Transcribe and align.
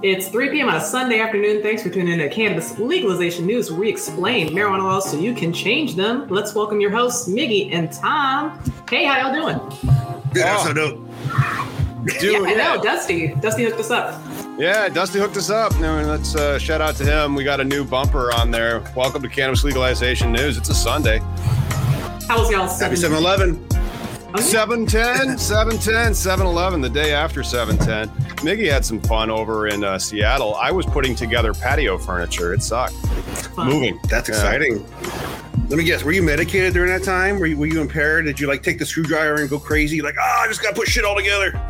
It's 0.00 0.28
3 0.28 0.50
p.m. 0.50 0.68
on 0.68 0.76
a 0.76 0.80
Sunday 0.80 1.18
afternoon. 1.18 1.60
Thanks 1.60 1.82
for 1.82 1.90
tuning 1.90 2.12
in 2.12 2.18
to 2.20 2.28
Cannabis 2.28 2.78
Legalization 2.78 3.46
News, 3.46 3.68
where 3.68 3.80
we 3.80 3.88
explain 3.88 4.50
marijuana 4.50 4.84
laws 4.84 5.10
so 5.10 5.18
you 5.18 5.34
can 5.34 5.52
change 5.52 5.96
them. 5.96 6.28
Let's 6.28 6.54
welcome 6.54 6.80
your 6.80 6.92
hosts, 6.92 7.28
Miggy 7.28 7.72
and 7.72 7.90
Tom. 7.92 8.62
Hey, 8.88 9.06
how 9.06 9.20
y'all 9.20 9.32
doing? 9.32 9.58
Good, 10.32 10.44
oh. 10.46 10.64
so 10.64 10.72
dope. 10.72 12.20
Dude, 12.20 12.32
yeah, 12.32 12.48
I 12.48 12.54
know. 12.54 12.82
Dusty. 12.82 13.34
Dusty 13.40 13.64
hooked 13.64 13.80
us 13.80 13.90
up. 13.90 14.22
Yeah, 14.56 14.88
Dusty 14.88 15.18
hooked 15.18 15.36
us 15.36 15.50
up. 15.50 15.78
Now, 15.80 16.00
let's 16.02 16.36
uh, 16.36 16.58
shout 16.60 16.80
out 16.80 16.94
to 16.96 17.04
him. 17.04 17.34
We 17.34 17.42
got 17.42 17.60
a 17.60 17.64
new 17.64 17.84
bumper 17.84 18.32
on 18.34 18.52
there. 18.52 18.84
Welcome 18.94 19.22
to 19.22 19.28
Cannabis 19.28 19.64
Legalization 19.64 20.32
News. 20.32 20.56
It's 20.56 20.68
a 20.68 20.74
Sunday. 20.74 21.18
How 22.28 22.38
was 22.38 22.50
y'all? 22.50 22.68
Happy 22.68 22.94
7 22.94 23.16
Eleven. 23.16 23.68
710, 24.36 25.38
710, 25.38 26.14
711, 26.14 26.80
the 26.80 26.88
day 26.90 27.12
after 27.12 27.42
710. 27.42 28.08
Miggy 28.38 28.70
had 28.70 28.84
some 28.84 29.00
fun 29.00 29.30
over 29.30 29.68
in 29.68 29.82
uh, 29.82 29.98
Seattle. 29.98 30.54
I 30.56 30.70
was 30.70 30.84
putting 30.86 31.14
together 31.14 31.54
patio 31.54 31.96
furniture. 31.96 32.52
It 32.52 32.62
sucked. 32.62 32.94
Fun. 33.56 33.68
Moving. 33.68 33.98
That's 34.08 34.28
exciting. 34.28 34.84
Let 35.68 35.78
me 35.78 35.84
guess. 35.84 36.04
Were 36.04 36.12
you 36.12 36.22
medicated 36.22 36.74
during 36.74 36.90
that 36.90 37.04
time? 37.04 37.38
Were 37.38 37.46
you, 37.46 37.56
were 37.56 37.66
you 37.66 37.80
impaired? 37.80 38.26
Did 38.26 38.38
you 38.38 38.46
like 38.46 38.62
take 38.62 38.78
the 38.78 38.86
screwdriver 38.86 39.40
and 39.40 39.50
go 39.50 39.58
crazy? 39.58 40.02
Like, 40.02 40.14
oh, 40.18 40.42
I 40.42 40.46
just 40.46 40.62
got 40.62 40.70
to 40.70 40.74
put 40.74 40.88
shit 40.88 41.04
all 41.04 41.16
together. 41.16 41.60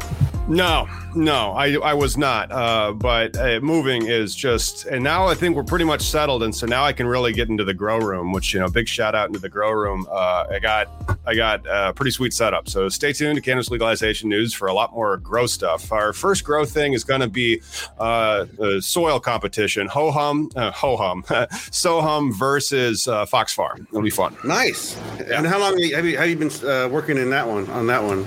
No, 0.49 0.89
no, 1.19 1.51
I, 1.51 1.75
I 1.75 1.95
was 1.95 2.17
not. 2.17 2.53
Uh, 2.53 2.93
but 2.93 3.37
uh, 3.37 3.59
moving 3.61 4.07
is 4.07 4.37
just, 4.37 4.87
and 4.87 5.03
now 5.03 5.27
I 5.27 5.35
think 5.35 5.57
we're 5.57 5.65
pretty 5.65 5.85
much 5.85 6.03
settled, 6.03 6.45
and 6.45 6.55
so 6.55 6.67
now 6.67 6.85
I 6.85 6.93
can 6.93 7.09
really 7.09 7.33
get 7.33 7.49
into 7.49 7.65
the 7.65 7.75
grow 7.75 7.99
room. 7.99 8.33
Which 8.33 8.55
you 8.55 8.61
know, 8.61 8.69
big 8.69 8.89
shout 8.89 9.15
out 9.15 9.27
into 9.27 9.41
the 9.41 9.49
grow 9.49 9.73
room. 9.73 10.07
Uh, 10.11 10.47
I 10.49 10.59
got 10.61 10.89
I 11.27 11.35
got 11.35 11.67
a 11.67 11.93
pretty 11.93 12.13
sweet 12.13 12.33
setup. 12.33 12.69
So 12.69 12.89
stay 12.89 13.13
tuned 13.13 13.35
to 13.35 13.43
cannabis 13.43 13.69
legalization 13.69 14.29
news 14.29 14.55
for 14.55 14.69
a 14.69 14.73
lot 14.73 14.95
more 14.95 15.17
grow 15.17 15.47
stuff. 15.47 15.91
Our 15.91 16.13
first 16.13 16.45
grow 16.45 16.65
thing 16.65 16.93
is 16.93 17.03
going 17.03 17.21
to 17.21 17.29
be 17.29 17.63
uh, 17.99 18.47
soil 18.81 19.19
competition. 19.19 19.89
Ho 19.89 20.13
hum, 20.13 20.51
uh, 20.55 20.71
ho 20.71 20.97
hum, 20.97 21.25
so 21.73 22.01
hum 22.01 22.33
versus 22.33 23.09
uh, 23.09 23.27
Fox 23.27 23.53
Farm. 23.53 23.89
It'll 23.91 24.03
be 24.03 24.11
fun. 24.11 24.37
Nice. 24.45 24.97
Yeah. 25.19 25.39
And 25.39 25.47
how 25.47 25.59
long 25.59 25.73
have 25.93 26.07
you, 26.07 26.17
have 26.17 26.29
you 26.29 26.37
been 26.37 26.51
uh, 26.65 26.89
working 26.89 27.17
in 27.17 27.31
that 27.31 27.49
one? 27.49 27.69
On 27.71 27.89
that 27.89 28.05
one. 28.05 28.27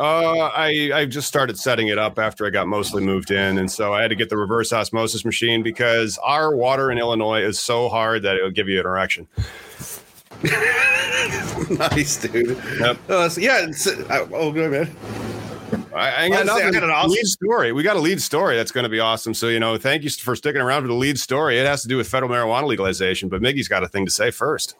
Uh, 0.00 0.50
I 0.56 0.90
I 0.94 1.04
just 1.04 1.28
started 1.28 1.58
setting 1.58 1.88
it 1.88 1.98
up 1.98 2.09
after 2.18 2.46
I 2.46 2.50
got 2.50 2.68
mostly 2.68 3.02
moved 3.02 3.30
in, 3.30 3.58
and 3.58 3.70
so 3.70 3.92
I 3.92 4.02
had 4.02 4.08
to 4.08 4.16
get 4.16 4.30
the 4.30 4.36
reverse 4.36 4.72
osmosis 4.72 5.24
machine 5.24 5.62
because 5.62 6.18
our 6.18 6.54
water 6.54 6.90
in 6.90 6.98
Illinois 6.98 7.42
is 7.42 7.58
so 7.58 7.88
hard 7.88 8.22
that 8.22 8.36
it'll 8.36 8.50
give 8.50 8.68
you 8.68 8.80
an 8.80 8.86
erection. 8.86 9.28
nice, 11.70 12.16
dude. 12.16 12.56
Yep. 12.78 13.10
Uh, 13.10 13.28
so 13.28 13.40
yeah. 13.40 13.66
Uh, 14.08 14.26
oh, 14.32 14.52
good 14.52 14.70
man. 14.70 14.96
I, 15.94 16.24
I 16.24 16.28
got 16.28 16.46
nothing. 16.46 16.66
I 16.66 16.70
got 16.70 16.84
an 16.84 16.90
awesome 16.90 17.10
lead 17.10 17.26
story. 17.26 17.72
We 17.72 17.82
got 17.82 17.96
a 17.96 18.00
lead 18.00 18.22
story 18.22 18.56
that's 18.56 18.72
going 18.72 18.84
to 18.84 18.90
be 18.90 19.00
awesome. 19.00 19.34
So 19.34 19.48
you 19.48 19.60
know, 19.60 19.76
thank 19.76 20.02
you 20.02 20.10
for 20.10 20.34
sticking 20.36 20.60
around 20.60 20.82
for 20.82 20.88
the 20.88 20.94
lead 20.94 21.18
story. 21.18 21.58
It 21.58 21.66
has 21.66 21.82
to 21.82 21.88
do 21.88 21.96
with 21.96 22.08
federal 22.08 22.30
marijuana 22.30 22.66
legalization, 22.66 23.28
but 23.28 23.42
Miggy's 23.42 23.68
got 23.68 23.82
a 23.82 23.88
thing 23.88 24.06
to 24.06 24.10
say 24.10 24.30
first. 24.30 24.76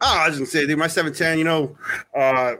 Oh, 0.00 0.18
I 0.18 0.28
was 0.28 0.36
going 0.36 0.46
to 0.46 0.50
say, 0.50 0.66
dude, 0.66 0.78
my 0.78 0.88
seven 0.88 1.12
ten. 1.12 1.38
You 1.38 1.44
know, 1.44 1.78
uh, 2.16 2.54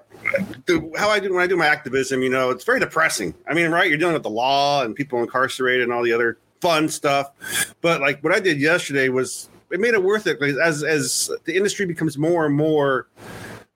the, 0.66 0.92
how 0.96 1.08
I 1.10 1.20
do 1.20 1.32
when 1.32 1.42
I 1.42 1.46
do 1.46 1.56
my 1.56 1.66
activism, 1.66 2.22
you 2.22 2.30
know, 2.30 2.50
it's 2.50 2.64
very 2.64 2.80
depressing. 2.80 3.34
I 3.48 3.54
mean, 3.54 3.70
right? 3.70 3.88
You're 3.88 3.98
dealing 3.98 4.14
with 4.14 4.22
the 4.22 4.30
law 4.30 4.82
and 4.82 4.94
people 4.94 5.20
incarcerated 5.20 5.82
and 5.82 5.92
all 5.92 6.02
the 6.02 6.12
other 6.12 6.38
fun 6.60 6.88
stuff. 6.88 7.32
But 7.80 8.00
like 8.00 8.22
what 8.22 8.34
I 8.34 8.40
did 8.40 8.60
yesterday 8.60 9.08
was 9.08 9.48
it 9.70 9.80
made 9.80 9.94
it 9.94 10.02
worth 10.02 10.26
it 10.26 10.40
because 10.40 10.58
as 10.58 10.82
as 10.82 11.30
the 11.44 11.56
industry 11.56 11.86
becomes 11.86 12.16
more 12.16 12.46
and 12.46 12.54
more. 12.54 13.08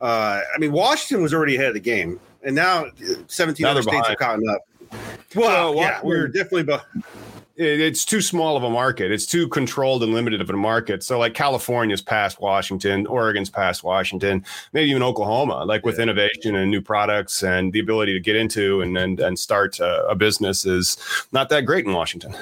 Uh, 0.00 0.42
I 0.54 0.58
mean, 0.58 0.70
Washington 0.70 1.22
was 1.22 1.34
already 1.34 1.56
ahead 1.56 1.68
of 1.68 1.74
the 1.74 1.80
game, 1.80 2.20
and 2.44 2.54
now 2.54 2.86
17 3.26 3.64
now 3.64 3.70
other 3.72 3.82
states 3.82 4.08
behind. 4.08 4.08
have 4.08 4.18
caught 4.18 4.54
up. 4.54 4.62
Well, 5.34 5.74
well 5.74 5.82
yeah, 5.82 6.00
we're 6.04 6.28
definitely 6.28 6.62
behind 6.62 7.04
it's 7.58 8.04
too 8.04 8.20
small 8.20 8.56
of 8.56 8.62
a 8.62 8.70
market. 8.70 9.10
It's 9.10 9.26
too 9.26 9.48
controlled 9.48 10.04
and 10.04 10.14
limited 10.14 10.40
of 10.40 10.48
a 10.48 10.52
market. 10.52 11.02
So 11.02 11.18
like 11.18 11.34
California's 11.34 12.00
past 12.00 12.40
Washington, 12.40 13.06
Oregon's 13.06 13.50
past 13.50 13.82
Washington, 13.82 14.44
maybe 14.72 14.90
even 14.90 15.02
Oklahoma, 15.02 15.64
like 15.64 15.84
with 15.84 15.96
yeah. 15.96 16.04
innovation 16.04 16.54
and 16.54 16.70
new 16.70 16.80
products 16.80 17.42
and 17.42 17.72
the 17.72 17.80
ability 17.80 18.12
to 18.12 18.20
get 18.20 18.36
into 18.36 18.80
and 18.80 18.96
and, 18.96 19.20
and 19.20 19.38
start 19.38 19.80
a, 19.80 20.06
a 20.06 20.14
business 20.14 20.64
is 20.64 20.96
not 21.32 21.48
that 21.48 21.62
great 21.62 21.84
in 21.84 21.92
Washington. 21.92 22.34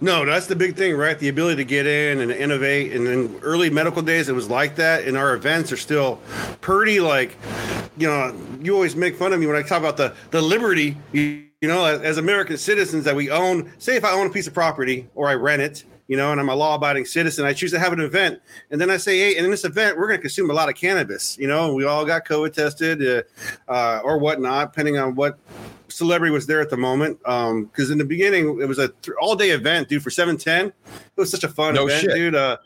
No, 0.00 0.24
that's 0.24 0.46
the 0.46 0.56
big 0.56 0.76
thing, 0.76 0.96
right? 0.96 1.18
The 1.18 1.28
ability 1.28 1.56
to 1.56 1.64
get 1.64 1.86
in 1.86 2.20
and 2.20 2.30
innovate. 2.30 2.92
And 2.92 3.06
in 3.06 3.40
early 3.42 3.70
medical 3.70 4.02
days, 4.02 4.28
it 4.28 4.34
was 4.34 4.48
like 4.48 4.76
that. 4.76 5.04
And 5.04 5.16
our 5.16 5.34
events 5.34 5.72
are 5.72 5.76
still 5.76 6.20
pretty 6.60 7.00
like, 7.00 7.36
you 7.96 8.06
know, 8.06 8.34
you 8.60 8.74
always 8.74 8.94
make 8.94 9.16
fun 9.16 9.32
of 9.32 9.40
me 9.40 9.46
when 9.46 9.56
I 9.56 9.62
talk 9.62 9.78
about 9.78 9.96
the 9.96 10.14
the 10.30 10.40
liberty. 10.40 10.96
You, 11.12 11.47
you 11.60 11.68
know, 11.68 11.84
as, 11.84 12.00
as 12.02 12.18
American 12.18 12.56
citizens 12.56 13.04
that 13.04 13.16
we 13.16 13.30
own, 13.30 13.72
say 13.78 13.96
if 13.96 14.04
I 14.04 14.12
own 14.12 14.26
a 14.26 14.30
piece 14.30 14.46
of 14.46 14.54
property 14.54 15.08
or 15.14 15.28
I 15.28 15.34
rent 15.34 15.62
it, 15.62 15.84
you 16.06 16.16
know, 16.16 16.32
and 16.32 16.40
I'm 16.40 16.48
a 16.48 16.54
law 16.54 16.74
abiding 16.74 17.04
citizen, 17.04 17.44
I 17.44 17.52
choose 17.52 17.70
to 17.72 17.78
have 17.78 17.92
an 17.92 18.00
event. 18.00 18.40
And 18.70 18.80
then 18.80 18.90
I 18.90 18.96
say, 18.96 19.18
hey, 19.18 19.36
and 19.36 19.44
in 19.44 19.50
this 19.50 19.64
event, 19.64 19.98
we're 19.98 20.06
going 20.06 20.18
to 20.18 20.22
consume 20.22 20.50
a 20.50 20.54
lot 20.54 20.68
of 20.68 20.74
cannabis, 20.74 21.36
you 21.36 21.46
know, 21.46 21.66
and 21.66 21.74
we 21.74 21.84
all 21.84 22.06
got 22.06 22.24
COVID 22.24 22.52
tested 22.54 23.06
uh, 23.06 23.70
uh, 23.70 24.00
or 24.02 24.18
whatnot, 24.18 24.72
depending 24.72 24.96
on 24.96 25.14
what 25.14 25.38
celebrity 25.88 26.32
was 26.32 26.46
there 26.46 26.62
at 26.62 26.70
the 26.70 26.78
moment. 26.78 27.18
Because 27.18 27.50
um, 27.50 27.92
in 27.92 27.98
the 27.98 28.06
beginning, 28.06 28.60
it 28.60 28.66
was 28.66 28.78
a 28.78 28.88
th- 28.88 29.16
all 29.20 29.36
day 29.36 29.50
event, 29.50 29.88
dude, 29.88 30.02
for 30.02 30.10
710. 30.10 30.66
It 30.68 30.72
was 31.16 31.30
such 31.30 31.44
a 31.44 31.48
fun 31.48 31.74
no 31.74 31.86
event, 31.86 32.00
shit. 32.00 32.14
dude. 32.14 32.34
Uh, 32.34 32.56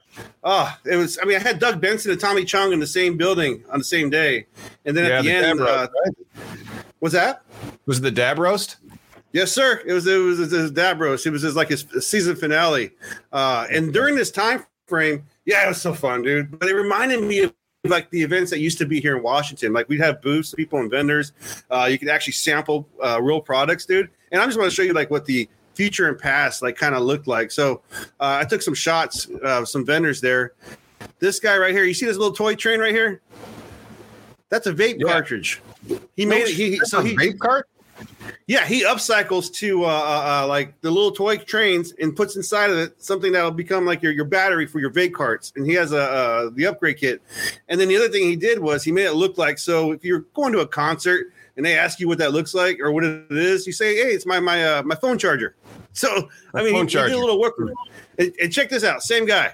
oh, 0.44 0.76
it 0.84 0.96
was, 0.96 1.18
I 1.20 1.24
mean, 1.24 1.36
I 1.36 1.40
had 1.40 1.58
Doug 1.58 1.80
Benson 1.80 2.12
and 2.12 2.20
Tommy 2.20 2.44
Chong 2.44 2.72
in 2.72 2.78
the 2.78 2.86
same 2.86 3.16
building 3.16 3.64
on 3.70 3.78
the 3.80 3.84
same 3.84 4.08
day. 4.08 4.46
And 4.84 4.96
then 4.96 5.06
yeah, 5.06 5.18
at 5.18 5.22
the, 5.22 5.28
the 5.28 5.34
end, 5.34 5.60
uh, 5.60 5.88
was 7.00 7.12
that? 7.12 7.42
Was 7.86 7.98
it 7.98 8.02
the 8.02 8.12
dab 8.12 8.38
roast? 8.38 8.76
Yes, 9.32 9.50
sir. 9.50 9.82
It 9.86 9.92
was 9.92 10.06
it 10.06 10.16
was 10.16 10.38
his 10.50 10.70
dab 10.70 11.00
roast. 11.00 11.26
It 11.26 11.30
was 11.30 11.42
his 11.42 11.56
like 11.56 11.68
his 11.68 11.86
season 12.00 12.36
finale. 12.36 12.90
Uh, 13.32 13.66
and 13.70 13.92
during 13.92 14.14
this 14.14 14.30
time 14.30 14.64
frame, 14.86 15.24
yeah, 15.46 15.64
it 15.64 15.68
was 15.68 15.80
so 15.80 15.94
fun, 15.94 16.22
dude. 16.22 16.58
But 16.58 16.68
it 16.68 16.74
reminded 16.74 17.22
me 17.22 17.40
of 17.40 17.54
like 17.84 18.10
the 18.10 18.22
events 18.22 18.50
that 18.50 18.60
used 18.60 18.78
to 18.78 18.86
be 18.86 19.00
here 19.00 19.16
in 19.16 19.22
Washington. 19.22 19.72
Like 19.72 19.88
we'd 19.88 20.00
have 20.00 20.20
booths, 20.20 20.54
people 20.54 20.78
and 20.80 20.90
vendors. 20.90 21.32
Uh, 21.70 21.88
you 21.90 21.98
could 21.98 22.08
actually 22.08 22.34
sample 22.34 22.88
uh, 23.02 23.20
real 23.20 23.40
products, 23.40 23.86
dude. 23.86 24.10
And 24.30 24.40
I 24.40 24.46
just 24.46 24.58
want 24.58 24.70
to 24.70 24.74
show 24.74 24.82
you 24.82 24.92
like 24.92 25.10
what 25.10 25.24
the 25.24 25.48
future 25.74 26.08
and 26.08 26.18
past 26.18 26.62
like 26.62 26.76
kind 26.76 26.94
of 26.94 27.02
looked 27.02 27.26
like. 27.26 27.50
So 27.50 27.80
uh, 28.20 28.38
I 28.40 28.44
took 28.44 28.62
some 28.62 28.74
shots 28.74 29.26
of 29.42 29.68
some 29.68 29.86
vendors 29.86 30.20
there. 30.20 30.52
This 31.18 31.40
guy 31.40 31.56
right 31.56 31.72
here, 31.72 31.84
you 31.84 31.94
see 31.94 32.06
this 32.06 32.16
little 32.16 32.34
toy 32.34 32.54
train 32.54 32.80
right 32.80 32.94
here? 32.94 33.20
That's 34.50 34.66
a 34.66 34.72
vape 34.72 34.96
yeah. 34.98 35.10
cartridge. 35.10 35.62
He 36.14 36.26
made 36.26 36.42
it. 36.42 36.54
He, 36.54 36.76
so 36.80 37.00
he 37.00 37.16
vape 37.16 37.38
cart. 37.38 37.68
Yeah, 38.46 38.66
he 38.66 38.84
upcycles 38.84 39.52
to 39.54 39.84
uh, 39.84 39.88
uh, 39.88 40.42
uh, 40.42 40.46
like 40.46 40.80
the 40.80 40.90
little 40.90 41.12
toy 41.12 41.36
trains 41.38 41.92
and 42.00 42.14
puts 42.14 42.36
inside 42.36 42.70
of 42.70 42.78
it 42.78 43.02
something 43.02 43.32
that'll 43.32 43.50
become 43.50 43.86
like 43.86 44.02
your, 44.02 44.12
your 44.12 44.24
battery 44.24 44.66
for 44.66 44.78
your 44.80 44.90
vape 44.90 45.14
carts. 45.14 45.52
And 45.56 45.66
he 45.66 45.74
has 45.74 45.92
a 45.92 46.02
uh, 46.02 46.50
the 46.52 46.66
upgrade 46.66 46.98
kit. 46.98 47.22
And 47.68 47.80
then 47.80 47.88
the 47.88 47.96
other 47.96 48.08
thing 48.08 48.24
he 48.24 48.36
did 48.36 48.58
was 48.58 48.84
he 48.84 48.92
made 48.92 49.06
it 49.06 49.14
look 49.14 49.38
like 49.38 49.58
so 49.58 49.92
if 49.92 50.04
you're 50.04 50.26
going 50.34 50.52
to 50.52 50.60
a 50.60 50.66
concert 50.66 51.32
and 51.56 51.64
they 51.64 51.78
ask 51.78 52.00
you 52.00 52.08
what 52.08 52.18
that 52.18 52.32
looks 52.32 52.54
like 52.54 52.80
or 52.80 52.92
what 52.92 53.04
it 53.04 53.30
is, 53.30 53.66
you 53.66 53.72
say, 53.72 53.94
"Hey, 53.96 54.12
it's 54.12 54.26
my 54.26 54.40
my 54.40 54.64
uh, 54.64 54.82
my 54.82 54.94
phone 54.94 55.18
charger." 55.18 55.56
So 55.94 56.30
my 56.54 56.60
I 56.60 56.64
mean, 56.64 56.74
he, 56.74 56.80
he, 56.80 56.86
did 56.86 57.12
a 57.12 57.18
little 57.18 57.38
work. 57.38 57.52
And, 58.16 58.34
and 58.40 58.50
check 58.50 58.70
this 58.70 58.82
out, 58.82 59.02
same 59.02 59.26
guy. 59.26 59.52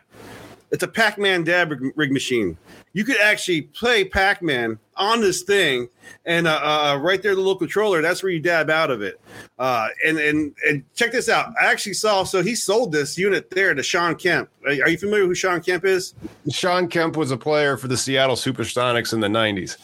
It's 0.70 0.84
a 0.84 0.86
Pac-Man 0.86 1.42
dab 1.42 1.74
rig 1.96 2.12
machine 2.12 2.56
you 2.92 3.04
could 3.04 3.20
actually 3.20 3.62
play 3.62 4.04
Pac-Man 4.04 4.78
on 4.98 5.20
this 5.20 5.42
thing, 5.42 5.88
and 6.24 6.48
uh, 6.48 6.60
uh, 6.62 6.98
right 7.00 7.22
there, 7.22 7.34
the 7.34 7.40
little 7.40 7.56
controller. 7.56 8.02
That's 8.02 8.22
where 8.22 8.32
you 8.32 8.40
dab 8.40 8.68
out 8.68 8.90
of 8.90 9.00
it. 9.00 9.20
Uh, 9.58 9.88
and 10.04 10.18
and 10.18 10.54
and 10.66 10.84
check 10.94 11.12
this 11.12 11.28
out. 11.28 11.54
I 11.60 11.66
actually 11.66 11.94
saw. 11.94 12.24
So 12.24 12.42
he 12.42 12.54
sold 12.54 12.92
this 12.92 13.16
unit 13.16 13.50
there 13.50 13.74
to 13.74 13.82
Shawn 13.82 14.16
Kemp. 14.16 14.50
Are, 14.64 14.72
are 14.72 14.88
you 14.88 14.98
familiar 14.98 15.22
with 15.22 15.30
who 15.30 15.34
Shawn 15.36 15.60
Kemp 15.62 15.84
is? 15.84 16.14
Shawn 16.50 16.88
Kemp 16.88 17.16
was 17.16 17.30
a 17.30 17.36
player 17.36 17.76
for 17.76 17.88
the 17.88 17.96
Seattle 17.96 18.36
Supersonics 18.36 19.12
in 19.12 19.20
the 19.20 19.28
'90s. 19.28 19.76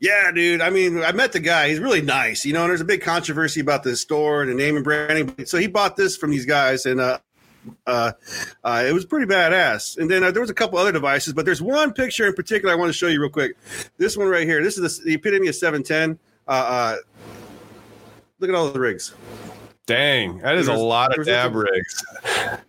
Yeah, 0.00 0.30
dude. 0.32 0.60
I 0.60 0.70
mean, 0.70 1.02
I 1.02 1.12
met 1.12 1.32
the 1.32 1.40
guy. 1.40 1.68
He's 1.68 1.80
really 1.80 2.02
nice. 2.02 2.44
You 2.44 2.54
know, 2.54 2.62
and 2.62 2.70
there's 2.70 2.80
a 2.80 2.86
big 2.86 3.02
controversy 3.02 3.60
about 3.60 3.82
this 3.82 4.00
store 4.00 4.42
and 4.42 4.50
the 4.50 4.54
name 4.54 4.76
and 4.76 4.84
branding. 4.84 5.46
So 5.46 5.58
he 5.58 5.66
bought 5.66 5.96
this 5.96 6.16
from 6.16 6.30
these 6.30 6.46
guys, 6.46 6.86
and 6.86 7.00
uh, 7.00 7.18
uh, 7.86 8.12
uh, 8.62 8.84
it 8.86 8.92
was 8.92 9.04
pretty 9.04 9.26
badass. 9.26 9.98
And 9.98 10.10
then 10.10 10.24
uh, 10.24 10.30
there 10.30 10.40
was 10.40 10.50
a 10.50 10.54
couple 10.54 10.78
other 10.78 10.92
devices, 10.92 11.32
but 11.32 11.44
there's 11.44 11.62
one 11.62 11.92
picture 11.92 12.26
in 12.26 12.34
particular 12.34 12.72
I 12.72 12.76
want 12.76 12.88
to 12.88 12.92
show 12.92 13.08
you 13.08 13.20
real 13.20 13.30
quick. 13.30 13.56
This 13.98 14.16
one 14.16 14.28
right 14.28 14.46
here. 14.46 14.62
This 14.62 14.78
is 14.78 14.98
the, 14.98 15.04
the 15.04 15.14
epitome 15.14 15.48
of 15.48 15.54
710. 15.54 16.18
Uh, 16.46 16.50
uh, 16.50 16.96
look 18.38 18.50
at 18.50 18.54
all 18.54 18.70
the 18.70 18.80
rigs. 18.80 19.14
Dang, 19.86 20.38
that 20.38 20.56
is 20.56 20.68
a 20.68 20.72
lot 20.72 21.18
of 21.18 21.26
dab 21.26 21.54
rigs. 21.54 22.04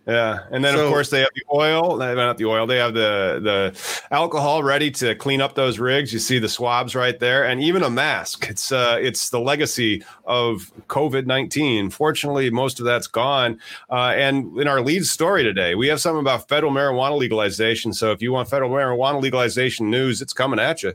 Yeah, 0.06 0.44
and 0.52 0.64
then 0.64 0.76
so, 0.76 0.86
of 0.86 0.92
course 0.92 1.10
they 1.10 1.18
have 1.20 1.30
the 1.34 1.42
oil. 1.52 1.96
Not 1.96 2.38
the 2.38 2.44
oil. 2.44 2.66
They 2.66 2.76
have 2.76 2.94
the 2.94 3.40
the 3.42 4.06
alcohol 4.14 4.62
ready 4.62 4.88
to 4.92 5.16
clean 5.16 5.40
up 5.40 5.56
those 5.56 5.80
rigs. 5.80 6.12
You 6.12 6.20
see 6.20 6.38
the 6.38 6.48
swabs 6.48 6.94
right 6.94 7.18
there, 7.18 7.44
and 7.44 7.60
even 7.60 7.82
a 7.82 7.90
mask. 7.90 8.46
It's 8.48 8.70
uh, 8.70 8.98
it's 9.00 9.30
the 9.30 9.40
legacy 9.40 10.04
of 10.24 10.72
COVID 10.86 11.26
nineteen. 11.26 11.90
Fortunately, 11.90 12.50
most 12.50 12.78
of 12.78 12.86
that's 12.86 13.08
gone. 13.08 13.58
Uh, 13.90 14.14
and 14.16 14.56
in 14.58 14.68
our 14.68 14.80
lead 14.80 15.04
story 15.04 15.42
today, 15.42 15.74
we 15.74 15.88
have 15.88 16.00
something 16.00 16.20
about 16.20 16.48
federal 16.48 16.72
marijuana 16.72 17.18
legalization. 17.18 17.92
So 17.92 18.12
if 18.12 18.22
you 18.22 18.32
want 18.32 18.48
federal 18.48 18.70
marijuana 18.70 19.20
legalization 19.20 19.90
news, 19.90 20.22
it's 20.22 20.32
coming 20.32 20.60
at 20.60 20.84
you. 20.84 20.92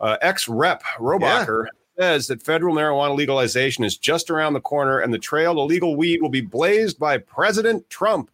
Uh, 0.00 0.16
Ex 0.20 0.48
rep 0.48 0.82
Rohrabacher. 0.98 1.66
Yeah 1.66 1.77
says 1.98 2.28
that 2.28 2.42
federal 2.42 2.74
marijuana 2.74 3.16
legalization 3.16 3.84
is 3.84 3.96
just 3.96 4.30
around 4.30 4.52
the 4.52 4.60
corner 4.60 5.00
and 5.00 5.12
the 5.12 5.18
trail 5.18 5.54
to 5.54 5.60
legal 5.62 5.96
weed 5.96 6.22
will 6.22 6.28
be 6.28 6.40
blazed 6.40 6.98
by 6.98 7.18
President 7.18 7.88
Trump. 7.90 8.30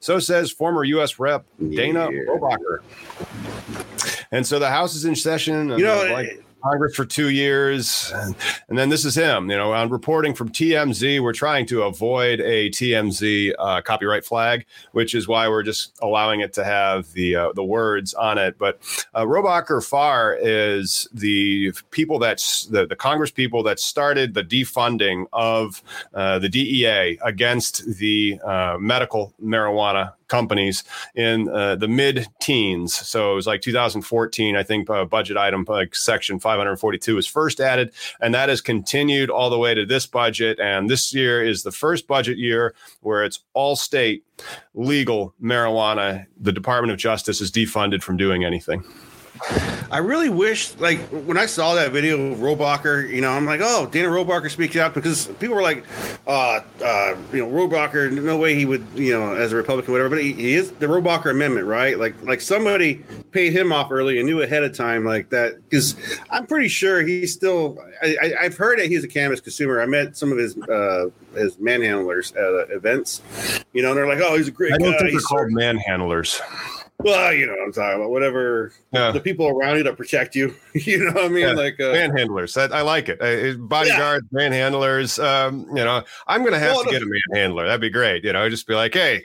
So 0.00 0.18
says 0.18 0.50
former 0.50 0.84
U.S. 0.84 1.18
Rep. 1.18 1.44
Dana 1.58 2.10
yeah. 2.10 2.20
Rohrabacher. 2.28 2.80
And 4.30 4.46
so 4.46 4.58
the 4.58 4.68
House 4.68 4.94
is 4.94 5.04
in 5.04 5.16
session. 5.16 5.70
You 5.70 5.78
know, 5.78 6.08
like, 6.12 6.43
Congress 6.64 6.94
for 6.94 7.04
two 7.04 7.28
years. 7.28 8.10
And, 8.14 8.34
and, 8.68 8.78
then 8.78 8.88
this 8.88 9.04
is 9.04 9.14
him, 9.14 9.50
you 9.50 9.56
know, 9.56 9.72
on 9.72 9.90
reporting 9.90 10.34
from 10.34 10.48
TMZ. 10.48 11.22
We're 11.22 11.34
trying 11.34 11.66
to 11.66 11.82
avoid 11.82 12.40
a 12.40 12.70
TMZ 12.70 13.52
uh, 13.58 13.82
copyright 13.82 14.24
flag, 14.24 14.64
which 14.92 15.14
is 15.14 15.28
why 15.28 15.46
we're 15.48 15.62
just 15.62 15.92
allowing 16.00 16.40
it 16.40 16.54
to 16.54 16.64
have 16.64 17.12
the 17.12 17.36
uh, 17.36 17.52
the 17.52 17.64
words 17.64 18.14
on 18.14 18.38
it. 18.38 18.56
But 18.58 18.80
uh, 19.14 19.24
Rohrabacher 19.24 19.86
Farr 19.86 20.38
is 20.40 21.06
the 21.12 21.72
people 21.90 22.18
that's 22.18 22.64
the, 22.66 22.86
the 22.86 22.96
Congress 22.96 23.30
people 23.30 23.62
that 23.64 23.78
started 23.78 24.32
the 24.32 24.42
defunding 24.42 25.26
of 25.32 25.82
uh, 26.14 26.38
the 26.38 26.48
DEA 26.48 27.18
against 27.22 27.98
the 27.98 28.40
uh, 28.42 28.78
medical 28.80 29.34
marijuana 29.42 30.12
companies 30.34 30.82
in 31.14 31.48
uh, 31.48 31.76
the 31.76 31.86
mid 31.86 32.26
teens. 32.40 32.92
So 32.92 33.30
it 33.30 33.34
was 33.36 33.46
like 33.46 33.60
2014, 33.60 34.56
I 34.56 34.64
think, 34.64 34.90
uh, 34.90 35.04
budget 35.04 35.36
item 35.36 35.64
like 35.68 35.94
section 35.94 36.40
542 36.40 37.14
was 37.14 37.26
first 37.28 37.60
added, 37.60 37.92
and 38.20 38.34
that 38.34 38.48
has 38.48 38.60
continued 38.60 39.30
all 39.30 39.48
the 39.48 39.58
way 39.58 39.74
to 39.74 39.86
this 39.86 40.06
budget. 40.06 40.58
And 40.58 40.90
this 40.90 41.14
year 41.14 41.44
is 41.44 41.62
the 41.62 41.70
first 41.70 42.08
budget 42.08 42.36
year 42.36 42.74
where 43.00 43.22
it's 43.22 43.40
all 43.52 43.76
state 43.76 44.24
legal 44.74 45.34
marijuana. 45.40 46.26
The 46.40 46.52
Department 46.52 46.90
of 46.90 46.98
Justice 46.98 47.40
is 47.40 47.52
defunded 47.52 48.02
from 48.02 48.16
doing 48.16 48.44
anything. 48.44 48.82
I 49.90 49.98
really 49.98 50.28
wish, 50.28 50.76
like, 50.78 50.98
when 51.08 51.36
I 51.36 51.46
saw 51.46 51.74
that 51.74 51.92
video 51.92 52.32
of 52.32 52.38
Rohrabacher, 52.38 53.08
you 53.08 53.20
know, 53.20 53.30
I'm 53.30 53.44
like, 53.44 53.60
oh, 53.62 53.86
Dana 53.86 54.08
Rohrabacher 54.08 54.50
speaks 54.50 54.76
out 54.76 54.94
because 54.94 55.26
people 55.38 55.54
were 55.54 55.62
like, 55.62 55.84
uh, 56.26 56.60
uh, 56.82 57.16
you 57.32 57.38
know, 57.38 57.48
Rohrabacher, 57.48 58.10
no 58.10 58.36
way 58.36 58.54
he 58.54 58.64
would, 58.64 58.84
you 58.94 59.12
know, 59.12 59.34
as 59.34 59.52
a 59.52 59.56
Republican, 59.56 59.92
whatever. 59.92 60.10
But 60.10 60.22
he, 60.22 60.32
he, 60.32 60.54
is 60.54 60.72
the 60.72 60.86
Rohrabacher 60.86 61.30
Amendment, 61.30 61.66
right? 61.66 61.98
Like, 61.98 62.20
like 62.24 62.40
somebody 62.40 63.04
paid 63.30 63.52
him 63.52 63.72
off 63.72 63.92
early 63.92 64.18
and 64.18 64.26
knew 64.26 64.42
ahead 64.42 64.64
of 64.64 64.76
time, 64.76 65.04
like 65.04 65.28
that. 65.30 65.62
Because 65.62 65.96
I'm 66.30 66.46
pretty 66.46 66.68
sure 66.68 67.02
he's 67.02 67.32
still. 67.32 67.78
I, 68.02 68.34
have 68.42 68.56
heard 68.56 68.78
that 68.80 68.86
he's 68.86 69.04
a 69.04 69.08
cannabis 69.08 69.40
consumer. 69.40 69.80
I 69.80 69.86
met 69.86 70.16
some 70.16 70.32
of 70.32 70.38
his 70.38 70.56
uh, 70.56 71.10
his 71.34 71.56
manhandlers 71.56 72.32
at 72.32 72.70
uh, 72.70 72.74
events, 72.74 73.22
you 73.72 73.82
know, 73.82 73.90
and 73.90 73.98
they're 73.98 74.08
like, 74.08 74.20
oh, 74.20 74.36
he's 74.36 74.48
a 74.48 74.50
great. 74.50 74.72
I 74.72 74.78
don't 74.78 74.92
guy. 74.92 74.98
think 74.98 75.12
they're 75.12 75.20
called 75.20 75.50
manhandlers. 75.52 76.40
Well, 76.98 77.34
you 77.34 77.46
know 77.46 77.52
what 77.52 77.64
I'm 77.64 77.72
talking 77.72 77.96
about. 77.96 78.10
Whatever 78.10 78.72
yeah. 78.92 79.10
the 79.10 79.20
people 79.20 79.48
around 79.48 79.76
you 79.76 79.82
to 79.82 79.94
protect 79.94 80.34
you. 80.34 80.54
you 80.74 81.04
know 81.04 81.12
what 81.12 81.24
I 81.24 81.28
mean? 81.28 81.48
Yeah. 81.48 81.52
Like 81.52 81.80
uh, 81.80 81.92
manhandlers. 81.92 82.54
That, 82.54 82.72
I 82.72 82.82
like 82.82 83.08
it. 83.08 83.20
Uh, 83.20 83.58
bodyguards, 83.58 84.26
yeah. 84.30 84.38
manhandlers. 84.38 85.22
Um, 85.22 85.66
you 85.68 85.84
know, 85.84 86.02
I'm 86.26 86.44
gonna 86.44 86.58
have 86.58 86.76
well, 86.76 86.84
to 86.84 86.90
get 86.90 87.02
a 87.02 87.06
manhandler. 87.06 87.66
That'd 87.66 87.80
be 87.80 87.90
great. 87.90 88.24
You 88.24 88.32
know, 88.32 88.48
just 88.48 88.66
be 88.66 88.74
like, 88.74 88.94
hey, 88.94 89.24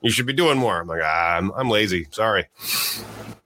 you 0.00 0.10
should 0.10 0.26
be 0.26 0.32
doing 0.32 0.58
more. 0.58 0.80
I'm 0.80 0.88
like, 0.88 1.02
ah, 1.04 1.36
I'm, 1.36 1.52
I'm 1.52 1.68
lazy. 1.68 2.06
Sorry. 2.10 2.46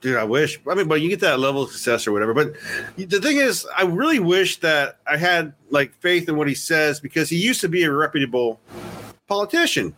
Dude, 0.00 0.16
I 0.16 0.24
wish. 0.24 0.58
I 0.66 0.74
mean, 0.74 0.88
but 0.88 1.00
you 1.02 1.08
get 1.08 1.20
that 1.20 1.40
level 1.40 1.62
of 1.64 1.70
success 1.70 2.06
or 2.06 2.12
whatever. 2.12 2.32
But 2.32 2.54
the 2.96 3.20
thing 3.20 3.36
is, 3.36 3.66
I 3.76 3.82
really 3.82 4.20
wish 4.20 4.58
that 4.60 4.98
I 5.06 5.16
had 5.16 5.52
like 5.70 5.92
faith 5.94 6.28
in 6.28 6.36
what 6.36 6.48
he 6.48 6.54
says 6.54 7.00
because 7.00 7.28
he 7.28 7.36
used 7.36 7.60
to 7.60 7.68
be 7.68 7.82
a 7.82 7.92
reputable 7.92 8.60
politician. 9.30 9.94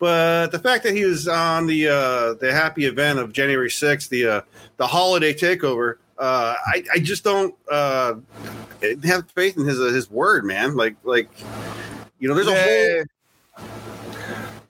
But 0.00 0.48
the 0.48 0.58
fact 0.58 0.82
that 0.84 0.96
he 0.96 1.04
was 1.04 1.28
on 1.28 1.68
the 1.68 1.88
uh, 1.88 2.34
the 2.34 2.52
happy 2.52 2.86
event 2.86 3.20
of 3.20 3.32
January 3.32 3.68
6th, 3.68 4.08
the 4.08 4.26
uh, 4.26 4.40
the 4.78 4.86
holiday 4.86 5.32
takeover, 5.32 5.96
uh, 6.18 6.54
I, 6.66 6.84
I 6.94 6.98
just 6.98 7.22
don't 7.22 7.54
uh, 7.70 8.14
have 9.04 9.30
faith 9.30 9.56
in 9.56 9.66
his 9.66 9.78
uh, 9.78 9.84
his 9.84 10.10
word, 10.10 10.44
man. 10.44 10.74
Like 10.74 10.96
like 11.04 11.28
you 12.18 12.28
know, 12.28 12.34
there's 12.34 12.48
yeah. 12.48 12.54
a 12.54 13.04
whole 13.58 13.68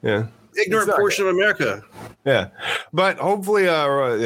yeah 0.03 0.27
ignorant 0.57 0.91
portion 0.91 1.27
of 1.27 1.35
America. 1.35 1.83
Yeah, 2.27 2.49
but 2.93 3.19
hopefully, 3.19 3.67
uh, 3.67 3.73
uh, 3.73 4.19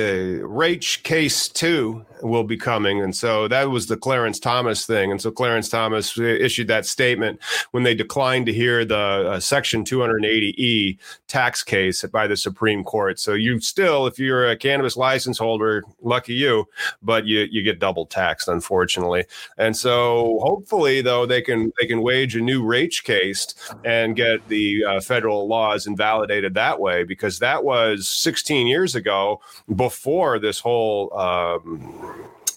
Raich 0.42 1.02
case 1.04 1.48
two 1.48 2.04
will 2.24 2.44
be 2.44 2.56
coming. 2.56 3.02
And 3.02 3.14
so 3.14 3.46
that 3.48 3.70
was 3.70 3.86
the 3.86 3.96
Clarence 3.96 4.40
Thomas 4.40 4.86
thing. 4.86 5.10
And 5.10 5.20
so 5.20 5.30
Clarence 5.30 5.68
Thomas 5.68 6.18
issued 6.18 6.68
that 6.68 6.86
statement 6.86 7.40
when 7.72 7.82
they 7.82 7.94
declined 7.94 8.46
to 8.46 8.52
hear 8.52 8.84
the 8.84 8.96
uh, 8.96 9.40
Section 9.40 9.84
280E 9.84 10.98
tax 11.28 11.62
case 11.62 12.02
by 12.04 12.26
the 12.26 12.36
Supreme 12.36 12.82
Court. 12.82 13.20
So 13.20 13.34
you 13.34 13.60
still, 13.60 14.06
if 14.06 14.18
you're 14.18 14.50
a 14.50 14.56
cannabis 14.56 14.96
license 14.96 15.38
holder, 15.38 15.84
lucky 16.00 16.34
you, 16.34 16.66
but 17.02 17.26
you, 17.26 17.46
you 17.50 17.62
get 17.62 17.78
double 17.78 18.06
taxed, 18.06 18.48
unfortunately. 18.48 19.26
And 19.58 19.76
so 19.76 20.38
hopefully, 20.42 21.02
though, 21.02 21.26
they 21.26 21.42
can 21.42 21.72
they 21.78 21.86
can 21.86 22.02
wage 22.02 22.36
a 22.36 22.40
new 22.40 22.62
Raich 22.62 23.04
case 23.04 23.54
and 23.84 24.16
get 24.16 24.46
the 24.48 24.84
uh, 24.84 25.00
federal 25.00 25.46
laws 25.46 25.86
invalidated 25.86 26.54
that 26.54 26.80
way 26.80 27.04
because 27.04 27.38
that 27.40 27.64
was 27.64 28.08
16 28.08 28.66
years 28.66 28.94
ago 28.94 29.40
before 29.76 30.38
this 30.38 30.60
whole 30.60 31.12
um, 31.18 32.13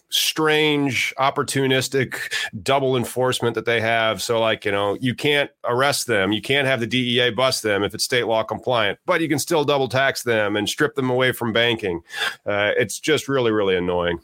strange 0.10 1.14
opportunistic 1.20 2.34
double 2.64 2.96
enforcement 2.96 3.56
that 3.56 3.66
they 3.66 3.82
have 3.82 4.22
so 4.22 4.40
like 4.40 4.64
you 4.64 4.72
know 4.72 4.98
you 5.02 5.14
can't 5.14 5.52
arrest 5.66 6.08
them 6.08 6.32
you 6.32 6.42
can't 6.42 6.66
have 6.66 6.80
the 6.80 6.88
DEA 6.88 7.30
bust 7.30 7.62
them 7.62 7.84
if 7.84 7.94
it's 7.94 8.06
state 8.06 8.26
law 8.26 8.42
compliant 8.42 8.98
but 9.06 9.20
you 9.20 9.28
can 9.28 9.38
still 9.38 9.66
double 9.66 9.90
tax 9.90 10.24
them 10.24 10.56
and 10.56 10.70
strip 10.70 10.96
them 10.96 11.10
away 11.10 11.32
from 11.34 11.52
banking 11.52 12.02
uh, 12.46 12.72
it's 12.78 13.00
just 13.00 13.28
really 13.28 13.52
really 13.52 13.76
annoying 13.76 14.18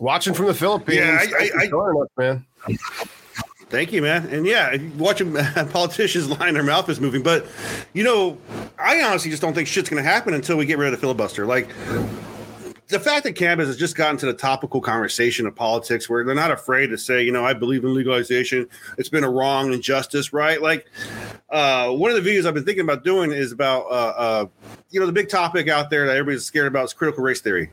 watching 0.00 0.34
from 0.34 0.46
the 0.46 0.54
Philippines 0.54 0.98
yeah, 0.98 1.26
I, 1.38 1.50
I, 1.60 1.68
I, 1.68 2.06
man 2.16 2.46
Thank 3.70 3.92
you, 3.92 4.00
man. 4.00 4.26
And 4.28 4.46
yeah, 4.46 4.74
watching 4.96 5.34
politicians 5.70 6.30
line 6.30 6.54
their 6.54 6.62
mouth 6.62 6.88
is 6.88 7.00
moving. 7.00 7.22
But 7.22 7.46
you 7.92 8.02
know, 8.02 8.38
I 8.78 9.02
honestly 9.02 9.30
just 9.30 9.42
don't 9.42 9.52
think 9.52 9.68
shit's 9.68 9.90
going 9.90 10.02
to 10.02 10.08
happen 10.08 10.32
until 10.32 10.56
we 10.56 10.64
get 10.64 10.78
rid 10.78 10.86
of 10.86 10.92
the 10.92 11.00
filibuster. 11.00 11.44
Like, 11.44 11.68
the 12.88 12.98
fact 12.98 13.24
that 13.24 13.34
cannabis 13.34 13.66
has 13.66 13.76
just 13.76 13.94
gotten 13.96 14.16
to 14.16 14.26
the 14.26 14.32
topical 14.32 14.80
conversation 14.80 15.46
of 15.46 15.54
politics 15.54 16.08
where 16.08 16.24
they're 16.24 16.34
not 16.34 16.50
afraid 16.50 16.86
to 16.88 16.96
say, 16.96 17.22
you 17.22 17.30
know, 17.30 17.44
I 17.44 17.52
believe 17.52 17.84
in 17.84 17.92
legalization. 17.92 18.66
It's 18.96 19.10
been 19.10 19.24
a 19.24 19.30
wrong 19.30 19.74
injustice, 19.74 20.32
right? 20.32 20.60
Like, 20.60 20.86
uh, 21.50 21.90
one 21.90 22.10
of 22.10 22.22
the 22.22 22.28
videos 22.28 22.46
I've 22.46 22.54
been 22.54 22.64
thinking 22.64 22.84
about 22.84 23.04
doing 23.04 23.30
is 23.30 23.52
about, 23.52 23.82
uh, 23.90 24.14
uh, 24.16 24.46
you 24.90 25.00
know, 25.00 25.06
the 25.06 25.12
big 25.12 25.28
topic 25.28 25.68
out 25.68 25.90
there 25.90 26.06
that 26.06 26.16
everybody's 26.16 26.46
scared 26.46 26.66
about 26.66 26.86
is 26.86 26.94
critical 26.94 27.22
race 27.22 27.42
theory. 27.42 27.70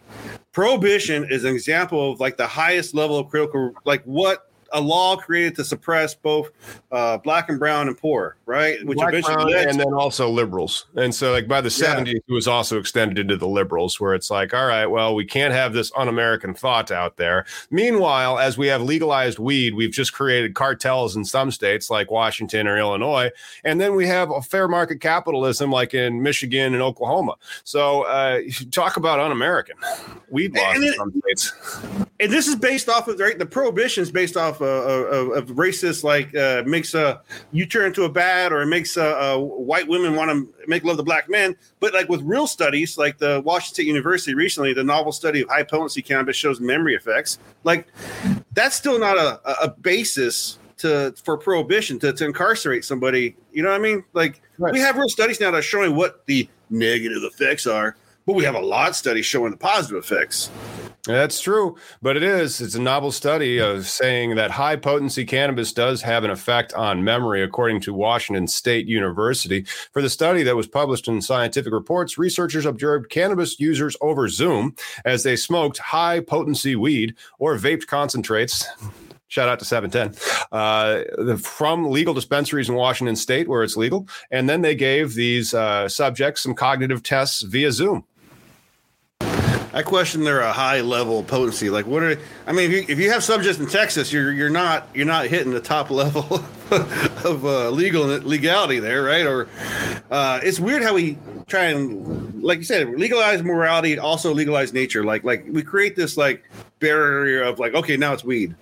Prohibition 0.52 1.26
is 1.30 1.46
an 1.46 1.54
example 1.54 2.12
of 2.12 2.20
like 2.20 2.36
the 2.36 2.48
highest 2.48 2.94
level 2.94 3.18
of 3.18 3.30
critical, 3.30 3.74
like 3.86 4.04
what 4.04 4.52
a 4.76 4.82
law 4.82 5.16
created 5.16 5.56
to 5.56 5.64
suppress 5.64 6.14
both 6.14 6.52
uh, 6.92 7.18
black 7.18 7.50
and 7.50 7.58
brown 7.58 7.88
and 7.88 7.98
poor, 7.98 8.36
right? 8.46 8.78
Which 8.86 8.98
black, 8.98 9.24
brown, 9.24 9.54
and 9.54 9.80
then 9.80 9.94
also 9.94 10.30
liberals. 10.30 10.86
And 10.96 11.16
so, 11.16 11.32
like 11.32 11.48
by 11.48 11.62
the 11.62 11.72
seventies, 11.72 12.16
yeah. 12.28 12.34
it 12.34 12.34
was 12.34 12.48
also 12.48 12.78
extended 12.78 13.18
into 13.18 13.38
the 13.38 13.48
liberals, 13.48 14.00
where 14.00 14.14
it's 14.14 14.30
like, 14.30 14.54
all 14.54 14.68
right, 14.68 14.86
well, 14.86 15.16
we 15.16 15.26
can't 15.26 15.54
have 15.54 15.74
this 15.74 15.92
un-American 15.96 16.54
thought 16.54 16.92
out 16.92 17.18
there. 17.18 17.46
Meanwhile, 17.72 18.38
as 18.38 18.58
we 18.58 18.68
have 18.68 18.82
legalized 18.82 19.40
weed, 19.40 19.76
we've 19.76 19.92
just 19.94 20.14
created 20.14 20.54
cartels 20.54 21.16
in 21.16 21.24
some 21.24 21.52
states 21.52 21.90
like 21.90 22.12
Washington 22.12 22.68
or 22.68 22.78
Illinois, 22.78 23.32
and 23.64 23.80
then 23.80 23.96
we 23.96 24.06
have 24.08 24.30
a 24.30 24.42
fair 24.42 24.68
market 24.68 25.00
capitalism 25.00 25.72
like 25.72 25.94
in 25.94 26.22
Michigan 26.22 26.74
and 26.74 26.84
Oklahoma. 26.84 27.36
So, 27.64 28.04
uh, 28.04 28.42
talk 28.72 28.98
about 28.98 29.22
un-American 29.22 29.78
weed 30.30 30.54
laws 30.54 30.76
in 30.76 30.94
some 30.94 31.14
states. 31.22 31.54
And 32.20 32.32
this 32.32 32.48
is 32.48 32.56
based 32.56 32.90
off 32.90 33.08
of 33.08 33.20
right. 33.20 33.38
The 33.38 33.46
prohibition 33.46 34.02
is 34.02 34.12
based 34.12 34.38
off 34.38 34.62
of, 34.62 34.65
of 34.66 35.48
racist 35.50 36.04
like 36.04 36.36
uh, 36.36 36.64
makes 36.66 36.94
a 36.94 37.22
you 37.52 37.66
turn 37.66 37.88
into 37.88 38.04
a 38.04 38.10
bad 38.10 38.52
or 38.52 38.62
it 38.62 38.68
makes 38.68 38.98
a, 38.98 39.38
white 39.38 39.88
women 39.88 40.16
want 40.16 40.32
to 40.32 40.68
make 40.68 40.84
love 40.84 40.98
to 40.98 41.04
black 41.04 41.30
men. 41.30 41.56
But 41.80 41.94
like 41.94 42.10
with 42.10 42.22
real 42.22 42.48
studies, 42.48 42.98
like 42.98 43.18
the 43.18 43.42
Washington 43.46 43.74
State 43.74 43.88
University 43.88 44.34
recently, 44.34 44.74
the 44.74 44.84
novel 44.84 45.12
study 45.12 45.42
of 45.42 45.50
high 45.50 45.64
potency 45.64 46.02
cannabis 46.02 46.36
shows 46.36 46.60
memory 46.60 46.96
effects. 46.96 47.40
Like 47.64 47.88
that's 48.54 48.76
still 48.76 49.00
not 49.00 49.18
a, 49.18 49.40
a 49.64 49.70
basis 49.70 50.60
to 50.78 51.14
for 51.24 51.38
prohibition 51.38 52.00
to, 52.00 52.14
to 52.14 52.26
incarcerate 52.26 52.86
somebody. 52.86 53.36
You 53.52 53.64
know 53.64 53.70
what 53.70 53.80
I 53.80 53.84
mean? 53.84 54.04
Like 54.14 54.42
right. 54.58 54.74
we 54.74 54.80
have 54.80 54.98
real 54.98 55.10
studies 55.10 55.40
now 55.40 55.52
that 55.52 55.58
are 55.58 55.62
showing 55.62 55.96
what 55.96 56.26
the 56.26 56.48
negative 56.70 57.24
effects 57.24 57.68
are, 57.68 57.96
but 58.26 58.36
we 58.36 58.44
have 58.44 58.56
a 58.56 58.60
lot 58.60 58.90
of 58.90 58.96
studies 58.96 59.26
showing 59.26 59.52
the 59.52 59.58
positive 59.58 60.04
effects. 60.04 60.50
That's 61.06 61.40
true, 61.40 61.78
but 62.02 62.18
it 62.18 62.24
is. 62.24 62.60
It's 62.62 62.74
a 62.74 62.82
novel 62.82 63.12
study 63.12 63.60
of 63.60 63.88
saying 63.88 64.36
that 64.36 64.50
high 64.50 64.76
potency 64.76 65.24
cannabis 65.24 65.72
does 65.72 66.02
have 66.02 66.24
an 66.24 66.32
effect 66.32 66.74
on 66.74 67.04
memory, 67.04 67.44
according 67.44 67.82
to 67.82 67.94
Washington 67.94 68.48
State 68.48 68.88
University. 68.88 69.66
For 69.94 70.02
the 70.02 70.10
study 70.10 70.42
that 70.42 70.56
was 70.56 70.68
published 70.68 71.08
in 71.08 71.22
Scientific 71.22 71.72
Reports, 71.72 72.18
researchers 72.18 72.66
observed 72.66 73.12
cannabis 73.12 73.60
users 73.60 73.96
over 74.02 74.28
Zoom 74.28 74.76
as 75.06 75.22
they 75.22 75.36
smoked 75.36 75.78
high 75.78 76.22
potency 76.22 76.76
weed 76.76 77.14
or 77.38 77.56
vaped 77.56 77.86
concentrates. 77.86 78.66
Shout 79.28 79.50
out 79.50 79.60
to 79.60 79.66
710 79.66 80.16
uh, 80.52 81.38
from 81.38 81.90
legal 81.90 82.14
dispensaries 82.14 82.70
in 82.70 82.76
Washington 82.76 83.16
state 83.16 83.48
where 83.48 83.64
it's 83.64 83.76
legal. 83.76 84.08
And 84.32 84.48
then 84.48 84.62
they 84.62 84.76
gave 84.76 85.14
these 85.14 85.54
uh, 85.54 85.90
subjects 85.90 86.42
some 86.42 86.54
cognitive 86.54 87.04
tests 87.04 87.42
via 87.42 87.72
Zoom. 87.72 88.06
I 89.76 89.84
question 89.84 90.24
their 90.24 90.42
uh, 90.42 90.54
high 90.54 90.80
level 90.80 91.22
potency. 91.22 91.70
Like, 91.70 91.86
what 91.86 92.02
are? 92.02 92.18
I 92.48 92.54
mean, 92.54 92.72
if 92.72 92.72
you, 92.72 92.86
if 92.88 92.98
you 92.98 93.12
have 93.12 93.26
subjects 93.26 93.60
in 93.60 93.68
Texas, 93.68 94.12
you're 94.12 94.32
you're 94.32 94.50
not 94.50 94.88
you're 94.94 95.06
not 95.06 95.28
hitting 95.28 95.52
the 95.52 95.60
top 95.60 95.90
level 95.90 96.22
of 96.72 97.46
uh, 97.46 97.70
legal 97.72 98.06
legality 98.06 98.80
there, 98.80 99.04
right? 99.04 99.26
Or 99.26 99.50
uh, 100.10 100.40
it's 100.42 100.62
weird 100.62 100.82
how 100.82 100.94
we 100.94 101.18
try 101.48 101.66
and, 101.66 102.42
like 102.42 102.60
you 102.60 102.64
said, 102.64 102.88
legalize 102.88 103.44
morality, 103.44 104.00
also 104.00 104.34
legalize 104.34 104.72
nature. 104.72 105.04
Like 105.04 105.26
like 105.26 105.46
we 105.50 105.62
create 105.62 105.98
this 105.98 106.16
like 106.16 106.50
barrier 106.80 107.44
of 107.44 107.60
like, 107.60 107.74
okay, 107.74 107.98
now 107.98 108.14
it's 108.14 108.24
weed, 108.24 108.56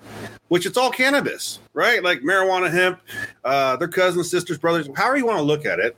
which 0.48 0.66
it's 0.66 0.78
all 0.78 0.90
cannabis, 0.90 1.60
right? 1.74 2.04
Like 2.04 2.22
marijuana, 2.22 2.72
hemp, 2.72 3.00
uh, 3.44 3.76
their 3.76 3.88
cousins, 3.88 4.32
sisters, 4.32 4.58
brothers, 4.58 4.90
however 4.96 5.18
you 5.18 5.28
want 5.28 5.38
to 5.38 5.44
look 5.44 5.68
at 5.68 5.80
it 5.80 5.96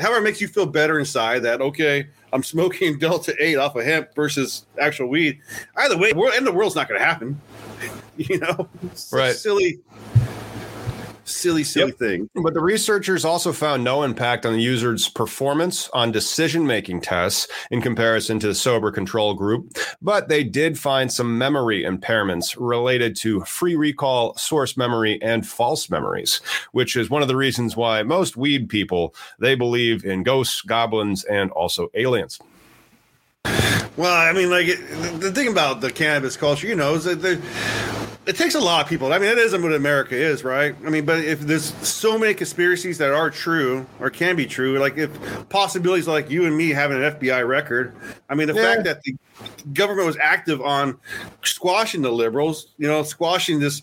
however 0.00 0.18
it 0.18 0.22
makes 0.22 0.40
you 0.40 0.48
feel 0.48 0.66
better 0.66 0.98
inside 0.98 1.40
that 1.40 1.60
okay 1.60 2.06
i'm 2.32 2.42
smoking 2.42 2.98
delta 3.00 3.34
8 3.38 3.56
off 3.56 3.76
of 3.76 3.84
hemp 3.84 4.14
versus 4.14 4.66
actual 4.78 5.08
weed. 5.08 5.40
Either 5.76 5.98
way 5.98 6.12
the 6.12 6.18
of 6.38 6.44
the 6.44 6.52
world's 6.52 6.76
not 6.76 6.88
going 6.88 7.00
to 7.00 7.04
happen. 7.06 7.40
You 8.16 8.38
know? 8.38 8.68
Right. 9.10 9.34
silly 9.34 9.80
silly, 11.30 11.64
silly 11.64 11.88
yep. 11.88 11.98
thing. 11.98 12.30
But 12.34 12.54
the 12.54 12.60
researchers 12.60 13.24
also 13.24 13.52
found 13.52 13.84
no 13.84 14.02
impact 14.02 14.44
on 14.44 14.52
the 14.52 14.62
user's 14.62 15.08
performance 15.08 15.88
on 15.90 16.12
decision 16.12 16.66
making 16.66 17.00
tests 17.00 17.48
in 17.70 17.80
comparison 17.80 18.38
to 18.40 18.48
the 18.48 18.54
sober 18.54 18.90
control 18.90 19.34
group. 19.34 19.76
But 20.02 20.28
they 20.28 20.44
did 20.44 20.78
find 20.78 21.12
some 21.12 21.38
memory 21.38 21.84
impairments 21.84 22.56
related 22.58 23.16
to 23.16 23.40
free 23.42 23.76
recall, 23.76 24.36
source 24.36 24.76
memory, 24.76 25.20
and 25.22 25.46
false 25.46 25.90
memories, 25.90 26.40
which 26.72 26.96
is 26.96 27.10
one 27.10 27.22
of 27.22 27.28
the 27.28 27.36
reasons 27.36 27.76
why 27.76 28.02
most 28.02 28.36
weed 28.36 28.68
people 28.68 29.14
they 29.38 29.54
believe 29.54 30.04
in 30.04 30.22
ghosts, 30.22 30.62
goblins, 30.62 31.24
and 31.24 31.50
also 31.52 31.88
aliens. 31.94 32.38
Well, 33.96 34.14
I 34.14 34.32
mean, 34.32 34.50
like 34.50 34.66
the 35.18 35.32
thing 35.34 35.48
about 35.48 35.80
the 35.80 35.90
cannabis 35.90 36.36
culture, 36.36 36.66
you 36.66 36.74
know, 36.74 36.94
is 36.94 37.04
that 37.04 37.40
it 38.26 38.36
takes 38.36 38.54
a 38.54 38.60
lot 38.60 38.82
of 38.82 38.88
people. 38.88 39.12
I 39.12 39.18
mean, 39.18 39.28
that 39.28 39.38
isn't 39.38 39.62
what 39.62 39.72
America 39.72 40.14
is, 40.14 40.44
right? 40.44 40.74
I 40.84 40.90
mean, 40.90 41.04
but 41.04 41.24
if 41.24 41.40
there's 41.40 41.74
so 41.86 42.18
many 42.18 42.34
conspiracies 42.34 42.98
that 42.98 43.10
are 43.12 43.30
true 43.30 43.86
or 43.98 44.10
can 44.10 44.36
be 44.36 44.46
true, 44.46 44.78
like 44.78 44.98
if 44.98 45.10
possibilities 45.48 46.06
like 46.06 46.30
you 46.30 46.44
and 46.44 46.56
me 46.56 46.70
having 46.70 47.02
an 47.02 47.14
FBI 47.14 47.46
record, 47.46 47.94
I 48.28 48.34
mean, 48.34 48.48
the 48.48 48.54
yeah. 48.54 48.62
fact 48.62 48.84
that 48.84 49.02
the 49.02 49.16
government 49.72 50.06
was 50.06 50.16
active 50.20 50.60
on 50.60 50.98
squashing 51.42 52.02
the 52.02 52.10
liberals, 52.10 52.68
you 52.78 52.86
know, 52.86 53.02
squashing 53.02 53.60
this 53.60 53.82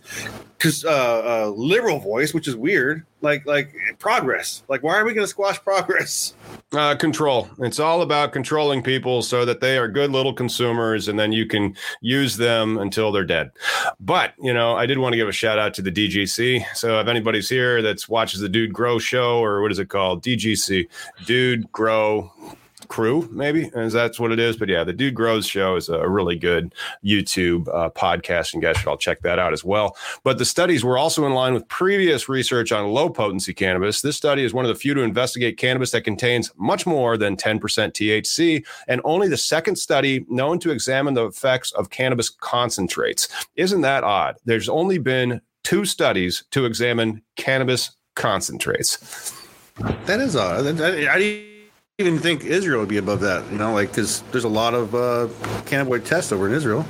because 0.57 0.83
uh, 0.85 1.45
uh, 1.45 1.49
liberal 1.55 1.99
voice, 1.99 2.33
which 2.33 2.47
is 2.47 2.55
weird. 2.55 3.05
Like 3.21 3.45
like 3.47 3.73
progress. 3.97 4.63
Like 4.67 4.83
why 4.83 4.97
are 4.97 5.03
we 5.05 5.13
going 5.13 5.23
to 5.23 5.29
squash 5.29 5.59
progress? 5.63 6.35
Uh, 6.71 6.95
control. 6.95 7.49
It's 7.59 7.79
all 7.79 8.01
about 8.01 8.31
controlling 8.31 8.83
people 8.83 9.21
so 9.21 9.43
that 9.45 9.59
they 9.59 9.77
are 9.77 9.87
good 9.87 10.11
little 10.11 10.33
consumers, 10.33 11.07
and 11.07 11.17
then 11.17 11.31
you 11.31 11.47
can 11.47 11.75
use 12.01 12.37
them 12.37 12.77
until 12.77 13.11
they're 13.11 13.25
dead. 13.25 13.51
But 13.99 14.33
you 14.39 14.53
know, 14.53 14.75
I 14.75 14.85
did 14.85 14.99
want 14.99 15.13
to 15.13 15.17
give 15.17 15.27
a 15.27 15.31
shout 15.33 15.57
out 15.57 15.73
to 15.75 15.81
the 15.81 15.91
DGC. 15.91 16.63
So 16.75 16.99
if 16.99 17.07
anybody's 17.07 17.49
here 17.49 17.81
that's 17.81 18.07
watches 18.07 18.39
the 18.39 18.49
Dude 18.49 18.73
Grow 18.73 18.99
show 18.99 19.39
or 19.39 19.61
what 19.61 19.71
is 19.71 19.79
it 19.79 19.89
called, 19.89 20.23
DGC, 20.23 20.87
Dude 21.25 21.71
Grow 21.71 22.31
crew, 22.87 23.27
maybe, 23.31 23.71
as 23.75 23.93
that's 23.93 24.19
what 24.19 24.31
it 24.31 24.39
is. 24.39 24.57
But 24.57 24.69
yeah, 24.69 24.83
the 24.83 24.93
Dude 24.93 25.15
Grows 25.15 25.45
show 25.45 25.75
is 25.75 25.89
a 25.89 26.07
really 26.07 26.35
good 26.35 26.73
YouTube 27.03 27.67
uh, 27.73 27.89
podcast, 27.89 28.53
and 28.53 28.61
guys 28.61 28.77
should 28.77 28.87
all 28.87 28.97
check 28.97 29.21
that 29.21 29.39
out 29.39 29.53
as 29.53 29.63
well. 29.63 29.95
But 30.23 30.37
the 30.37 30.45
studies 30.45 30.83
were 30.83 30.97
also 30.97 31.25
in 31.25 31.33
line 31.33 31.53
with 31.53 31.67
previous 31.67 32.29
research 32.29 32.71
on 32.71 32.91
low 32.91 33.09
potency 33.09 33.53
cannabis. 33.53 34.01
This 34.01 34.17
study 34.17 34.43
is 34.43 34.53
one 34.53 34.65
of 34.65 34.69
the 34.69 34.75
few 34.75 34.93
to 34.93 35.01
investigate 35.01 35.57
cannabis 35.57 35.91
that 35.91 36.01
contains 36.01 36.51
much 36.57 36.85
more 36.85 37.17
than 37.17 37.35
10% 37.35 37.59
THC, 37.59 38.65
and 38.87 39.01
only 39.03 39.27
the 39.27 39.37
second 39.37 39.75
study 39.75 40.25
known 40.29 40.59
to 40.59 40.71
examine 40.71 41.13
the 41.13 41.25
effects 41.25 41.71
of 41.73 41.89
cannabis 41.89 42.29
concentrates. 42.29 43.27
Isn't 43.55 43.81
that 43.81 44.03
odd? 44.03 44.35
There's 44.45 44.69
only 44.69 44.97
been 44.97 45.41
two 45.63 45.85
studies 45.85 46.45
to 46.51 46.65
examine 46.65 47.21
cannabis 47.35 47.91
concentrates. 48.15 49.33
That 50.05 50.19
is 50.19 50.35
odd. 50.35 50.81
I, 50.81 51.13
I, 51.13 51.46
even 51.99 52.19
think 52.19 52.43
Israel 52.45 52.81
would 52.81 52.89
be 52.89 52.97
above 52.97 53.21
that. 53.21 53.51
You 53.51 53.57
know, 53.57 53.73
like 53.73 53.89
because 53.89 54.21
there's 54.31 54.43
a 54.43 54.49
lot 54.49 54.75
of 54.75 54.93
uh, 54.93 55.27
cannabinoid 55.65 56.05
tests 56.05 56.31
over 56.31 56.47
in 56.47 56.53
Israel. 56.53 56.85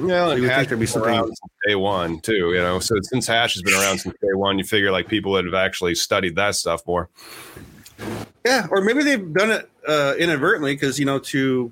Yeah, 0.00 0.26
so 0.26 0.34
you 0.34 0.42
would 0.42 0.50
think 0.50 0.68
there'd 0.68 0.80
be 0.80 0.86
something 0.86 1.30
day 1.64 1.76
one 1.76 2.18
too. 2.20 2.52
You 2.52 2.58
know, 2.58 2.80
so 2.80 2.96
since 3.02 3.28
hash 3.28 3.54
has 3.54 3.62
been 3.62 3.74
around 3.74 3.98
since 3.98 4.16
day 4.20 4.34
one, 4.34 4.58
you 4.58 4.64
figure 4.64 4.90
like 4.90 5.06
people 5.06 5.34
that 5.34 5.44
have 5.44 5.54
actually 5.54 5.94
studied 5.94 6.34
that 6.36 6.56
stuff 6.56 6.84
more. 6.88 7.08
Yeah, 8.44 8.66
or 8.72 8.80
maybe 8.80 9.04
they've 9.04 9.32
done 9.32 9.52
it 9.52 9.70
uh, 9.86 10.14
inadvertently 10.18 10.74
because 10.74 10.98
you 10.98 11.04
know 11.04 11.20
to 11.20 11.70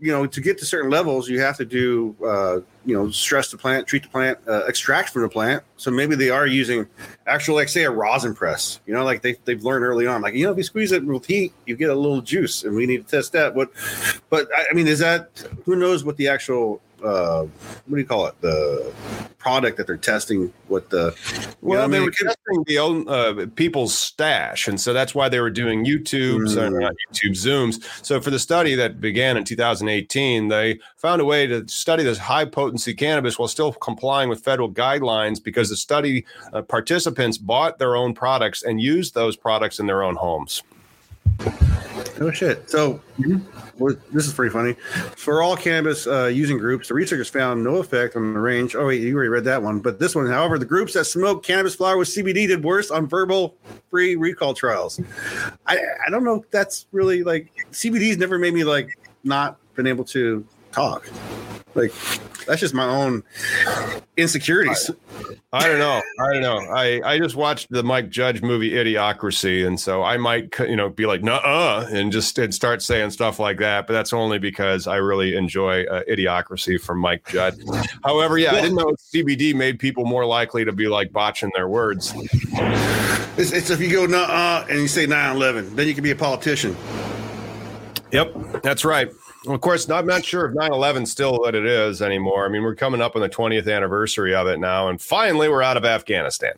you 0.00 0.12
know 0.12 0.26
to 0.26 0.40
get 0.40 0.58
to 0.58 0.66
certain 0.66 0.90
levels 0.90 1.28
you 1.28 1.40
have 1.40 1.56
to 1.56 1.64
do 1.64 2.14
uh, 2.24 2.60
you 2.84 2.94
know 2.94 3.10
stress 3.10 3.50
the 3.50 3.56
plant, 3.56 3.86
treat 3.86 4.02
the 4.02 4.08
plant, 4.08 4.38
uh, 4.48 4.64
extract 4.66 5.10
from 5.10 5.22
the 5.22 5.28
plant. 5.28 5.62
So 5.76 5.90
maybe 5.90 6.14
they 6.14 6.30
are 6.30 6.46
using 6.46 6.86
actual 7.26 7.56
like 7.56 7.68
say 7.68 7.84
a 7.84 7.90
rosin 7.90 8.34
press. 8.34 8.80
You 8.86 8.94
know, 8.94 9.04
like 9.04 9.22
they 9.22 9.36
they've 9.44 9.62
learned 9.62 9.84
early 9.84 10.06
on, 10.06 10.22
like 10.22 10.34
you 10.34 10.44
know 10.44 10.52
if 10.52 10.56
you 10.56 10.62
squeeze 10.62 10.92
it 10.92 11.04
with 11.04 11.26
heat, 11.26 11.52
you 11.66 11.76
get 11.76 11.90
a 11.90 11.94
little 11.94 12.20
juice, 12.20 12.64
and 12.64 12.74
we 12.74 12.86
need 12.86 13.04
to 13.04 13.10
test 13.10 13.32
that. 13.32 13.54
But 13.54 13.70
but 14.30 14.48
I 14.70 14.72
mean, 14.72 14.86
is 14.86 15.00
that 15.00 15.42
who 15.64 15.76
knows 15.76 16.04
what 16.04 16.16
the 16.16 16.28
actual 16.28 16.80
uh, 17.02 17.42
what 17.42 17.94
do 17.94 17.96
you 17.96 18.06
call 18.06 18.26
it? 18.26 18.40
The 18.40 18.92
product 19.38 19.76
that 19.76 19.86
they're 19.86 19.96
testing. 19.96 20.52
What 20.68 20.90
the 20.90 21.14
well, 21.60 21.78
they 21.78 21.96
I 21.96 21.98
mean, 21.98 22.04
were 22.04 22.10
testing 22.10 22.64
the 22.66 22.78
own 22.78 23.08
uh, 23.08 23.46
people's 23.54 23.94
stash, 23.94 24.66
and 24.66 24.80
so 24.80 24.92
that's 24.92 25.14
why 25.14 25.28
they 25.28 25.40
were 25.40 25.50
doing 25.50 25.84
YouTube's 25.84 26.56
mm. 26.56 26.80
not 26.80 26.94
YouTube 27.12 27.32
Zooms. 27.32 28.04
So 28.04 28.20
for 28.20 28.30
the 28.30 28.38
study 28.38 28.74
that 28.74 29.00
began 29.00 29.36
in 29.36 29.44
2018, 29.44 30.48
they 30.48 30.80
found 30.96 31.20
a 31.20 31.24
way 31.24 31.46
to 31.46 31.68
study 31.68 32.02
this 32.02 32.18
high 32.18 32.44
potency 32.44 32.94
cannabis 32.94 33.38
while 33.38 33.48
still 33.48 33.72
complying 33.72 34.28
with 34.28 34.42
federal 34.42 34.70
guidelines 34.70 35.42
because 35.42 35.68
the 35.68 35.76
study 35.76 36.24
uh, 36.52 36.62
participants 36.62 37.38
bought 37.38 37.78
their 37.78 37.94
own 37.94 38.14
products 38.14 38.62
and 38.62 38.80
used 38.80 39.14
those 39.14 39.36
products 39.36 39.78
in 39.78 39.86
their 39.86 40.02
own 40.02 40.16
homes. 40.16 40.62
Oh 42.18 42.30
shit! 42.30 42.68
So 42.70 43.00
mm-hmm. 43.18 44.16
this 44.16 44.26
is 44.26 44.32
pretty 44.32 44.52
funny. 44.52 44.72
For 45.16 45.42
all 45.42 45.54
cannabis 45.56 46.06
uh, 46.06 46.26
using 46.26 46.56
groups, 46.56 46.88
the 46.88 46.94
researchers 46.94 47.28
found 47.28 47.62
no 47.62 47.76
effect 47.76 48.16
on 48.16 48.32
the 48.32 48.40
range. 48.40 48.74
Oh 48.74 48.86
wait, 48.86 49.02
you 49.02 49.14
already 49.14 49.28
read 49.28 49.44
that 49.44 49.62
one. 49.62 49.80
But 49.80 49.98
this 49.98 50.14
one, 50.14 50.26
however, 50.26 50.58
the 50.58 50.64
groups 50.64 50.94
that 50.94 51.04
smoked 51.04 51.46
cannabis 51.46 51.74
flower 51.74 51.98
with 51.98 52.08
CBD 52.08 52.48
did 52.48 52.64
worse 52.64 52.90
on 52.90 53.06
verbal 53.06 53.54
free 53.90 54.16
recall 54.16 54.54
trials. 54.54 54.98
I 55.66 55.78
I 56.06 56.10
don't 56.10 56.24
know 56.24 56.36
if 56.36 56.50
that's 56.50 56.86
really 56.92 57.22
like 57.22 57.52
CBD's 57.70 58.16
never 58.16 58.38
made 58.38 58.54
me 58.54 58.64
like 58.64 58.98
not 59.22 59.58
been 59.74 59.86
able 59.86 60.04
to 60.04 60.46
talk. 60.76 61.10
Like 61.74 61.92
that's 62.46 62.60
just 62.60 62.74
my 62.74 62.86
own 62.86 63.22
insecurities. 64.16 64.90
I, 65.52 65.58
I, 65.64 65.68
don't 65.68 65.78
know. 65.78 66.00
I 66.20 66.32
don't 66.32 66.42
know. 66.42 66.58
I, 66.72 67.00
I 67.04 67.18
just 67.18 67.36
watched 67.36 67.70
the 67.70 67.82
Mike 67.82 68.08
Judge 68.08 68.40
movie 68.40 68.70
Idiocracy, 68.70 69.66
and 69.66 69.78
so 69.78 70.02
I 70.02 70.16
might 70.16 70.58
you 70.60 70.76
know 70.76 70.88
be 70.88 71.06
like 71.06 71.22
nah 71.22 71.80
and 71.90 72.12
just 72.12 72.38
and 72.38 72.54
start 72.54 72.82
saying 72.82 73.10
stuff 73.10 73.38
like 73.38 73.58
that. 73.58 73.86
But 73.86 73.92
that's 73.92 74.12
only 74.12 74.38
because 74.38 74.86
I 74.86 74.96
really 74.96 75.36
enjoy 75.36 75.84
uh, 75.84 76.02
Idiocracy 76.08 76.80
from 76.80 76.98
Mike 76.98 77.28
Judge. 77.28 77.60
However, 78.04 78.38
yeah, 78.38 78.52
I 78.54 78.62
didn't 78.62 78.76
know 78.76 78.94
CBD 79.14 79.54
made 79.54 79.78
people 79.78 80.06
more 80.06 80.24
likely 80.24 80.64
to 80.64 80.72
be 80.72 80.86
like 80.86 81.12
botching 81.12 81.50
their 81.54 81.68
words. 81.68 82.14
It's, 83.38 83.52
it's 83.52 83.68
if 83.68 83.80
you 83.80 83.90
go 83.90 84.06
nah 84.06 84.64
and 84.70 84.80
you 84.80 84.88
say 84.88 85.06
9-11, 85.06 85.76
then 85.76 85.86
you 85.86 85.92
can 85.92 86.02
be 86.02 86.10
a 86.10 86.16
politician. 86.16 86.74
Yep, 88.12 88.62
that's 88.62 88.82
right. 88.82 89.10
Of 89.46 89.60
course, 89.60 89.88
I'm 89.88 90.06
not 90.06 90.24
sure 90.24 90.46
if 90.46 90.54
9 90.54 90.72
11 90.72 91.06
still 91.06 91.38
what 91.38 91.54
it 91.54 91.64
is 91.64 92.02
anymore. 92.02 92.46
I 92.46 92.48
mean, 92.48 92.62
we're 92.62 92.74
coming 92.74 93.00
up 93.00 93.14
on 93.14 93.22
the 93.22 93.28
20th 93.28 93.72
anniversary 93.72 94.34
of 94.34 94.46
it 94.48 94.58
now, 94.58 94.88
and 94.88 95.00
finally 95.00 95.48
we're 95.48 95.62
out 95.62 95.76
of 95.76 95.84
Afghanistan, 95.84 96.54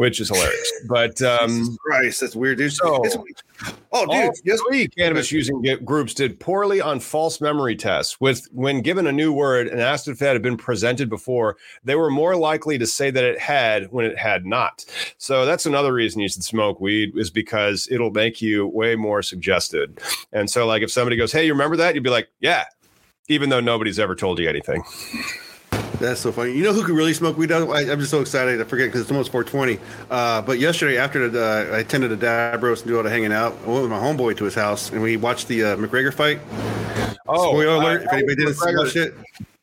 which 0.00 0.18
is 0.18 0.28
hilarious. 0.28 0.72
But 0.88 1.20
um, 1.20 1.76
Christ, 1.84 2.22
that's 2.22 2.34
weird, 2.34 2.56
dude. 2.56 2.72
So, 2.72 3.02
oh, 3.92 4.06
dude, 4.06 4.32
yes, 4.44 4.58
three 4.66 4.88
cannabis 4.88 5.30
using 5.30 5.62
groups 5.84 6.14
did 6.14 6.40
poorly 6.40 6.80
on 6.80 7.00
false 7.00 7.38
memory 7.38 7.76
tests. 7.76 8.18
With 8.18 8.48
when 8.50 8.80
given 8.80 9.06
a 9.06 9.12
new 9.12 9.30
word 9.30 9.68
and 9.68 9.78
asked 9.78 10.08
if 10.08 10.22
it 10.22 10.24
had 10.24 10.40
been 10.40 10.56
presented 10.56 11.10
before, 11.10 11.58
they 11.84 11.96
were 11.96 12.10
more 12.10 12.34
likely 12.34 12.78
to 12.78 12.86
say 12.86 13.10
that 13.10 13.22
it 13.22 13.38
had 13.38 13.92
when 13.92 14.06
it 14.06 14.16
had 14.16 14.46
not. 14.46 14.86
So 15.18 15.44
that's 15.44 15.66
another 15.66 15.92
reason 15.92 16.22
you 16.22 16.30
should 16.30 16.44
smoke 16.44 16.80
weed 16.80 17.12
is 17.14 17.30
because 17.30 17.86
it'll 17.90 18.10
make 18.10 18.40
you 18.40 18.66
way 18.68 18.96
more 18.96 19.22
suggested. 19.22 20.00
And 20.32 20.48
so, 20.48 20.66
like, 20.66 20.82
if 20.82 20.90
somebody 20.90 21.16
goes, 21.16 21.30
"Hey, 21.30 21.44
you 21.44 21.52
remember 21.52 21.76
that?" 21.76 21.94
You'd 21.94 22.04
be 22.04 22.10
like, 22.10 22.30
yeah, 22.40 22.64
even 23.28 23.50
though 23.50 23.60
nobody's 23.60 23.98
ever 23.98 24.16
told 24.16 24.38
you 24.38 24.48
anything. 24.48 24.82
That's 26.00 26.20
so 26.20 26.32
funny. 26.32 26.52
You 26.52 26.64
know 26.64 26.72
who 26.72 26.82
could 26.82 26.96
really 26.96 27.12
smoke 27.12 27.36
weed? 27.36 27.52
I, 27.52 27.82
am 27.82 27.98
just 27.98 28.10
so 28.10 28.22
excited. 28.22 28.58
I 28.58 28.64
forget 28.64 28.88
because 28.88 29.02
it's 29.02 29.10
almost 29.10 29.30
420. 29.30 29.78
Uh, 30.10 30.40
but 30.40 30.58
yesterday, 30.58 30.96
after 30.96 31.28
the, 31.28 31.44
uh, 31.44 31.76
I 31.76 31.80
attended 31.80 32.10
a 32.10 32.16
dab 32.16 32.62
roast 32.62 32.84
and 32.84 32.90
do 32.90 32.96
all 32.96 33.02
the 33.02 33.10
hanging 33.10 33.32
out, 33.32 33.52
I 33.64 33.68
went 33.68 33.82
with 33.82 33.90
my 33.90 33.98
homeboy 33.98 34.38
to 34.38 34.44
his 34.44 34.54
house 34.54 34.90
and 34.90 35.02
we 35.02 35.18
watched 35.18 35.46
the 35.48 35.62
uh, 35.62 35.76
McGregor 35.76 36.12
fight. 36.12 36.40
Oh, 37.28 37.50
spoiler 37.50 37.74
alert! 37.74 38.02
If 38.04 38.12
anybody 38.14 38.36
didn't 38.36 38.54
see 38.54 38.72
that 38.72 38.90
shit, 38.90 39.14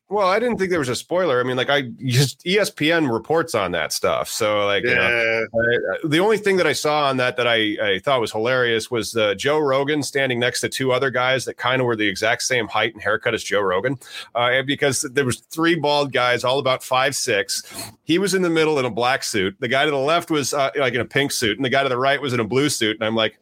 Well, 0.09 0.27
I 0.29 0.39
didn't 0.39 0.57
think 0.57 0.69
there 0.69 0.79
was 0.79 0.87
a 0.87 0.95
spoiler. 0.95 1.41
I 1.41 1.43
mean, 1.43 1.57
like 1.57 1.69
I 1.69 1.81
just 2.05 2.39
ESPN 2.45 3.11
reports 3.11 3.53
on 3.53 3.71
that 3.73 3.91
stuff. 3.91 4.29
So 4.29 4.65
like, 4.65 4.83
you 4.85 4.95
know, 4.95 5.45
I- 5.53 6.07
the 6.07 6.19
only 6.19 6.37
thing 6.37 6.55
that 6.57 6.65
I 6.67 6.71
saw 6.71 7.07
on 7.09 7.17
that 7.17 7.35
that 7.35 7.45
I, 7.45 7.75
I 7.81 7.99
thought 7.99 8.21
was 8.21 8.31
hilarious 8.31 8.89
was 8.89 9.17
uh, 9.17 9.33
Joe 9.33 9.59
Rogan 9.59 10.01
standing 10.01 10.39
next 10.39 10.61
to 10.61 10.69
two 10.69 10.93
other 10.93 11.09
guys 11.11 11.43
that 11.43 11.57
kind 11.57 11.81
of 11.81 11.87
were 11.87 11.97
the 11.97 12.07
exact 12.07 12.43
same 12.43 12.69
height 12.69 12.93
and 12.93 13.03
haircut 13.03 13.33
as 13.33 13.43
Joe 13.43 13.59
Rogan, 13.59 13.97
uh, 14.33 14.61
because 14.65 15.01
there 15.11 15.25
was 15.25 15.41
three 15.41 15.75
bald 15.75 16.13
guys, 16.13 16.45
all 16.45 16.59
about 16.59 16.83
five 16.85 17.13
six. 17.13 17.63
He 18.03 18.17
was 18.17 18.33
in 18.33 18.41
the 18.43 18.49
middle 18.49 18.79
in 18.79 18.85
a 18.85 18.89
black 18.89 19.23
suit. 19.23 19.57
The 19.59 19.67
guy 19.67 19.83
to 19.83 19.91
the 19.91 19.97
left 19.97 20.31
was 20.31 20.53
uh, 20.53 20.69
like 20.77 20.93
in 20.93 21.01
a 21.01 21.05
pink 21.05 21.33
suit, 21.33 21.57
and 21.57 21.65
the 21.65 21.69
guy 21.69 21.83
to 21.83 21.89
the 21.89 21.97
right 21.97 22.21
was 22.21 22.31
in 22.33 22.39
a 22.39 22.45
blue 22.45 22.69
suit. 22.69 22.95
And 22.97 23.05
I'm 23.05 23.15
like, 23.15 23.37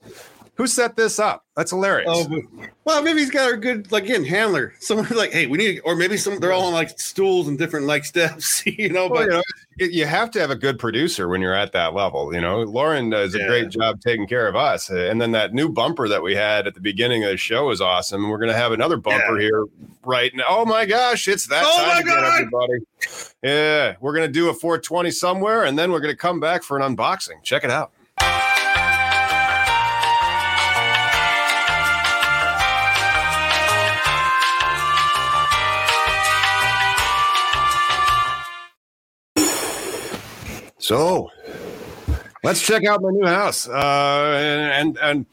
who 0.55 0.67
set 0.67 0.95
this 0.95 1.19
up? 1.19 1.43
That's 1.55 1.71
hilarious. 1.71 2.09
Oh, 2.11 2.41
well, 2.83 3.01
maybe 3.01 3.19
he's 3.19 3.31
got 3.31 3.53
a 3.53 3.55
good 3.57 3.91
like 3.91 4.03
again 4.05 4.25
handler. 4.25 4.73
Someone 4.79 5.07
like, 5.15 5.31
hey, 5.31 5.47
we 5.47 5.57
need, 5.57 5.81
or 5.85 5.95
maybe 5.95 6.17
some 6.17 6.39
they're 6.39 6.51
all 6.51 6.65
on 6.67 6.73
like 6.73 6.99
stools 6.99 7.47
and 7.47 7.57
different 7.57 7.85
like 7.85 8.03
steps, 8.13 8.65
you 8.65 8.89
know. 8.89 9.07
Well, 9.07 9.21
But 9.21 9.25
you 9.25 9.29
know, 9.31 9.43
it- 9.77 9.91
you 9.91 10.05
have 10.05 10.31
to 10.31 10.39
have 10.39 10.51
a 10.51 10.55
good 10.55 10.77
producer 10.79 11.27
when 11.29 11.41
you're 11.41 11.53
at 11.53 11.71
that 11.73 11.93
level. 11.93 12.33
You 12.33 12.41
know, 12.41 12.61
Lauren 12.63 13.09
does 13.09 13.35
a 13.35 13.39
great 13.45 13.69
job 13.69 14.01
taking 14.01 14.27
care 14.27 14.47
of 14.47 14.55
us. 14.55 14.89
Uh, 14.91 14.95
And 15.09 15.21
then 15.21 15.31
that 15.31 15.53
new 15.53 15.69
bumper 15.69 16.07
that 16.09 16.21
we 16.23 16.35
had 16.35 16.67
at 16.67 16.73
the 16.73 16.81
beginning 16.81 17.23
of 17.23 17.29
the 17.31 17.37
show 17.37 17.69
is 17.71 17.79
awesome. 17.81 18.23
And 18.23 18.31
we're 18.31 18.37
going 18.39 18.51
to 18.51 18.57
have 18.57 18.71
another 18.73 18.97
bumper 18.97 19.37
here 19.37 19.63
right 20.03 20.33
now. 20.35 20.43
Oh 20.49 20.65
my 20.65 20.85
gosh, 20.85 21.27
it's 21.27 21.47
that 21.47 21.63
Oh 21.65 21.85
time 21.85 22.01
again, 22.01 22.23
everybody. 22.23 23.35
Yeah, 23.43 23.95
we're 24.01 24.13
going 24.13 24.27
to 24.27 24.31
do 24.33 24.49
a 24.49 24.53
420 24.53 25.11
somewhere 25.11 25.63
and 25.65 25.77
then 25.77 25.91
we're 25.91 25.99
going 26.01 26.13
to 26.13 26.17
come 26.17 26.39
back 26.39 26.63
for 26.63 26.77
an 26.79 26.95
unboxing. 26.95 27.43
Check 27.43 27.63
it 27.63 27.71
out. 27.71 27.91
So 40.85 41.31
let's 42.43 42.61
check 42.61 42.85
out 42.85 43.01
my 43.01 43.09
new 43.09 43.25
house. 43.25 43.67
Uh, 43.67 44.35
and 44.37 44.99
and, 44.99 45.25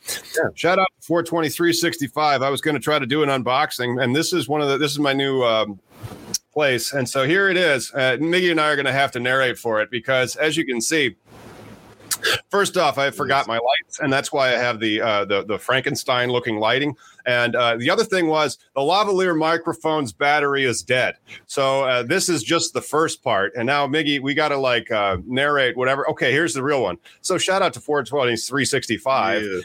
and 0.44 0.56
shout 0.56 0.78
out 0.78 0.88
to 0.98 1.06
42365. 1.06 2.40
I 2.40 2.48
was 2.48 2.62
going 2.62 2.74
to 2.74 2.80
try 2.80 2.98
to 2.98 3.04
do 3.04 3.22
an 3.22 3.28
unboxing, 3.28 4.02
and 4.02 4.16
this 4.16 4.32
is 4.32 4.48
one 4.48 4.62
of 4.62 4.70
the 4.70 4.78
this 4.78 4.92
is 4.92 4.98
my 4.98 5.12
new 5.12 5.42
um, 5.42 5.78
place. 6.54 6.94
And 6.94 7.06
so 7.06 7.26
here 7.26 7.50
it 7.50 7.58
is. 7.58 7.92
Uh, 7.92 8.16
Miggy 8.18 8.50
and 8.50 8.58
I 8.58 8.70
are 8.70 8.76
going 8.76 8.86
to 8.86 8.92
have 8.92 9.12
to 9.12 9.20
narrate 9.20 9.58
for 9.58 9.82
it 9.82 9.90
because, 9.90 10.36
as 10.36 10.56
you 10.56 10.64
can 10.64 10.80
see. 10.80 11.16
First 12.50 12.76
off, 12.76 12.98
I 12.98 13.10
forgot 13.10 13.46
my 13.46 13.58
lights, 13.58 14.00
and 14.00 14.12
that's 14.12 14.32
why 14.32 14.48
I 14.48 14.58
have 14.58 14.80
the 14.80 15.00
uh, 15.00 15.24
the, 15.24 15.44
the 15.44 15.58
Frankenstein 15.58 16.30
looking 16.30 16.58
lighting. 16.58 16.96
And 17.26 17.54
uh, 17.54 17.76
the 17.76 17.88
other 17.90 18.04
thing 18.04 18.26
was 18.26 18.58
the 18.74 18.80
lavalier 18.80 19.36
microphone's 19.36 20.12
battery 20.12 20.64
is 20.64 20.82
dead. 20.82 21.16
So 21.46 21.84
uh, 21.84 22.02
this 22.02 22.28
is 22.28 22.42
just 22.42 22.74
the 22.74 22.80
first 22.80 23.22
part. 23.22 23.52
And 23.56 23.66
now, 23.66 23.86
Miggy, 23.86 24.20
we 24.20 24.34
got 24.34 24.48
to 24.48 24.56
like 24.56 24.90
uh, 24.90 25.18
narrate 25.24 25.76
whatever. 25.76 26.08
Okay, 26.10 26.32
here's 26.32 26.54
the 26.54 26.62
real 26.62 26.82
one. 26.82 26.98
So 27.20 27.38
shout 27.38 27.62
out 27.62 27.72
to 27.74 27.80
420 27.80 28.36
365. 28.36 29.42
Yeah. 29.42 29.60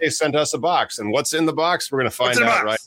They 0.00 0.10
sent 0.10 0.34
us 0.34 0.52
a 0.54 0.58
box, 0.58 0.98
and 0.98 1.10
what's 1.10 1.32
in 1.34 1.46
the 1.46 1.52
box? 1.52 1.90
We're 1.90 2.00
going 2.00 2.10
to 2.10 2.16
find 2.16 2.38
out, 2.40 2.64
right? 2.64 2.78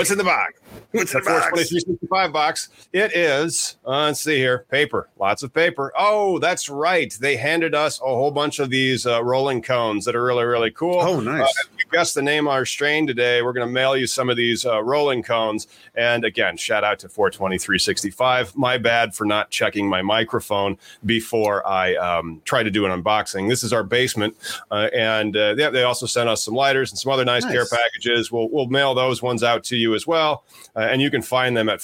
What's 0.00 0.10
in 0.10 0.16
the 0.16 0.24
box? 0.24 0.54
What's 0.92 1.12
in 1.12 1.20
the 1.20 1.26
box? 1.26 1.48
42365 1.50 2.32
box. 2.32 2.68
It 2.94 3.14
is, 3.14 3.76
uh, 3.86 4.04
let's 4.04 4.20
see 4.20 4.38
here, 4.38 4.64
paper, 4.70 5.10
lots 5.18 5.42
of 5.42 5.52
paper. 5.52 5.92
Oh, 5.94 6.38
that's 6.38 6.70
right. 6.70 7.14
They 7.20 7.36
handed 7.36 7.74
us 7.74 8.00
a 8.00 8.04
whole 8.04 8.30
bunch 8.30 8.60
of 8.60 8.70
these 8.70 9.04
uh, 9.04 9.22
rolling 9.22 9.60
cones 9.60 10.06
that 10.06 10.16
are 10.16 10.24
really, 10.24 10.44
really 10.44 10.70
cool. 10.70 10.98
Oh, 10.98 11.20
nice. 11.20 11.42
Uh, 11.42 11.76
guessed 11.90 12.14
the 12.14 12.22
name 12.22 12.46
of 12.46 12.52
our 12.52 12.64
strain 12.64 13.06
today. 13.06 13.42
We're 13.42 13.52
going 13.52 13.66
to 13.66 13.72
mail 13.72 13.96
you 13.96 14.06
some 14.06 14.30
of 14.30 14.36
these 14.36 14.64
uh, 14.64 14.82
rolling 14.82 15.22
cones. 15.22 15.66
And 15.94 16.24
again, 16.24 16.56
shout 16.56 16.84
out 16.84 16.98
to 17.00 17.08
42365. 17.08 18.56
My 18.56 18.78
bad 18.78 19.14
for 19.14 19.24
not 19.24 19.50
checking 19.50 19.88
my 19.88 20.02
microphone 20.02 20.78
before 21.04 21.66
I 21.66 21.94
um, 21.96 22.40
try 22.44 22.62
to 22.62 22.70
do 22.70 22.86
an 22.86 23.02
unboxing. 23.02 23.48
This 23.48 23.62
is 23.62 23.72
our 23.72 23.82
basement. 23.82 24.36
Uh, 24.70 24.88
and 24.94 25.36
uh, 25.36 25.54
they, 25.54 25.68
they 25.70 25.82
also 25.82 26.06
sent 26.06 26.28
us 26.28 26.44
some 26.44 26.54
lighters 26.54 26.90
and 26.92 26.98
some 26.98 27.12
other 27.12 27.24
nice, 27.24 27.44
Nice. 27.44 27.52
care 27.52 27.66
packages. 27.66 28.30
We'll, 28.30 28.48
we'll 28.50 28.66
mail 28.66 28.94
those 28.94 29.22
ones 29.22 29.42
out 29.42 29.64
to 29.64 29.76
you 29.76 29.94
as 29.94 30.06
well. 30.06 30.44
Uh, 30.76 30.80
and 30.80 31.02
you 31.02 31.10
can 31.10 31.22
find 31.22 31.56
them 31.56 31.68
at 31.68 31.80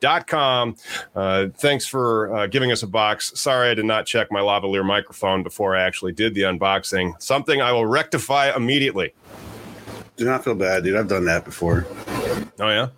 42365.com. 0.00 0.76
Uh, 1.14 1.46
thanks 1.56 1.86
for 1.86 2.34
uh, 2.34 2.46
giving 2.46 2.72
us 2.72 2.82
a 2.82 2.86
box. 2.86 3.32
Sorry 3.38 3.70
I 3.70 3.74
did 3.74 3.84
not 3.84 4.06
check 4.06 4.30
my 4.30 4.40
lavalier 4.40 4.84
microphone 4.84 5.42
before 5.42 5.76
I 5.76 5.82
actually 5.82 6.12
did 6.12 6.34
the 6.34 6.42
unboxing. 6.42 7.20
Something 7.22 7.60
I 7.60 7.72
will 7.72 7.86
rectify 7.86 8.54
immediately. 8.54 9.12
Do 10.16 10.24
not 10.24 10.44
feel 10.44 10.54
bad, 10.54 10.84
dude. 10.84 10.96
I've 10.96 11.08
done 11.08 11.24
that 11.26 11.44
before. 11.44 11.86
Oh, 12.58 12.68
yeah? 12.68 12.88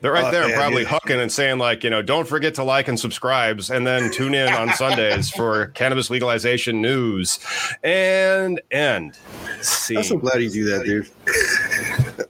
They're 0.00 0.12
right 0.12 0.24
Oh, 0.24 0.30
there, 0.30 0.54
probably 0.56 0.82
yeah. 0.82 0.88
hooking 0.88 1.20
and 1.20 1.30
saying, 1.30 1.58
like, 1.58 1.84
you 1.84 1.90
know, 1.90 2.00
don't 2.00 2.26
forget 2.26 2.54
to 2.54 2.64
like 2.64 2.88
and 2.88 2.98
subscribe, 2.98 3.60
and 3.70 3.86
then 3.86 4.10
tune 4.10 4.34
in 4.34 4.52
on 4.52 4.72
Sundays 4.74 5.30
for 5.36 5.66
cannabis 5.68 6.10
legalization 6.10 6.80
news 6.80 7.38
and 7.84 8.60
end. 8.70 9.16
See. 9.60 9.96
I'm 9.96 10.02
so 10.04 10.16
glad 10.16 10.42
you 10.42 10.50
do 10.50 10.64
that, 10.64 10.84
dude. 10.84 11.08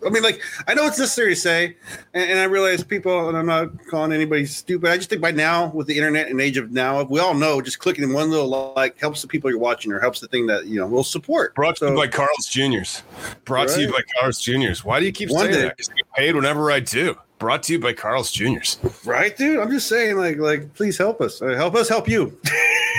I 0.04 0.10
mean, 0.10 0.22
like, 0.22 0.42
I 0.66 0.74
know 0.74 0.86
it's 0.86 0.98
necessary 0.98 1.34
to 1.34 1.40
say, 1.40 1.76
and, 2.14 2.30
and 2.30 2.38
I 2.38 2.44
realize 2.44 2.82
people, 2.84 3.28
and 3.28 3.36
I'm 3.36 3.46
not 3.46 3.68
calling 3.86 4.12
anybody 4.12 4.46
stupid. 4.46 4.90
I 4.90 4.96
just 4.96 5.10
think 5.10 5.20
by 5.22 5.30
now, 5.30 5.70
with 5.70 5.86
the 5.86 5.96
internet 5.96 6.28
and 6.28 6.40
age 6.40 6.56
of 6.56 6.70
now, 6.70 7.02
we 7.02 7.20
all 7.20 7.34
know 7.34 7.60
just 7.60 7.78
clicking 7.78 8.12
one 8.12 8.30
little 8.30 8.72
like 8.76 8.98
helps 8.98 9.22
the 9.22 9.28
people 9.28 9.50
you're 9.50 9.58
watching 9.58 9.92
or 9.92 10.00
helps 10.00 10.20
the 10.20 10.28
thing 10.28 10.46
that 10.46 10.66
you 10.66 10.78
know 10.80 10.86
will 10.86 11.04
support. 11.04 11.54
Brought 11.54 11.76
to 11.76 11.90
you 11.90 11.96
by 11.96 12.06
Carl's 12.06 12.46
Juniors. 12.46 13.02
Brought 13.44 13.68
to 13.68 13.80
you 13.80 13.88
by 13.88 13.94
Right. 13.94 14.04
Carl's 14.18 14.40
Juniors. 14.40 14.84
Why 14.84 15.00
do 15.00 15.06
you 15.06 15.12
keep 15.12 15.30
One 15.30 15.40
saying 15.46 15.52
day. 15.54 15.62
that? 15.62 15.76
I 15.90 15.94
get 15.96 16.12
paid 16.16 16.34
whenever 16.34 16.70
I 16.70 16.80
do. 16.80 17.16
Brought 17.40 17.62
to 17.64 17.72
you 17.72 17.78
by 17.78 17.94
Carl's 17.94 18.30
Juniors. 18.30 18.78
right, 19.06 19.34
dude. 19.34 19.58
I'm 19.60 19.70
just 19.70 19.88
saying, 19.88 20.18
like, 20.18 20.36
like, 20.36 20.74
please 20.74 20.98
help 20.98 21.22
us. 21.22 21.40
Uh, 21.40 21.54
help 21.54 21.74
us 21.74 21.88
help 21.88 22.06
you. 22.06 22.38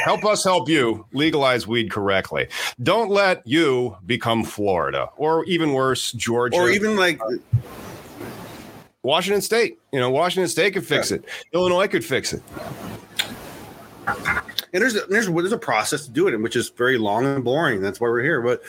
Help 0.04 0.26
us 0.26 0.44
help 0.44 0.68
you 0.68 1.06
legalize 1.14 1.68
weed 1.68 1.92
correctly. 1.92 2.48
Don't 2.82 3.12
let 3.12 3.46
you 3.46 3.96
become 4.08 4.44
Florida 4.44 5.10
or 5.16 5.46
even 5.46 5.74
worse, 5.74 6.12
Georgia 6.14 6.58
or 6.58 6.72
even 6.72 6.96
like, 6.96 7.22
Washington 9.04 9.42
State. 9.42 9.78
You 9.92 10.00
know, 10.00 10.10
Washington 10.10 10.48
State 10.48 10.74
could 10.74 10.88
fix 10.88 11.12
it. 11.12 11.26
Illinois 11.54 11.88
could 11.88 12.04
fix 12.04 12.34
it. 12.34 12.42
and 14.08 14.82
there's 14.82 14.96
a, 14.96 15.02
there's 15.02 15.28
there's 15.28 15.52
a 15.52 15.58
process 15.58 16.06
to 16.06 16.12
do 16.12 16.28
it, 16.28 16.34
in, 16.34 16.42
which 16.42 16.56
is 16.56 16.70
very 16.70 16.98
long 16.98 17.24
and 17.28 17.44
boring. 17.44 17.80
That's 17.80 18.02
why 18.02 18.08
we're 18.08 18.24
here. 18.24 18.42
But 18.42 18.64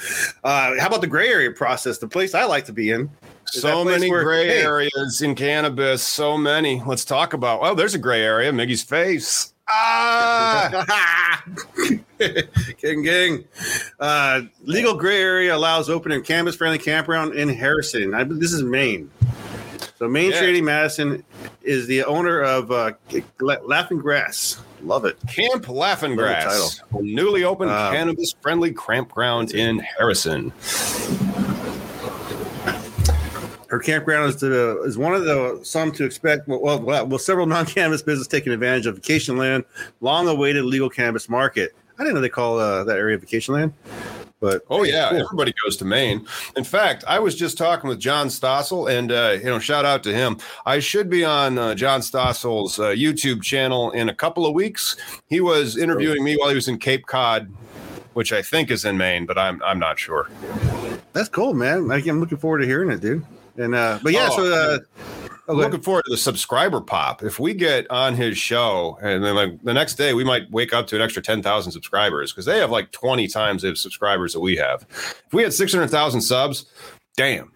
uh, 0.44 0.78
how 0.78 0.88
about 0.88 1.00
the 1.00 1.06
gray 1.06 1.28
area 1.28 1.50
process? 1.50 1.96
The 1.96 2.08
place 2.08 2.34
I 2.34 2.44
like 2.44 2.66
to 2.66 2.74
be 2.74 2.90
in. 2.90 3.08
Is 3.54 3.60
So 3.60 3.84
many 3.84 4.08
gray 4.08 4.46
hey, 4.46 4.62
areas 4.62 5.22
in 5.22 5.34
cannabis. 5.34 6.02
So 6.02 6.36
many. 6.36 6.82
Let's 6.84 7.04
talk 7.04 7.32
about. 7.32 7.60
Oh, 7.62 7.74
there's 7.74 7.94
a 7.94 7.98
gray 7.98 8.22
area. 8.22 8.52
Miggy's 8.52 8.82
face. 8.82 9.52
Ah. 9.68 11.44
gang, 12.80 13.02
gang. 13.02 13.44
Uh, 13.98 14.42
legal 14.64 14.94
gray 14.94 15.20
area 15.20 15.56
allows 15.56 15.88
opening 15.88 16.22
cannabis 16.22 16.56
friendly 16.56 16.78
campground 16.78 17.34
in 17.34 17.48
Harrison. 17.48 18.14
I, 18.14 18.24
this 18.24 18.52
is 18.52 18.62
Maine. 18.62 19.10
So 19.96 20.08
Maine 20.08 20.30
Yeah. 20.32 20.40
Trading 20.40 20.64
Madison 20.64 21.24
is 21.62 21.86
the 21.86 22.04
owner 22.04 22.42
of 22.42 22.70
uh, 22.72 22.92
Laughing 23.40 23.98
Grass. 23.98 24.60
Love 24.82 25.04
it. 25.04 25.16
Camp 25.28 25.68
Laughing 25.68 26.16
Grass, 26.16 26.80
a 26.92 27.02
newly 27.02 27.44
opened 27.44 27.70
Uh, 27.70 27.92
cannabis 27.92 28.34
friendly 28.40 28.74
campground 28.74 29.52
in 29.52 29.78
Harrison. 29.78 30.52
Her 33.72 33.78
campground 33.78 34.28
is 34.28 34.36
the 34.36 34.82
is 34.82 34.98
one 34.98 35.14
of 35.14 35.24
the 35.24 35.58
some 35.62 35.92
to 35.92 36.04
expect. 36.04 36.46
Well, 36.46 36.60
well, 36.60 37.06
well, 37.06 37.18
several 37.18 37.46
non 37.46 37.64
cannabis 37.64 38.02
business 38.02 38.28
taking 38.28 38.52
advantage 38.52 38.84
of 38.84 38.96
vacation 38.96 39.38
land, 39.38 39.64
long 40.02 40.28
awaited 40.28 40.66
legal 40.66 40.90
cannabis 40.90 41.26
market. 41.26 41.74
I 41.98 42.02
didn't 42.02 42.16
know 42.16 42.20
they 42.20 42.28
call 42.28 42.58
uh, 42.58 42.84
that 42.84 42.98
area 42.98 43.16
vacation 43.16 43.54
land, 43.54 43.72
but 44.40 44.62
Oh 44.68 44.82
yeah, 44.82 45.08
cool. 45.08 45.20
everybody 45.20 45.54
goes 45.64 45.78
to 45.78 45.86
Maine. 45.86 46.26
In 46.54 46.64
fact, 46.64 47.02
I 47.08 47.18
was 47.18 47.34
just 47.34 47.56
talking 47.56 47.88
with 47.88 47.98
John 47.98 48.26
Stossel, 48.26 48.92
and 48.94 49.10
uh, 49.10 49.38
you 49.38 49.46
know, 49.46 49.58
shout 49.58 49.86
out 49.86 50.02
to 50.02 50.12
him. 50.12 50.36
I 50.66 50.78
should 50.78 51.08
be 51.08 51.24
on 51.24 51.56
uh, 51.56 51.74
John 51.74 52.02
Stossel's 52.02 52.78
uh, 52.78 52.88
YouTube 52.88 53.42
channel 53.42 53.90
in 53.92 54.10
a 54.10 54.14
couple 54.14 54.44
of 54.44 54.52
weeks. 54.52 54.96
He 55.28 55.40
was 55.40 55.78
interviewing 55.78 56.22
me 56.22 56.36
while 56.36 56.50
he 56.50 56.54
was 56.56 56.68
in 56.68 56.76
Cape 56.78 57.06
Cod, 57.06 57.50
which 58.12 58.34
I 58.34 58.42
think 58.42 58.70
is 58.70 58.84
in 58.84 58.98
Maine, 58.98 59.24
but 59.24 59.38
I'm 59.38 59.62
I'm 59.62 59.78
not 59.78 59.98
sure. 59.98 60.28
that's 61.14 61.30
cool, 61.30 61.54
man. 61.54 61.88
Like, 61.88 62.06
I'm 62.06 62.20
looking 62.20 62.36
forward 62.36 62.58
to 62.58 62.66
hearing 62.66 62.90
it, 62.90 63.00
dude. 63.00 63.24
And 63.56 63.74
uh, 63.74 63.98
but 64.02 64.12
yeah, 64.12 64.28
Oh, 64.30 64.36
so 64.36 64.52
uh, 64.52 64.78
I'm 65.48 65.56
okay. 65.56 65.64
looking 65.64 65.80
forward 65.82 66.04
to 66.06 66.10
the 66.10 66.16
subscriber 66.16 66.80
pop. 66.80 67.22
If 67.22 67.38
we 67.38 67.52
get 67.52 67.90
on 67.90 68.14
his 68.14 68.38
show, 68.38 68.98
and 69.02 69.22
then 69.22 69.34
like 69.34 69.62
the 69.62 69.74
next 69.74 69.94
day, 69.96 70.14
we 70.14 70.24
might 70.24 70.50
wake 70.50 70.72
up 70.72 70.86
to 70.88 70.96
an 70.96 71.02
extra 71.02 71.22
ten 71.22 71.42
thousand 71.42 71.72
subscribers 71.72 72.32
because 72.32 72.46
they 72.46 72.58
have 72.58 72.70
like 72.70 72.90
twenty 72.92 73.28
times 73.28 73.62
the 73.62 73.74
subscribers 73.76 74.32
that 74.32 74.40
we 74.40 74.56
have. 74.56 74.86
If 74.90 75.32
we 75.32 75.42
had 75.42 75.52
six 75.52 75.72
hundred 75.72 75.88
thousand 75.90 76.20
subs, 76.22 76.66
damn. 77.16 77.52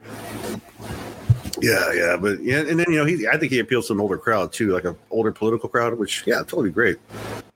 Yeah, 1.62 1.90
yeah, 1.94 2.16
but 2.20 2.42
yeah, 2.42 2.58
and 2.58 2.78
then 2.78 2.86
you 2.90 2.96
know 2.98 3.06
he, 3.06 3.26
I 3.26 3.38
think 3.38 3.50
he 3.50 3.60
appeals 3.60 3.86
to 3.86 3.94
an 3.94 4.00
older 4.00 4.18
crowd 4.18 4.52
too, 4.52 4.72
like 4.72 4.84
an 4.84 4.94
older 5.10 5.32
political 5.32 5.68
crowd, 5.70 5.94
which 5.98 6.22
yeah, 6.26 6.38
totally 6.40 6.70
great. 6.70 6.98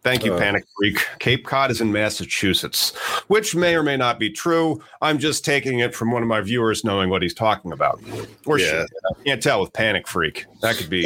Thank 0.03 0.25
you, 0.25 0.33
uh, 0.33 0.39
Panic 0.39 0.65
Freak. 0.77 0.99
Cape 1.19 1.45
Cod 1.45 1.71
is 1.71 1.83
in 1.83 1.93
Massachusetts, 1.93 2.97
which 3.27 3.55
may 3.55 3.75
or 3.75 3.83
may 3.83 3.99
not 3.99 4.19
be 4.19 4.31
true. 4.31 4.83
I'm 5.03 5.19
just 5.19 5.45
taking 5.45 5.81
it 5.81 5.95
from 5.95 6.11
one 6.11 6.23
of 6.23 6.29
my 6.29 6.41
viewers 6.41 6.85
knowing 6.85 7.11
what 7.11 7.21
he's 7.21 7.35
talking 7.35 7.71
about. 7.71 8.01
Or 8.47 8.59
yeah. 8.59 8.87
I 9.11 9.23
can't 9.25 9.43
tell 9.43 9.61
with 9.61 9.75
Panic 9.75 10.09
Freak. 10.09 10.47
That 10.63 10.77
could 10.77 10.89
be. 10.89 11.03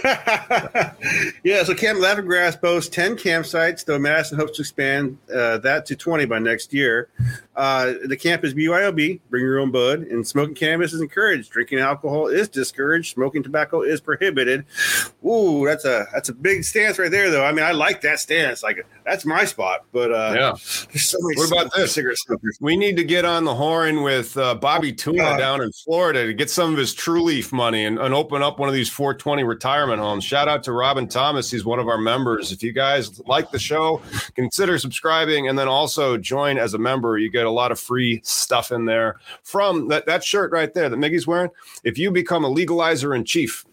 yeah, 1.44 1.62
so 1.62 1.74
Camp 1.74 2.00
Laughing 2.00 2.26
boasts 2.62 2.88
10 2.94 3.16
campsites, 3.16 3.84
though 3.84 3.98
Madison 3.98 4.38
hopes 4.38 4.56
to 4.56 4.62
expand 4.62 5.18
uh, 5.34 5.58
that 5.58 5.84
to 5.86 5.96
20 5.96 6.24
by 6.24 6.38
next 6.38 6.72
year. 6.72 7.08
Uh, 7.54 7.94
the 8.04 8.16
camp 8.16 8.44
is 8.44 8.54
BYOB, 8.54 9.20
bring 9.28 9.42
your 9.42 9.58
own 9.58 9.70
bud, 9.70 10.00
and 10.00 10.26
smoking 10.26 10.54
cannabis 10.54 10.92
is 10.92 11.00
encouraged. 11.00 11.50
Drinking 11.50 11.80
alcohol 11.80 12.28
is 12.28 12.48
discouraged. 12.48 13.14
Smoking 13.14 13.42
tobacco 13.42 13.82
is 13.82 14.00
prohibited. 14.00 14.64
Ooh, 15.26 15.66
that's 15.66 15.84
a 15.84 16.06
that's 16.12 16.28
a 16.28 16.34
big 16.34 16.64
stance 16.64 16.98
right 16.98 17.10
there, 17.10 17.30
though. 17.30 17.44
I 17.44 17.52
mean, 17.52 17.64
I 17.64 17.72
like 17.72 18.00
that 18.02 18.20
stance. 18.20 18.37
It's 18.46 18.62
like 18.62 18.84
that's 19.04 19.24
my 19.24 19.44
spot. 19.44 19.84
But 19.92 20.12
uh, 20.12 20.32
yeah, 20.34 20.54
so 20.54 21.18
what 21.20 21.50
about 21.50 21.74
this? 21.74 21.94
Cigarette 21.94 22.18
smokers. 22.18 22.58
We 22.60 22.76
need 22.76 22.96
to 22.96 23.04
get 23.04 23.24
on 23.24 23.44
the 23.44 23.54
horn 23.54 24.02
with 24.02 24.36
uh, 24.36 24.54
Bobby 24.54 24.92
Tuna 24.92 25.22
uh, 25.22 25.36
down 25.36 25.62
in 25.62 25.70
Florida 25.72 26.26
to 26.26 26.34
get 26.34 26.50
some 26.50 26.72
of 26.72 26.78
his 26.78 26.94
True 26.94 27.22
Leaf 27.22 27.52
money 27.52 27.84
and, 27.84 27.98
and 27.98 28.14
open 28.14 28.42
up 28.42 28.58
one 28.58 28.68
of 28.68 28.74
these 28.74 28.88
420 28.88 29.44
retirement 29.44 30.00
homes. 30.00 30.24
Shout 30.24 30.48
out 30.48 30.62
to 30.64 30.72
Robin 30.72 31.08
Thomas. 31.08 31.50
He's 31.50 31.64
one 31.64 31.78
of 31.78 31.88
our 31.88 31.98
members. 31.98 32.52
If 32.52 32.62
you 32.62 32.72
guys 32.72 33.20
like 33.26 33.50
the 33.50 33.58
show, 33.58 34.00
consider 34.34 34.78
subscribing 34.78 35.48
and 35.48 35.58
then 35.58 35.68
also 35.68 36.16
join 36.16 36.58
as 36.58 36.74
a 36.74 36.78
member. 36.78 37.18
You 37.18 37.30
get 37.30 37.46
a 37.46 37.50
lot 37.50 37.72
of 37.72 37.80
free 37.80 38.20
stuff 38.24 38.72
in 38.72 38.84
there 38.84 39.16
from 39.42 39.88
that, 39.88 40.06
that 40.06 40.24
shirt 40.24 40.52
right 40.52 40.72
there 40.72 40.88
that 40.88 40.96
Miggy's 40.96 41.26
wearing. 41.26 41.50
If 41.84 41.98
you 41.98 42.10
become 42.10 42.44
a 42.44 42.50
legalizer 42.50 43.16
in 43.16 43.24
chief, 43.24 43.64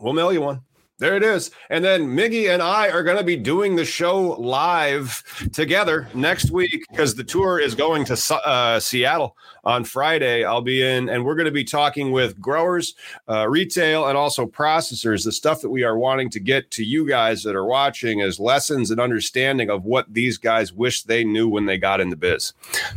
we'll 0.00 0.12
mail 0.12 0.32
you 0.32 0.40
one. 0.40 0.62
There 0.98 1.16
it 1.16 1.24
is. 1.24 1.50
And 1.70 1.84
then 1.84 2.06
Miggy 2.06 2.52
and 2.52 2.62
I 2.62 2.88
are 2.88 3.02
going 3.02 3.16
to 3.16 3.24
be 3.24 3.36
doing 3.36 3.74
the 3.74 3.84
show 3.84 4.40
live 4.40 5.22
together 5.52 6.08
next 6.14 6.52
week 6.52 6.84
because 6.88 7.16
the 7.16 7.24
tour 7.24 7.58
is 7.58 7.74
going 7.74 8.04
to 8.04 8.34
uh, 8.46 8.78
Seattle 8.78 9.36
on 9.64 9.84
Friday. 9.84 10.44
I'll 10.44 10.60
be 10.60 10.82
in, 10.82 11.08
and 11.08 11.24
we're 11.24 11.34
going 11.34 11.46
to 11.46 11.52
be 11.52 11.64
talking 11.64 12.12
with 12.12 12.40
growers, 12.40 12.94
uh, 13.28 13.48
retail, 13.48 14.06
and 14.06 14.16
also 14.16 14.46
processors. 14.46 15.24
The 15.24 15.32
stuff 15.32 15.60
that 15.62 15.70
we 15.70 15.84
are 15.84 15.96
wanting 15.96 16.30
to 16.30 16.40
get 16.40 16.70
to 16.72 16.84
you 16.84 17.06
guys 17.06 17.42
that 17.44 17.54
are 17.56 17.64
watching 17.64 18.20
is 18.20 18.38
lessons 18.38 18.90
and 18.90 19.00
understanding 19.00 19.70
of 19.70 19.84
what 19.84 20.12
these 20.12 20.38
guys 20.38 20.72
wish 20.72 21.02
they 21.02 21.24
knew 21.24 21.48
when 21.48 21.66
they 21.66 21.78
got 21.78 22.00
in 22.00 22.10
the 22.10 22.16
biz. 22.16 22.52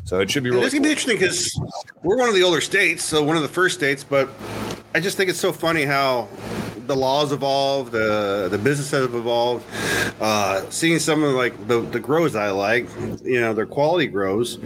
So 0.05 0.19
it 0.19 0.29
should 0.29 0.43
be 0.43 0.49
really. 0.49 0.65
It's 0.65 0.73
going 0.73 0.83
to 0.83 0.87
be 0.87 0.91
interesting 0.91 1.17
because 1.17 1.59
we're 2.03 2.17
one 2.17 2.29
of 2.29 2.35
the 2.35 2.43
older 2.43 2.61
states, 2.61 3.03
so 3.03 3.23
one 3.23 3.35
of 3.35 3.41
the 3.41 3.49
first 3.49 3.75
states, 3.75 4.03
but 4.03 4.29
I 4.93 4.99
just 4.99 5.17
think 5.17 5.29
it's 5.29 5.39
so 5.39 5.53
funny 5.53 5.85
how 5.85 6.27
the 6.87 6.95
laws 6.95 7.31
evolve, 7.31 7.91
the 7.91 8.47
the 8.49 8.57
business 8.57 8.89
has 8.91 9.03
evolved. 9.03 9.65
Uh, 10.19 10.67
seeing 10.69 10.99
some 10.99 11.23
of 11.23 11.33
like 11.33 11.67
the 11.67 11.81
the 11.81 11.99
grows 11.99 12.35
I 12.35 12.49
like, 12.49 12.87
you 13.23 13.39
know, 13.39 13.53
their 13.53 13.65
quality 13.65 14.07
grows, 14.07 14.57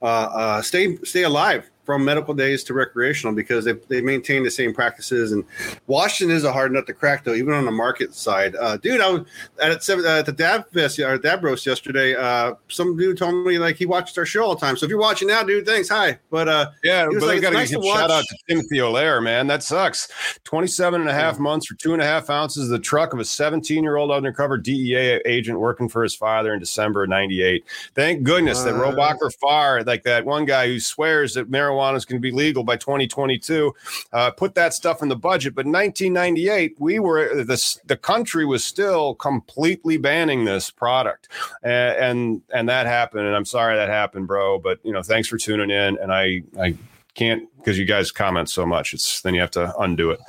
uh, 0.00 0.04
uh, 0.04 0.62
stay 0.62 0.96
stay 0.98 1.24
alive 1.24 1.49
five 1.50 1.70
from 1.90 2.04
medical 2.04 2.32
days 2.32 2.62
to 2.62 2.72
recreational 2.72 3.34
because 3.34 3.64
they, 3.64 3.72
they 3.88 4.00
maintain 4.00 4.44
the 4.44 4.50
same 4.50 4.72
practices. 4.72 5.32
And 5.32 5.44
Washington 5.88 6.36
is 6.36 6.44
a 6.44 6.52
hard 6.52 6.70
nut 6.70 6.86
to 6.86 6.94
crack, 6.94 7.24
though, 7.24 7.34
even 7.34 7.52
on 7.52 7.64
the 7.64 7.72
market 7.72 8.14
side. 8.14 8.54
Uh, 8.54 8.76
dude, 8.76 9.00
I 9.00 9.10
was 9.10 9.26
at, 9.60 9.82
seven, 9.82 10.06
uh, 10.06 10.18
at 10.18 10.26
the 10.26 10.30
Dab 10.30 10.70
Fest 10.72 11.00
or 11.00 11.18
Dab 11.18 11.42
Roast 11.42 11.66
yesterday. 11.66 12.14
Uh, 12.14 12.54
some 12.68 12.96
dude 12.96 13.18
told 13.18 13.44
me 13.44 13.58
like 13.58 13.74
he 13.74 13.86
watches 13.86 14.16
our 14.18 14.24
show 14.24 14.44
all 14.44 14.54
the 14.54 14.60
time. 14.60 14.76
So 14.76 14.84
if 14.84 14.90
you're 14.90 15.00
watching 15.00 15.26
now, 15.26 15.42
dude, 15.42 15.66
thanks. 15.66 15.88
Hi. 15.88 16.16
But 16.30 16.48
uh, 16.48 16.70
yeah, 16.84 17.08
but 17.10 17.22
like, 17.22 17.42
got 17.42 17.50
to 17.50 17.56
nice 17.56 17.72
give 17.72 17.82
shout 17.82 18.08
out 18.08 18.22
to 18.22 18.36
Timothy 18.48 18.80
O'Leary, 18.80 19.20
man. 19.20 19.48
That 19.48 19.64
sucks. 19.64 20.06
27 20.44 21.00
and 21.00 21.10
a 21.10 21.12
half 21.12 21.40
months 21.40 21.66
for 21.66 21.74
two 21.74 21.92
and 21.92 22.00
a 22.00 22.04
half 22.04 22.30
ounces 22.30 22.66
of 22.66 22.70
the 22.70 22.78
truck 22.78 23.12
of 23.12 23.18
a 23.18 23.24
17 23.24 23.82
year 23.82 23.96
old 23.96 24.12
undercover 24.12 24.58
DEA 24.58 25.22
agent 25.26 25.58
working 25.58 25.88
for 25.88 26.04
his 26.04 26.14
father 26.14 26.54
in 26.54 26.60
December 26.60 27.02
of 27.02 27.08
98. 27.08 27.64
Thank 27.96 28.22
goodness 28.22 28.62
that 28.62 28.74
Rohrabacher 28.74 29.34
Farr, 29.40 29.82
like 29.82 30.04
that 30.04 30.24
one 30.24 30.44
guy 30.44 30.68
who 30.68 30.78
swears 30.78 31.34
that 31.34 31.50
marijuana 31.50 31.79
marijuana 31.80 31.96
is 31.96 32.04
going 32.04 32.20
to 32.20 32.22
be 32.22 32.34
legal 32.34 32.64
by 32.64 32.76
2022. 32.76 33.74
Uh, 34.12 34.30
put 34.30 34.54
that 34.54 34.74
stuff 34.74 35.02
in 35.02 35.08
the 35.08 35.16
budget. 35.16 35.54
But 35.54 35.66
1998, 35.66 36.76
we 36.78 36.98
were 36.98 37.42
the 37.44 37.78
the 37.86 37.96
country 37.96 38.44
was 38.44 38.64
still 38.64 39.14
completely 39.14 39.96
banning 39.96 40.44
this 40.44 40.70
product, 40.70 41.28
and, 41.62 41.96
and 41.96 42.42
and 42.52 42.68
that 42.68 42.86
happened. 42.86 43.26
And 43.26 43.36
I'm 43.36 43.44
sorry 43.44 43.76
that 43.76 43.88
happened, 43.88 44.26
bro. 44.26 44.58
But 44.58 44.78
you 44.82 44.92
know, 44.92 45.02
thanks 45.02 45.28
for 45.28 45.38
tuning 45.38 45.70
in. 45.70 45.98
And 45.98 46.12
I 46.12 46.42
I 46.58 46.76
can't 47.20 47.46
because 47.58 47.78
you 47.78 47.84
guys 47.84 48.10
comment 48.10 48.48
so 48.48 48.64
much. 48.64 48.94
It's 48.94 49.20
then 49.20 49.34
you 49.34 49.42
have 49.42 49.50
to 49.52 49.76
undo 49.78 50.10
it. 50.10 50.20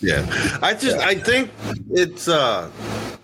Yeah, 0.00 0.24
I 0.62 0.74
just 0.74 0.96
I 0.98 1.16
think 1.16 1.50
it's 1.90 2.28
uh 2.28 2.70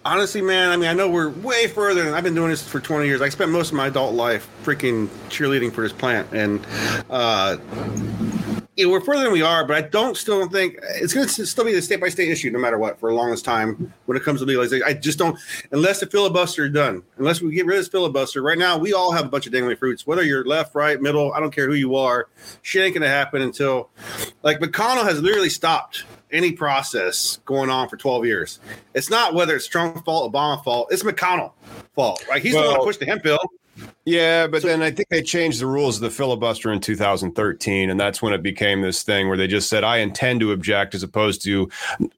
honestly, 0.05 0.43
man. 0.43 0.71
I 0.71 0.77
mean, 0.77 0.89
I 0.89 0.95
know 0.95 1.09
we're 1.09 1.31
way 1.31 1.69
further. 1.69 2.07
And 2.07 2.17
I've 2.17 2.25
been 2.25 2.35
doing 2.35 2.51
this 2.51 2.67
for 2.67 2.81
20 2.81 3.07
years. 3.07 3.21
I 3.21 3.29
spent 3.29 3.53
most 3.53 3.69
of 3.69 3.75
my 3.75 3.87
adult 3.87 4.15
life 4.15 4.49
freaking 4.65 5.07
cheerleading 5.29 5.73
for 5.73 5.83
this 5.83 5.93
plant, 5.93 6.29
and 6.33 6.67
uh, 7.09 7.57
yeah, 8.79 8.87
we're 8.87 9.01
further 9.01 9.25
than 9.25 9.33
we 9.33 9.43
are, 9.43 9.65
but 9.65 9.77
I 9.77 9.81
don't 9.81 10.17
still 10.17 10.39
don't 10.39 10.53
think 10.53 10.79
it's 10.95 11.13
going 11.13 11.27
to 11.27 11.47
still 11.47 11.65
be 11.65 11.75
the 11.75 11.83
state 11.83 12.01
by 12.01 12.09
state 12.09 12.29
issue 12.29 12.49
no 12.49 12.61
matter 12.61 12.79
what 12.79 13.01
for 13.01 13.11
the 13.11 13.17
longest 13.17 13.45
time 13.45 13.93
when 14.07 14.17
it 14.17 14.23
comes 14.23 14.39
to 14.39 14.47
legalization. 14.47 14.87
I 14.87 14.95
just 14.95 15.19
don't, 15.19 15.37
unless 15.73 15.99
the 15.99 16.07
filibuster 16.07 16.67
is 16.67 16.73
done, 16.73 17.03
unless 17.17 17.43
we 17.43 17.51
get 17.51 17.67
rid 17.67 17.77
of 17.77 17.81
this 17.81 17.89
filibuster. 17.89 18.41
Right 18.41 18.57
now, 18.57 18.79
we 18.79 18.93
all 18.93 19.11
have 19.11 19.25
a 19.25 19.29
bunch 19.29 19.47
of 19.47 19.53
dangling 19.53 19.77
fruits, 19.79 20.07
whether 20.07 20.23
you're 20.23 20.45
left, 20.45 20.77
right, 20.77 21.03
middle. 21.03 21.33
I 21.33 21.41
don't 21.41 21.51
care 21.51 21.67
who 21.67 21.75
you 21.75 21.97
are. 21.97 22.29
Shit 22.63 22.85
ain't 22.85 22.95
going 22.95 23.03
to 23.03 23.09
happen 23.09 23.43
until, 23.43 23.91
like 24.45 24.61
McConnell 24.61 25.03
has 25.03 25.21
literally 25.21 25.51
stopped 25.51 26.05
any 26.31 26.53
process 26.53 27.41
going 27.47 27.71
on 27.71 27.89
for 27.89 27.97
12 27.97 28.27
years. 28.27 28.61
It's 28.95 29.11
not 29.11 29.35
whether 29.35 29.57
it's 29.57 29.67
Trump's 29.67 30.03
fault, 30.03 30.33
Obama 30.33 30.63
fault. 30.63 30.87
It's 30.93 31.03
McConnell 31.03 31.51
fault. 31.97 32.25
Right? 32.31 32.41
He's 32.41 32.55
well, 32.55 32.63
the 32.63 32.69
one 32.71 32.79
who 32.79 32.87
pushed 32.87 33.01
the 33.01 33.07
hemp 33.07 33.25
bill. 33.25 33.41
Yeah, 34.09 34.47
but 34.47 34.63
so, 34.63 34.69
then 34.69 34.81
I 34.81 34.91
think 34.91 35.11
they 35.11 35.21
changed 35.21 35.61
the 35.61 35.67
rules 35.67 35.97
of 35.97 36.01
the 36.01 36.11
filibuster 36.11 36.73
in 36.73 36.81
2013, 36.81 37.91
and 37.91 38.01
that's 38.01 38.23
when 38.23 38.33
it 38.33 38.43
became 38.43 38.81
this 38.81 39.03
thing 39.03 39.29
where 39.29 39.37
they 39.37 39.47
just 39.47 39.69
said, 39.69 39.85
"I 39.85 39.99
intend 39.99 40.41
to 40.41 40.53
object," 40.53 40.95
as 40.95 41.03
opposed 41.03 41.43
to, 41.45 41.69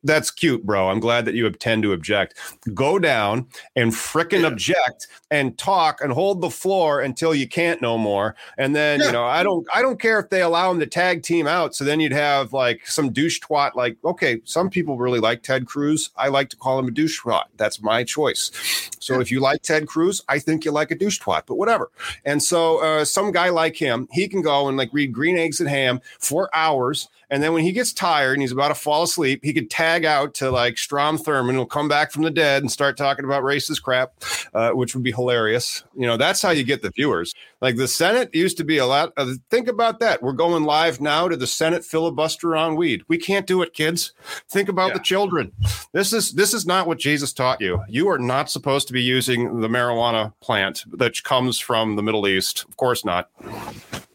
"That's 0.05 0.31
cute, 0.31 0.65
bro. 0.65 0.89
I'm 0.89 1.01
glad 1.01 1.25
that 1.25 1.35
you 1.35 1.47
intend 1.47 1.83
to 1.83 1.93
object. 1.93 2.35
Go 2.75 3.01
down 3.01 3.49
and 3.75 3.91
fricking 3.91 4.43
yeah. 4.43 4.47
object 4.47 5.09
and 5.33 5.59
talk 5.59 6.01
and 6.01 6.13
hold 6.13 6.41
the 6.41 6.51
floor 6.51 7.01
until 7.01 7.35
you 7.35 7.49
can't 7.49 7.83
no 7.83 7.99
more. 7.99 8.37
And 8.57 8.75
then 8.75 9.01
yeah. 9.01 9.07
you 9.07 9.13
know, 9.13 9.25
I 9.25 9.43
don't, 9.43 9.67
I 9.75 9.83
don't 9.83 10.01
care 10.01 10.21
if 10.21 10.31
they 10.31 10.43
allow 10.43 10.71
him 10.71 10.79
to 10.79 10.87
tag 10.87 11.25
team 11.25 11.49
out. 11.49 11.75
So 11.75 11.85
then 11.85 11.99
you'd 11.99 12.13
have 12.13 12.53
like 12.53 12.87
some 12.87 13.13
douche 13.13 13.41
twat. 13.41 13.75
Like, 13.75 13.97
okay, 14.05 14.41
some 14.45 14.71
people 14.71 14.97
really 14.97 15.21
like 15.21 15.43
Ted 15.43 15.67
Cruz. 15.67 16.11
I 16.17 16.29
like 16.29 16.51
to 16.51 16.57
call 16.57 16.79
him 16.79 16.87
a 16.87 16.93
douche 16.93 17.21
twat. 17.21 17.45
That's 17.57 17.83
my 17.83 18.05
choice. 18.05 18.53
So 19.01 19.15
yeah. 19.15 19.21
if 19.21 19.33
you 19.33 19.41
like 19.41 19.63
Ted 19.63 19.89
Cruz, 19.89 20.23
I 20.29 20.39
think 20.39 20.65
you 20.65 20.71
like 20.71 20.93
a 20.93 20.95
douche 20.95 21.21
twat. 21.21 21.43
But 21.47 21.57
whatever 21.57 21.80
whatever. 21.81 22.21
And 22.25 22.43
so 22.43 22.79
uh, 22.79 23.05
some 23.05 23.33
guy 23.33 23.49
like 23.49 23.77
him, 23.77 24.09
he 24.13 24.29
can 24.29 24.43
go 24.43 24.69
and 24.69 24.77
like 24.77 24.91
read 24.93 25.13
Green 25.13 25.37
Eggs 25.37 25.61
and 25.61 25.69
Ham 25.69 26.01
for 26.19 26.55
hours 26.55 27.09
and 27.31 27.43
then 27.43 27.53
when 27.53 27.63
he 27.63 27.73
gets 27.73 27.93
tired 27.93 28.35
and 28.35 28.43
he's 28.43 28.53
about 28.53 28.69
to 28.69 28.75
fall 28.75 29.05
asleep, 29.05 29.41
he 29.45 29.53
could 29.53 29.71
tag 29.71 30.05
out 30.05 30.35
to 30.35 30.51
like 30.51 30.77
Strom 30.77 31.17
Thurmond, 31.17 31.57
will 31.57 31.67
come 31.67 31.89
back 31.89 32.11
from 32.11 32.23
the 32.23 32.31
dead 32.31 32.63
and 32.63 32.71
start 32.71 32.97
talking 32.97 33.25
about 33.25 33.43
racist 33.45 33.83
crap, 33.83 34.13
uh, 34.53 34.71
which 34.71 34.95
would 34.95 35.05
be 35.05 35.13
hilarious. 35.13 35.85
You 35.97 36.07
know, 36.07 36.17
that's 36.17 36.43
how 36.43 36.51
you 36.51 36.65
get 36.65 36.83
the 36.83 36.91
viewers. 36.91 37.35
Like 37.61 37.77
the 37.77 37.89
Senate 37.89 38.35
used 38.35 38.57
to 38.57 38.65
be 38.65 38.79
a 38.79 38.87
lot. 38.87 39.13
Of, 39.17 39.39
think 39.51 39.69
about 39.69 40.01
that. 40.01 40.23
We're 40.23 40.33
going 40.33 40.65
live 40.65 41.01
now 41.01 41.29
to 41.29 41.37
the 41.37 41.47
Senate 41.47 41.85
filibuster 41.85 42.57
on 42.57 42.75
weed. 42.75 43.03
We 43.09 43.19
can't 43.19 43.47
do 43.47 43.63
it, 43.63 43.75
kids. 43.75 44.13
Think 44.49 44.69
about 44.69 44.89
yeah. 44.89 44.95
the 44.95 45.01
children. 45.01 45.53
This 45.93 46.13
is 46.13 46.33
this 46.33 46.55
is 46.55 46.67
not 46.67 46.87
what 46.87 46.99
Jesus 46.99 47.33
taught 47.33 47.61
you. 47.61 47.83
You 47.89 48.09
are 48.09 48.19
not 48.19 48.51
supposed 48.51 48.87
to 48.89 48.93
be 48.93 49.03
using 49.03 49.61
the 49.61 49.69
marijuana 49.69 50.33
plant 50.41 50.85
that 50.99 51.23
comes 51.23 51.59
from 51.59 51.97
the 51.97 52.03
Middle 52.03 52.27
East. 52.27 52.65
Of 52.69 52.77
course 52.77 53.05
not. 53.05 53.31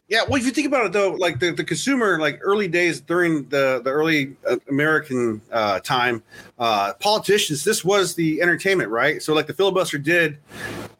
Yeah, 0.08 0.22
well, 0.28 0.38
if 0.38 0.46
you 0.46 0.52
think 0.52 0.68
about 0.68 0.86
it 0.86 0.92
though, 0.92 1.10
like 1.12 1.40
the, 1.40 1.50
the 1.50 1.64
consumer, 1.64 2.20
like 2.20 2.38
early 2.40 2.68
days 2.68 3.00
during 3.00 3.48
the 3.48 3.80
the 3.82 3.90
early 3.90 4.36
uh, 4.48 4.56
American 4.68 5.40
uh, 5.50 5.80
time, 5.80 6.22
uh, 6.60 6.92
politicians, 7.00 7.64
this 7.64 7.84
was 7.84 8.14
the 8.14 8.40
entertainment, 8.40 8.90
right? 8.90 9.20
So 9.20 9.34
like 9.34 9.48
the 9.48 9.52
filibuster 9.52 9.98
did, 9.98 10.38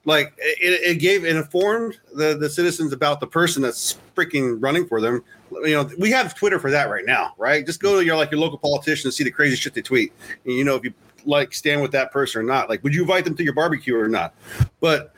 like 0.07 0.35
it, 0.39 0.97
it 0.97 0.99
gave 0.99 1.25
it 1.25 1.37
informed 1.37 2.01
the 2.15 2.37
the 2.37 2.51
citizens 2.51 2.93
about 2.93 3.21
the 3.21 3.29
person 3.29 3.63
that's 3.63 3.97
freaking 4.17 4.57
running 4.61 4.89
for 4.89 5.01
them. 5.01 5.23
You 5.53 5.77
know, 5.77 5.91
we 5.99 6.11
have 6.11 6.35
Twitter 6.35 6.59
for 6.59 6.73
that 6.73 6.91
right 6.91 7.05
now, 7.07 7.33
right? 7.39 7.65
Just 7.65 7.81
go 7.81 8.01
to 8.01 8.05
your 8.05 8.17
like 8.17 8.33
your 8.33 8.41
local 8.41 8.59
politician 8.59 9.07
and 9.07 9.15
see 9.15 9.23
the 9.23 9.31
crazy 9.31 9.55
shit 9.55 9.73
they 9.73 9.83
tweet, 9.83 10.13
and 10.45 10.55
you 10.55 10.65
know 10.65 10.75
if 10.75 10.83
you 10.83 10.93
like 11.25 11.55
stand 11.55 11.81
with 11.81 11.93
that 11.93 12.11
person 12.11 12.41
or 12.41 12.45
not. 12.45 12.69
Like, 12.69 12.83
would 12.83 12.93
you 12.93 13.03
invite 13.03 13.25
them 13.25 13.37
to 13.37 13.45
your 13.45 13.55
barbecue 13.55 13.97
or 13.97 14.09
not? 14.09 14.35
But 14.81 15.15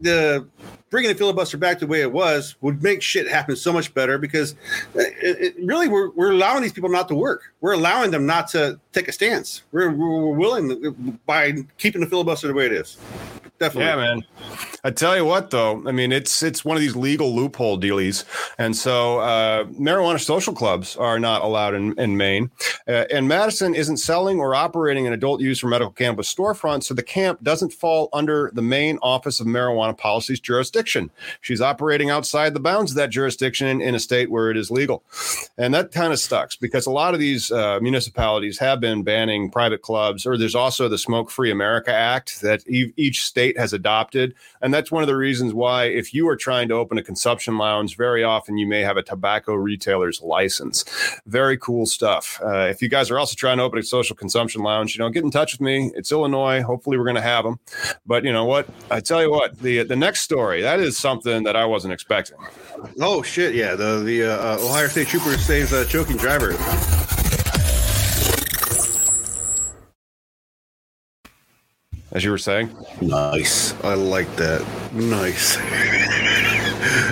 the 0.00 0.46
bringing 0.94 1.10
the 1.10 1.18
filibuster 1.18 1.58
back 1.58 1.80
the 1.80 1.86
way 1.88 2.02
it 2.02 2.12
was 2.12 2.54
would 2.60 2.80
make 2.80 3.02
shit 3.02 3.28
happen 3.28 3.56
so 3.56 3.72
much 3.72 3.92
better 3.94 4.16
because 4.16 4.54
it, 4.94 5.56
it 5.56 5.56
really 5.58 5.88
we're, 5.88 6.10
we're 6.10 6.30
allowing 6.30 6.62
these 6.62 6.72
people 6.72 6.88
not 6.88 7.08
to 7.08 7.16
work. 7.16 7.52
We're 7.60 7.72
allowing 7.72 8.12
them 8.12 8.26
not 8.26 8.46
to 8.50 8.78
take 8.92 9.08
a 9.08 9.12
stance. 9.12 9.64
We're, 9.72 9.90
we're 9.90 10.36
willing 10.36 11.18
by 11.26 11.54
keeping 11.78 12.00
the 12.00 12.06
filibuster 12.06 12.46
the 12.46 12.54
way 12.54 12.66
it 12.66 12.72
is. 12.72 12.96
Definitely. 13.58 13.84
Yeah, 13.84 13.96
man. 13.96 14.24
I 14.86 14.90
tell 14.90 15.16
you 15.16 15.24
what, 15.24 15.50
though, 15.50 15.82
I 15.88 15.92
mean, 15.92 16.12
it's 16.12 16.42
it's 16.42 16.62
one 16.64 16.76
of 16.76 16.82
these 16.82 16.94
legal 16.94 17.34
loophole 17.34 17.80
dealies, 17.80 18.24
and 18.58 18.76
so 18.76 19.20
uh, 19.20 19.64
marijuana 19.64 20.20
social 20.20 20.52
clubs 20.52 20.94
are 20.96 21.18
not 21.18 21.42
allowed 21.42 21.74
in, 21.74 21.98
in 21.98 22.18
Maine, 22.18 22.50
uh, 22.86 23.04
and 23.10 23.26
Madison 23.26 23.74
isn't 23.74 23.96
selling 23.96 24.40
or 24.40 24.54
operating 24.54 25.06
an 25.06 25.14
adult 25.14 25.40
use 25.40 25.64
or 25.64 25.68
medical 25.68 25.90
cannabis 25.90 26.32
storefront, 26.32 26.82
so 26.82 26.92
the 26.92 27.02
camp 27.02 27.42
doesn't 27.42 27.72
fall 27.72 28.10
under 28.12 28.50
the 28.52 28.60
Maine 28.60 28.98
Office 29.00 29.40
of 29.40 29.46
Marijuana 29.46 29.96
Policy's 29.96 30.40
jurisdiction. 30.40 31.10
She's 31.40 31.62
operating 31.62 32.10
outside 32.10 32.52
the 32.52 32.60
bounds 32.60 32.90
of 32.90 32.96
that 32.96 33.08
jurisdiction 33.08 33.66
in, 33.66 33.80
in 33.80 33.94
a 33.94 34.00
state 34.00 34.30
where 34.30 34.50
it 34.50 34.58
is 34.58 34.70
legal, 34.70 35.02
and 35.56 35.72
that 35.72 35.92
kind 35.92 36.12
of 36.12 36.18
sucks 36.18 36.56
because 36.56 36.84
a 36.84 36.90
lot 36.90 37.14
of 37.14 37.20
these 37.20 37.50
uh, 37.50 37.78
municipalities 37.80 38.58
have 38.58 38.80
been 38.80 39.02
banning 39.02 39.50
private 39.50 39.80
clubs, 39.80 40.26
or 40.26 40.36
there's 40.36 40.54
also 40.54 40.88
the 40.88 40.98
Smoke 40.98 41.30
Free 41.30 41.50
America 41.50 41.92
Act 41.92 42.42
that 42.42 42.68
e- 42.68 42.92
each 42.96 43.24
state 43.24 43.43
has 43.56 43.72
adopted, 43.72 44.34
and 44.62 44.72
that's 44.72 44.90
one 44.90 45.02
of 45.02 45.06
the 45.06 45.16
reasons 45.16 45.52
why 45.52 45.84
if 45.84 46.14
you 46.14 46.26
are 46.28 46.36
trying 46.36 46.68
to 46.68 46.74
open 46.74 46.98
a 46.98 47.02
consumption 47.02 47.58
lounge, 47.58 47.96
very 47.96 48.24
often 48.24 48.56
you 48.56 48.66
may 48.66 48.80
have 48.80 48.96
a 48.96 49.02
tobacco 49.02 49.54
retailer's 49.54 50.22
license. 50.22 50.84
Very 51.26 51.58
cool 51.58 51.86
stuff. 51.86 52.40
Uh, 52.42 52.66
if 52.70 52.80
you 52.80 52.88
guys 52.88 53.10
are 53.10 53.18
also 53.18 53.34
trying 53.34 53.58
to 53.58 53.62
open 53.62 53.78
a 53.78 53.82
social 53.82 54.16
consumption 54.16 54.62
lounge, 54.62 54.94
you 54.94 55.00
know, 55.00 55.10
get 55.10 55.24
in 55.24 55.30
touch 55.30 55.52
with 55.52 55.60
me. 55.60 55.92
It's 55.94 56.10
Illinois. 56.10 56.62
Hopefully, 56.62 56.96
we're 56.96 57.04
going 57.04 57.16
to 57.16 57.22
have 57.22 57.44
them. 57.44 57.58
But 58.06 58.24
you 58.24 58.32
know 58.32 58.44
what? 58.44 58.68
I 58.90 59.00
tell 59.00 59.22
you 59.22 59.30
what, 59.30 59.58
the 59.58 59.82
the 59.82 59.96
next 59.96 60.22
story 60.22 60.62
that 60.62 60.80
is 60.80 60.96
something 60.96 61.44
that 61.44 61.56
I 61.56 61.64
wasn't 61.64 61.92
expecting. 61.92 62.38
Oh 63.00 63.22
shit! 63.22 63.54
Yeah, 63.54 63.74
the 63.74 64.00
the 64.00 64.24
uh, 64.24 64.58
Ohio 64.58 64.88
State 64.88 65.08
Trooper 65.08 65.36
saves 65.38 65.72
a 65.72 65.84
choking 65.84 66.16
driver. 66.16 66.56
As 72.14 72.24
you 72.24 72.30
were 72.30 72.38
saying, 72.38 72.74
Nice. 73.00 73.74
I 73.82 73.94
like 73.94 74.34
that. 74.36 74.64
Nice. 74.92 75.58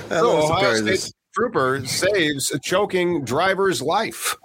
That 0.09 0.21
so 0.21 0.43
Ohio. 0.43 0.75
State 0.97 1.13
trooper 1.35 1.87
saves 1.87 2.51
a 2.51 2.59
choking 2.59 3.25
driver's 3.25 3.81
life. 3.81 4.37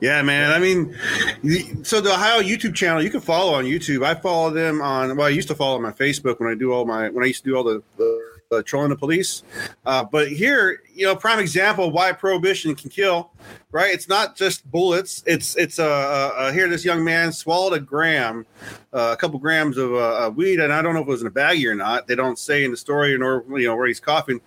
Yeah, 0.00 0.22
man. 0.22 0.50
I 0.52 0.58
mean, 0.58 1.84
so 1.84 2.00
the 2.00 2.12
Ohio 2.12 2.40
YouTube 2.40 2.74
channel 2.74 3.02
you 3.02 3.10
can 3.10 3.20
follow 3.20 3.54
on 3.54 3.64
YouTube. 3.64 4.04
I 4.04 4.14
follow 4.14 4.50
them 4.50 4.82
on. 4.82 5.16
Well, 5.16 5.26
I 5.26 5.30
used 5.30 5.48
to 5.48 5.54
follow 5.54 5.76
them 5.76 5.86
on 5.86 5.94
Facebook 5.94 6.40
when 6.40 6.50
I 6.50 6.54
do 6.54 6.72
all 6.72 6.84
my 6.84 7.08
when 7.10 7.24
I 7.24 7.28
used 7.28 7.44
to 7.44 7.50
do 7.50 7.56
all 7.56 7.64
the, 7.64 7.82
the, 7.96 8.19
the 8.50 8.62
trolling 8.62 8.90
the 8.90 8.96
police. 8.96 9.42
Uh, 9.86 10.04
but 10.04 10.28
here, 10.28 10.82
you 10.92 11.06
know, 11.06 11.16
prime 11.16 11.38
example 11.38 11.86
of 11.86 11.94
why 11.94 12.12
prohibition 12.12 12.74
can 12.74 12.90
kill. 12.90 13.30
Right? 13.72 13.94
It's 13.94 14.08
not 14.08 14.36
just 14.36 14.68
bullets. 14.70 15.22
It's 15.26 15.56
it's 15.56 15.78
a 15.78 15.86
uh, 15.86 16.32
uh 16.36 16.52
here 16.52 16.68
this 16.68 16.84
young 16.84 17.04
man 17.04 17.32
swallowed 17.32 17.72
a 17.72 17.80
gram, 17.80 18.44
uh, 18.92 19.10
a 19.12 19.16
couple 19.16 19.38
grams 19.38 19.78
of 19.78 19.92
uh, 19.94 20.26
uh, 20.26 20.30
weed, 20.30 20.58
and 20.58 20.72
I 20.72 20.82
don't 20.82 20.94
know 20.94 21.00
if 21.00 21.06
it 21.06 21.10
was 21.10 21.20
in 21.20 21.28
a 21.28 21.30
baggie 21.30 21.70
or 21.70 21.74
not. 21.76 22.08
They 22.08 22.16
don't 22.16 22.38
say 22.38 22.64
in 22.64 22.72
the 22.72 22.76
story, 22.76 23.16
nor 23.16 23.44
you 23.58 23.68
know 23.68 23.76
where 23.76 23.86
he's 23.86 24.00
coughing, 24.00 24.40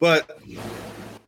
but 0.00 0.38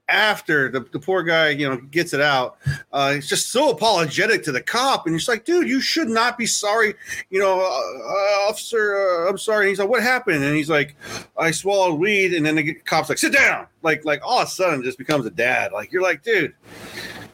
after 0.09 0.69
the, 0.69 0.81
the 0.81 0.99
poor 0.99 1.23
guy, 1.23 1.51
you 1.51 1.69
know, 1.69 1.77
gets 1.77 2.13
it 2.13 2.21
out, 2.21 2.59
uh, 2.93 3.15
he's 3.15 3.29
just 3.29 3.51
so 3.51 3.71
apologetic 3.71 4.43
to 4.45 4.53
the 4.53 4.61
cop, 4.61 5.07
and 5.07 5.15
he's 5.15 5.29
like, 5.29 5.45
"Dude, 5.45 5.69
you 5.69 5.81
should 5.81 6.09
not 6.09 6.37
be 6.37 6.47
sorry." 6.47 6.95
You 7.31 7.41
know, 7.41 7.61
uh, 7.61 7.63
uh, 7.63 8.49
officer, 8.49 8.97
uh, 8.97 9.31
I'm 9.31 9.39
sorry. 9.39 9.65
And 9.65 9.69
he's 9.71 9.79
like, 9.79 9.89
"What 9.89 10.03
happened?" 10.03 10.45
And 10.45 10.55
he's 10.55 10.71
like, 10.71 10.97
"I 11.39 11.51
swallowed 11.51 11.99
weed." 11.99 12.35
And 12.35 12.45
then 12.45 12.57
the 12.57 12.75
cop's 12.75 13.09
like, 13.09 13.19
"Sit 13.19 13.33
down!" 13.33 13.67
Like, 13.83 14.05
like 14.05 14.21
all 14.25 14.41
of 14.41 14.49
a 14.49 14.51
sudden, 14.51 14.83
just 14.83 14.99
becomes 14.99 15.27
a 15.27 15.31
dad. 15.31 15.73
Like, 15.73 15.93
you're 15.93 16.03
like, 16.03 16.23
dude, 16.23 16.55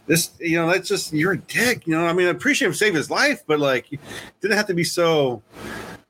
this, 0.06 0.30
you 0.40 0.56
know, 0.56 0.68
that's 0.68 0.88
just 0.88 1.12
you're 1.12 1.33
a 1.33 1.38
dick. 1.38 1.87
You 1.87 1.94
know, 1.94 2.06
I 2.06 2.12
mean, 2.12 2.26
I 2.26 2.30
appreciate 2.30 2.68
him 2.68 2.74
saving 2.74 2.96
his 2.96 3.11
life, 3.11 3.42
but 3.46 3.61
like, 3.61 3.88
didn't 4.40 4.56
have 4.56 4.66
to 4.68 4.74
be 4.74 4.85
so. 4.85 5.42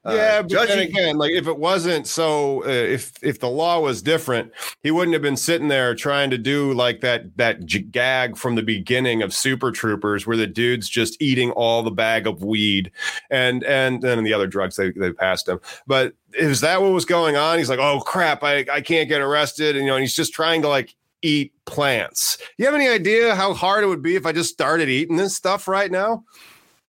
Uh, 0.02 0.14
yeah, 0.14 0.40
but 0.40 0.66
then 0.66 0.78
again, 0.78 1.18
like 1.18 1.32
if 1.32 1.46
it 1.46 1.58
wasn't 1.58 2.06
so, 2.06 2.64
uh, 2.64 2.68
if 2.68 3.12
if 3.22 3.38
the 3.38 3.50
law 3.50 3.78
was 3.78 4.00
different, 4.00 4.50
he 4.82 4.90
wouldn't 4.90 5.12
have 5.12 5.20
been 5.20 5.36
sitting 5.36 5.68
there 5.68 5.94
trying 5.94 6.30
to 6.30 6.38
do 6.38 6.72
like 6.72 7.02
that 7.02 7.36
that 7.36 7.66
gag 7.92 8.34
from 8.38 8.54
the 8.54 8.62
beginning 8.62 9.20
of 9.20 9.34
Super 9.34 9.70
Troopers, 9.70 10.26
where 10.26 10.38
the 10.38 10.46
dude's 10.46 10.88
just 10.88 11.20
eating 11.20 11.50
all 11.50 11.82
the 11.82 11.90
bag 11.90 12.26
of 12.26 12.42
weed, 12.42 12.90
and 13.30 13.62
and 13.64 14.00
then 14.00 14.24
the 14.24 14.32
other 14.32 14.46
drugs 14.46 14.76
they 14.76 14.90
they 14.92 15.12
passed 15.12 15.46
him. 15.46 15.60
But 15.86 16.14
is 16.32 16.62
that 16.62 16.80
what 16.80 16.92
was 16.92 17.04
going 17.04 17.36
on? 17.36 17.58
He's 17.58 17.68
like, 17.68 17.78
oh 17.78 18.00
crap, 18.00 18.42
I 18.42 18.64
I 18.72 18.80
can't 18.80 19.08
get 19.08 19.20
arrested, 19.20 19.76
and 19.76 19.84
you 19.84 19.90
know, 19.90 19.96
and 19.96 20.02
he's 20.02 20.16
just 20.16 20.32
trying 20.32 20.62
to 20.62 20.68
like 20.68 20.94
eat 21.20 21.52
plants. 21.66 22.38
You 22.56 22.64
have 22.64 22.74
any 22.74 22.88
idea 22.88 23.34
how 23.34 23.52
hard 23.52 23.84
it 23.84 23.88
would 23.88 24.02
be 24.02 24.16
if 24.16 24.24
I 24.24 24.32
just 24.32 24.50
started 24.50 24.88
eating 24.88 25.16
this 25.16 25.36
stuff 25.36 25.68
right 25.68 25.90
now? 25.90 26.24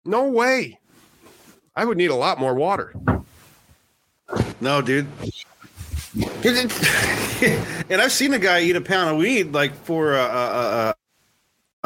No 0.04 0.28
way. 0.28 0.78
I 1.78 1.84
would 1.84 1.96
need 1.96 2.10
a 2.10 2.14
lot 2.16 2.40
more 2.40 2.54
water. 2.54 2.92
No, 4.60 4.82
dude. 4.82 5.06
and 6.42 8.02
I've 8.02 8.10
seen 8.10 8.34
a 8.34 8.38
guy 8.40 8.62
eat 8.62 8.74
a 8.74 8.80
pound 8.80 9.10
of 9.10 9.18
weed 9.18 9.52
like 9.52 9.72
for 9.84 10.14
a, 10.14 10.24
a, 10.24 10.24
a, 10.24 10.94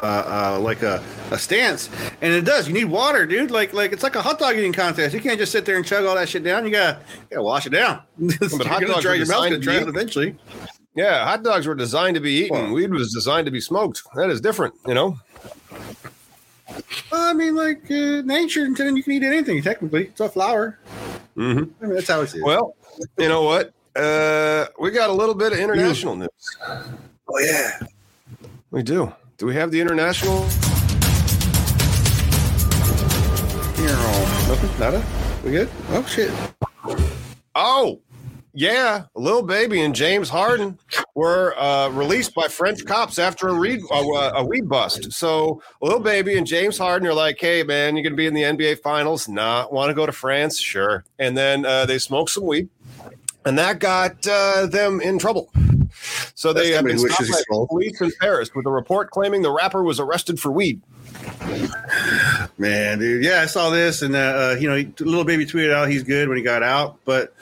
a, 0.03 0.07
a 0.07 0.59
like 0.59 0.83
a, 0.83 1.05
a 1.31 1.39
stance, 1.39 1.91
and 2.23 2.33
it 2.33 2.47
does. 2.47 2.69
You 2.69 2.73
need 2.73 2.87
water, 2.87 3.27
dude. 3.27 3.51
Like 3.51 3.75
like 3.75 3.93
it's 3.93 4.03
like 4.03 4.17
a 4.17 4.23
hot 4.23 4.39
dog 4.39 4.57
eating 4.57 4.73
contest. 4.73 5.15
You 5.15 5.21
can't 5.21 5.39
just 5.39 5.53
sit 5.53 5.67
there 5.67 5.77
and 5.77 5.85
chug 5.85 6.07
all 6.07 6.15
that 6.15 6.27
shit 6.31 6.43
down. 6.43 6.65
You 6.65 6.71
gotta, 6.71 6.99
you 6.99 7.37
gotta 7.37 7.43
wash 7.43 7.67
it 7.67 7.71
down. 7.71 8.01
but 8.19 8.41
hot 8.41 8.81
You're 8.81 8.89
gonna 8.89 8.93
dogs 8.95 9.03
dry 9.03 9.15
your 9.17 9.27
mouth 9.27 9.45
gonna 9.45 9.59
to 9.59 9.59
dry 9.59 9.81
be 9.81 9.91
eventually. 9.91 10.37
Yeah, 10.95 11.23
hot 11.23 11.43
dogs 11.43 11.67
were 11.67 11.75
designed 11.75 12.15
to 12.15 12.21
be 12.23 12.45
eaten. 12.45 12.57
Well- 12.57 12.73
Weed 12.73 12.93
was 12.93 13.13
designed 13.13 13.45
to 13.45 13.51
be 13.51 13.61
smoked. 13.61 14.05
That 14.15 14.31
is 14.31 14.41
different, 14.41 14.75
you 14.87 14.95
know. 14.95 15.19
Well, 17.11 17.31
I 17.31 17.33
mean, 17.33 17.55
like 17.55 17.91
uh, 17.91 18.23
nature, 18.23 18.65
and 18.65 18.77
then 18.77 18.97
you 18.97 19.03
can 19.03 19.13
eat 19.13 19.23
anything. 19.23 19.63
Technically, 19.63 20.07
it's 20.07 20.21
a 20.21 20.29
flower. 20.29 20.79
Mm-hmm. 21.37 21.85
I 21.85 21.87
mean, 21.87 21.95
that's 21.95 22.09
how 22.09 22.21
it 22.21 22.35
is. 22.35 22.43
Well, 22.43 22.75
you 23.19 23.29
know 23.29 23.43
what? 23.43 23.73
Uh, 23.95 24.67
we 24.81 24.91
got 24.91 25.11
a 25.11 25.13
little 25.13 25.35
bit 25.35 25.53
of 25.53 25.59
international 25.59 26.17
news. 26.17 26.57
oh 26.61 27.39
yeah. 27.41 27.79
We 28.71 28.83
do. 28.83 29.13
Do 29.37 29.47
we 29.47 29.55
have 29.55 29.71
the 29.71 29.81
international? 29.81 30.47
Nothing. 34.53 34.81
Nada. 34.81 35.03
We 35.45 35.51
good? 35.53 35.71
Oh 35.91 36.05
shit. 36.05 36.31
Oh, 37.55 38.01
yeah, 38.55 39.05
Lil 39.15 39.43
Baby 39.43 39.83
and 39.83 39.95
James 39.95 40.29
Harden 40.29 40.79
were 41.15 41.59
uh, 41.59 41.89
released 41.91 42.35
by 42.35 42.49
French 42.49 42.85
cops 42.85 43.19
after 43.19 43.49
a, 43.49 43.55
read, 43.55 43.81
uh, 43.91 44.33
a 44.35 44.45
weed 44.45 44.69
bust. 44.69 45.13
So 45.13 45.63
Lil 45.81 46.01
Baby 46.01 46.37
and 46.37 46.47
James 46.47 46.77
Harden 46.77 47.09
are 47.09 47.15
like, 47.15 47.39
"Hey, 47.41 47.63
man, 47.63 47.97
you're 47.97 48.05
gonna 48.05 48.17
be 48.17 48.27
in 48.27 48.35
the 48.35 48.43
NBA 48.43 48.81
Finals? 48.81 49.29
Nah, 49.29 49.67
want 49.71 49.91
to 49.91 49.95
go 49.95 50.05
to 50.05 50.13
France? 50.13 50.61
Sure." 50.61 51.05
And 51.19 51.37
then 51.37 51.65
uh, 51.65 51.87
they 51.87 51.99
smoked 51.99 52.31
some 52.31 52.45
weed, 52.45 52.69
and 53.45 53.59
that 53.59 53.79
got 53.79 54.27
uh, 54.27 54.67
them 54.67 55.01
in 55.01 55.19
trouble. 55.19 55.51
So 56.35 56.53
they 56.53 56.71
have 56.71 56.85
been 56.85 56.99
stopped 56.99 57.31
by 57.51 57.65
police 57.69 58.01
in 58.01 58.13
Paris 58.21 58.51
with 58.55 58.67
a 58.67 58.71
report 58.71 59.11
claiming 59.11 59.43
the 59.43 59.53
rapper 59.53 59.83
was 59.83 60.01
arrested 60.01 60.41
for 60.41 60.51
weed. 60.51 60.81
Man, 62.59 62.99
dude, 62.99 63.25
yeah, 63.25 63.41
I 63.43 63.47
saw 63.47 63.71
this, 63.71 64.03
and 64.03 64.15
uh, 64.15 64.19
uh, 64.19 64.57
you 64.59 64.69
know, 64.69 64.77
he- 64.77 64.93
Lil 65.01 65.25
Baby 65.25 65.45
tweeted 65.47 65.73
out 65.73 65.89
he's 65.89 66.03
good 66.03 66.29
when 66.29 66.37
he 66.37 66.43
got 66.43 66.63
out, 66.63 66.99
but 67.05 67.35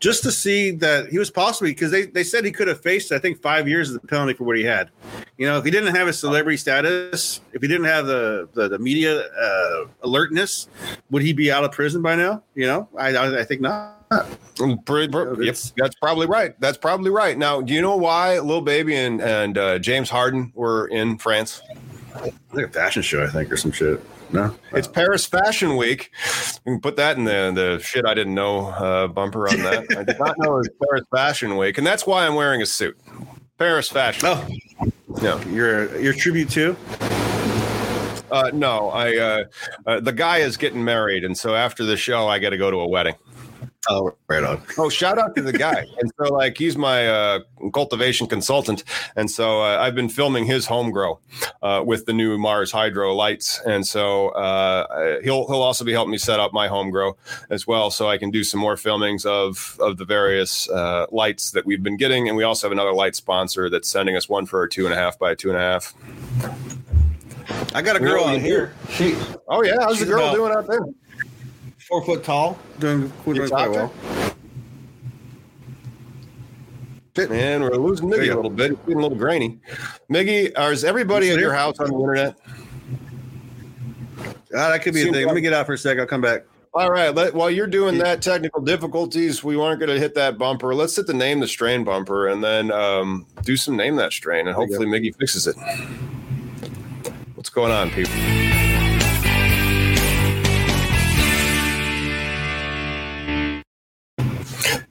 just 0.00 0.22
to 0.22 0.30
see 0.32 0.70
that 0.72 1.08
he 1.08 1.18
was 1.18 1.30
possibly 1.30 1.72
because 1.72 1.90
they, 1.90 2.06
they 2.06 2.24
said 2.24 2.44
he 2.44 2.52
could 2.52 2.68
have 2.68 2.80
faced, 2.80 3.12
I 3.12 3.18
think, 3.18 3.40
five 3.42 3.68
years 3.68 3.92
of 3.92 4.00
the 4.00 4.06
penalty 4.08 4.34
for 4.34 4.44
what 4.44 4.56
he 4.56 4.64
had. 4.64 4.90
You 5.36 5.46
know, 5.46 5.58
if 5.58 5.64
he 5.64 5.70
didn't 5.70 5.94
have 5.94 6.08
a 6.08 6.12
celebrity 6.12 6.56
status, 6.56 7.40
if 7.52 7.60
he 7.62 7.68
didn't 7.68 7.86
have 7.86 8.06
the 8.06 8.48
the, 8.54 8.68
the 8.68 8.78
media 8.78 9.26
uh, 9.26 9.86
alertness, 10.02 10.68
would 11.10 11.22
he 11.22 11.32
be 11.32 11.50
out 11.52 11.64
of 11.64 11.72
prison 11.72 12.00
by 12.02 12.14
now? 12.16 12.42
You 12.54 12.66
know, 12.66 12.88
I 12.96 13.14
I, 13.16 13.40
I 13.40 13.44
think 13.44 13.60
not. 13.60 13.98
Mm, 15.36 15.44
yep, 15.46 15.54
that's- 15.76 15.94
probably 16.00 16.26
right. 16.26 16.58
That's 16.60 16.78
probably 16.78 17.10
right. 17.10 17.36
Now, 17.36 17.60
do 17.60 17.72
you 17.72 17.80
know 17.82 17.96
why 17.96 18.38
Lil 18.38 18.60
Baby 18.60 18.94
and 18.96 19.20
and 19.20 19.58
uh, 19.58 19.78
James 19.78 20.08
Harden 20.10 20.52
were 20.54 20.86
in 20.88 21.18
France? 21.18 21.62
Like 22.52 22.66
a 22.66 22.68
fashion 22.68 23.02
show, 23.02 23.22
I 23.24 23.28
think, 23.28 23.50
or 23.50 23.56
some 23.56 23.72
shit. 23.72 24.00
No, 24.32 24.54
It's 24.72 24.88
Paris 24.88 25.26
Fashion 25.26 25.76
Week. 25.76 26.10
You 26.64 26.72
can 26.72 26.80
put 26.80 26.96
that 26.96 27.18
in 27.18 27.24
the 27.24 27.52
the 27.54 27.80
shit 27.82 28.06
I 28.06 28.14
didn't 28.14 28.34
know 28.34 28.68
uh, 28.68 29.06
bumper 29.08 29.48
on 29.48 29.58
that. 29.58 29.84
I 29.96 30.04
did 30.04 30.18
not 30.18 30.38
know 30.38 30.54
it 30.54 30.58
was 30.58 30.70
Paris 30.82 31.04
Fashion 31.14 31.56
Week, 31.58 31.76
and 31.76 31.86
that's 31.86 32.06
why 32.06 32.26
I'm 32.26 32.34
wearing 32.34 32.62
a 32.62 32.66
suit. 32.66 32.98
Paris 33.58 33.88
Fashion. 33.90 34.22
oh, 34.26 34.48
No, 35.22 35.38
your 35.42 35.98
your 36.00 36.12
tribute 36.14 36.48
to. 36.50 36.76
uh, 38.30 38.50
no. 38.54 38.88
I 38.90 39.16
uh, 39.16 39.44
uh, 39.86 40.00
the 40.00 40.12
guy 40.12 40.38
is 40.38 40.56
getting 40.56 40.82
married, 40.84 41.24
and 41.24 41.36
so 41.36 41.54
after 41.54 41.84
the 41.84 41.96
show, 41.96 42.26
I 42.28 42.38
got 42.38 42.50
to 42.50 42.58
go 42.58 42.70
to 42.70 42.78
a 42.78 42.88
wedding. 42.88 43.14
Oh, 43.88 44.14
right 44.28 44.44
on. 44.44 44.62
Oh, 44.78 44.88
shout 44.88 45.18
out 45.18 45.34
to 45.34 45.42
the 45.42 45.52
guy. 45.52 45.84
and 46.00 46.12
so, 46.16 46.32
like, 46.32 46.56
he's 46.56 46.76
my 46.76 47.08
uh, 47.08 47.40
cultivation 47.74 48.28
consultant. 48.28 48.84
And 49.16 49.28
so 49.28 49.60
uh, 49.62 49.78
I've 49.80 49.96
been 49.96 50.08
filming 50.08 50.44
his 50.44 50.66
home 50.66 50.92
grow 50.92 51.18
uh, 51.62 51.82
with 51.84 52.06
the 52.06 52.12
new 52.12 52.38
Mars 52.38 52.70
Hydro 52.70 53.12
lights. 53.14 53.60
And 53.66 53.84
so 53.84 54.28
uh, 54.30 55.20
he'll 55.24 55.46
he'll 55.48 55.62
also 55.62 55.84
be 55.84 55.92
helping 55.92 56.12
me 56.12 56.18
set 56.18 56.38
up 56.38 56.52
my 56.52 56.68
home 56.68 56.90
grow 56.90 57.16
as 57.50 57.66
well, 57.66 57.90
so 57.90 58.08
I 58.08 58.18
can 58.18 58.30
do 58.30 58.44
some 58.44 58.60
more 58.60 58.76
filmings 58.76 59.26
of 59.26 59.76
of 59.80 59.96
the 59.96 60.04
various 60.04 60.70
uh, 60.70 61.06
lights 61.10 61.50
that 61.50 61.66
we've 61.66 61.82
been 61.82 61.96
getting. 61.96 62.28
And 62.28 62.36
we 62.36 62.44
also 62.44 62.68
have 62.68 62.72
another 62.72 62.92
light 62.94 63.16
sponsor 63.16 63.68
that's 63.68 63.88
sending 63.88 64.14
us 64.16 64.28
one 64.28 64.46
for 64.46 64.62
a 64.62 64.68
two 64.70 64.84
and 64.84 64.94
a 64.94 64.96
half 64.96 65.18
by 65.18 65.32
a 65.32 65.36
two 65.36 65.48
and 65.48 65.56
a 65.58 65.60
half. 65.60 65.92
I 67.74 67.82
got 67.82 67.96
a 67.96 67.98
girl 67.98 68.14
Really? 68.26 68.34
on 68.36 68.40
here. 68.40 68.74
She 68.90 69.16
Oh 69.48 69.64
yeah, 69.64 69.74
how's 69.80 69.98
the 69.98 70.06
girl 70.06 70.20
about- 70.22 70.34
doing 70.36 70.52
out 70.52 70.66
there? 70.68 70.80
Four 71.92 72.02
foot 72.02 72.24
tall, 72.24 72.58
doing, 72.78 73.12
doing 73.26 73.48
quite 73.50 73.70
well. 73.70 73.92
Shit. 77.14 77.28
Man, 77.28 77.60
we're 77.60 77.72
losing 77.72 78.08
There 78.08 78.20
Miggy 78.20 78.32
a 78.32 78.36
little 78.36 78.50
bit. 78.50 78.70
It's 78.70 78.80
getting 78.80 78.96
a 78.96 79.02
little 79.02 79.18
grainy. 79.18 79.58
Miggy, 80.10 80.58
or 80.58 80.72
is 80.72 80.84
everybody 80.84 81.30
at 81.30 81.38
your 81.38 81.52
house 81.52 81.78
on 81.78 81.90
the 81.90 81.98
internet? 81.98 82.38
Ah, 84.54 84.70
that 84.70 84.82
could 84.82 84.94
be 84.94 85.00
a 85.00 85.04
Seems 85.04 85.16
thing. 85.16 85.26
Let 85.26 85.34
me 85.34 85.42
get 85.42 85.52
out 85.52 85.66
for 85.66 85.74
a 85.74 85.78
sec. 85.78 85.98
I'll 85.98 86.06
come 86.06 86.22
back. 86.22 86.44
All 86.72 86.90
right. 86.90 87.14
Let, 87.14 87.34
while 87.34 87.50
you're 87.50 87.66
doing 87.66 87.98
that, 87.98 88.22
technical 88.22 88.62
difficulties, 88.62 89.44
we 89.44 89.58
weren't 89.58 89.78
going 89.78 89.90
to 89.90 90.00
hit 90.00 90.14
that 90.14 90.38
bumper. 90.38 90.74
Let's 90.74 90.96
hit 90.96 91.06
the 91.06 91.12
name 91.12 91.40
the 91.40 91.48
strain 91.48 91.84
bumper 91.84 92.28
and 92.28 92.42
then 92.42 92.72
um, 92.72 93.26
do 93.42 93.58
some 93.58 93.76
name 93.76 93.96
that 93.96 94.14
strain, 94.14 94.46
and 94.46 94.56
hopefully 94.56 94.86
Miggy 94.86 95.14
fixes 95.14 95.46
it. 95.46 95.56
What's 97.34 97.50
going 97.50 97.72
on, 97.72 97.90
people? 97.90 98.14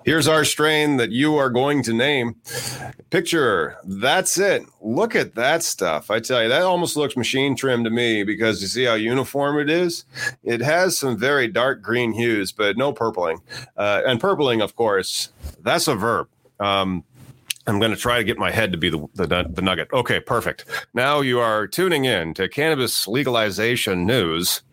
Here's 0.03 0.27
our 0.27 0.43
strain 0.43 0.97
that 0.97 1.11
you 1.11 1.35
are 1.35 1.49
going 1.49 1.83
to 1.83 1.93
name. 1.93 2.35
Picture, 3.11 3.77
that's 3.83 4.37
it. 4.37 4.63
Look 4.81 5.15
at 5.15 5.35
that 5.35 5.61
stuff. 5.63 6.09
I 6.09 6.19
tell 6.19 6.41
you, 6.41 6.49
that 6.49 6.63
almost 6.63 6.97
looks 6.97 7.15
machine 7.15 7.55
trimmed 7.55 7.85
to 7.85 7.91
me 7.91 8.23
because 8.23 8.61
you 8.61 8.67
see 8.67 8.85
how 8.85 8.95
uniform 8.95 9.59
it 9.59 9.69
is? 9.69 10.05
It 10.43 10.61
has 10.61 10.97
some 10.97 11.17
very 11.17 11.47
dark 11.47 11.81
green 11.81 12.13
hues, 12.13 12.51
but 12.51 12.77
no 12.77 12.93
purpling. 12.93 13.41
Uh, 13.77 14.01
and 14.05 14.19
purpling, 14.19 14.61
of 14.61 14.75
course, 14.75 15.29
that's 15.61 15.87
a 15.87 15.95
verb. 15.95 16.27
Um, 16.59 17.03
I'm 17.67 17.79
going 17.79 17.91
to 17.91 17.97
try 17.97 18.17
to 18.17 18.23
get 18.23 18.39
my 18.39 18.49
head 18.49 18.71
to 18.71 18.77
be 18.77 18.89
the, 18.89 19.07
the, 19.13 19.45
the 19.47 19.61
nugget. 19.61 19.89
Okay, 19.93 20.19
perfect. 20.19 20.65
Now 20.95 21.21
you 21.21 21.39
are 21.39 21.67
tuning 21.67 22.05
in 22.05 22.33
to 22.35 22.49
cannabis 22.49 23.07
legalization 23.07 24.05
news. 24.05 24.63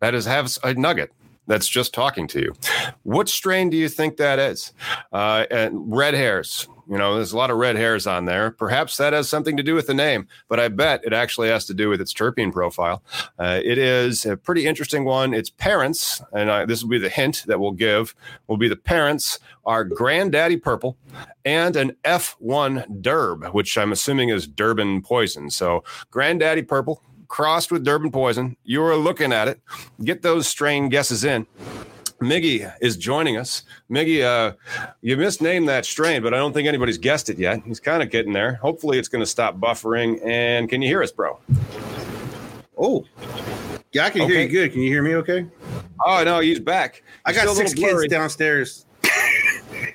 That 0.00 0.14
is, 0.14 0.24
have 0.26 0.56
a 0.62 0.74
nugget 0.74 1.10
that's 1.48 1.66
just 1.66 1.92
talking 1.92 2.28
to 2.28 2.40
you. 2.40 2.54
What 3.02 3.28
strain 3.28 3.70
do 3.70 3.76
you 3.76 3.88
think 3.88 4.18
that 4.18 4.38
is? 4.38 4.72
Uh, 5.12 5.46
and 5.50 5.90
red 5.90 6.14
hairs. 6.14 6.68
You 6.88 6.96
know, 6.96 7.16
there's 7.16 7.32
a 7.32 7.36
lot 7.36 7.50
of 7.50 7.58
red 7.58 7.76
hairs 7.76 8.06
on 8.06 8.24
there. 8.24 8.50
Perhaps 8.50 8.96
that 8.96 9.12
has 9.12 9.28
something 9.28 9.58
to 9.58 9.62
do 9.62 9.74
with 9.74 9.86
the 9.86 9.94
name, 9.94 10.26
but 10.48 10.58
I 10.58 10.68
bet 10.68 11.04
it 11.04 11.12
actually 11.12 11.48
has 11.48 11.66
to 11.66 11.74
do 11.74 11.90
with 11.90 12.00
its 12.00 12.14
terpene 12.14 12.50
profile. 12.50 13.02
Uh, 13.38 13.60
it 13.62 13.76
is 13.76 14.24
a 14.24 14.38
pretty 14.38 14.66
interesting 14.66 15.04
one. 15.04 15.34
Its 15.34 15.50
parents, 15.50 16.22
and 16.32 16.50
I, 16.50 16.64
this 16.64 16.82
will 16.82 16.88
be 16.88 16.98
the 16.98 17.10
hint 17.10 17.44
that 17.46 17.60
we'll 17.60 17.72
give, 17.72 18.14
will 18.46 18.56
be 18.56 18.68
the 18.68 18.76
parents 18.76 19.38
are 19.66 19.84
Granddaddy 19.84 20.56
Purple 20.56 20.96
and 21.44 21.76
an 21.76 21.94
F1 22.04 23.02
Durb, 23.02 23.44
which 23.52 23.76
I'm 23.76 23.92
assuming 23.92 24.30
is 24.30 24.46
Durban 24.46 25.02
Poison. 25.02 25.50
So 25.50 25.84
Granddaddy 26.10 26.62
Purple 26.62 27.02
crossed 27.28 27.70
with 27.70 27.84
Durban 27.84 28.10
Poison. 28.10 28.56
You 28.64 28.82
are 28.82 28.96
looking 28.96 29.32
at 29.32 29.48
it. 29.48 29.60
Get 30.02 30.22
those 30.22 30.48
strain 30.48 30.88
guesses 30.88 31.24
in. 31.24 31.46
Miggy 32.20 32.72
is 32.80 32.96
joining 32.96 33.36
us. 33.36 33.62
Miggy, 33.88 34.24
uh, 34.24 34.54
you 35.02 35.16
misnamed 35.16 35.68
that 35.68 35.86
strain, 35.86 36.20
but 36.20 36.34
I 36.34 36.38
don't 36.38 36.52
think 36.52 36.66
anybody's 36.66 36.98
guessed 36.98 37.30
it 37.30 37.38
yet. 37.38 37.62
He's 37.64 37.78
kind 37.78 38.02
of 38.02 38.10
getting 38.10 38.32
there. 38.32 38.54
Hopefully, 38.54 38.98
it's 38.98 39.08
going 39.08 39.22
to 39.22 39.26
stop 39.26 39.58
buffering. 39.58 40.20
And 40.26 40.68
can 40.68 40.82
you 40.82 40.88
hear 40.88 41.02
us, 41.02 41.12
bro? 41.12 41.38
Oh, 42.76 43.04
yeah, 43.92 44.04
I 44.04 44.10
can 44.10 44.28
hear 44.28 44.40
you 44.40 44.48
good. 44.48 44.72
Can 44.72 44.82
you 44.82 44.88
hear 44.88 45.02
me? 45.02 45.14
Okay. 45.16 45.46
Oh 46.04 46.22
no, 46.24 46.40
he's 46.40 46.60
back. 46.60 47.02
I 47.24 47.32
got 47.32 47.48
six 47.56 47.74
kids 47.74 48.06
downstairs. 48.08 48.86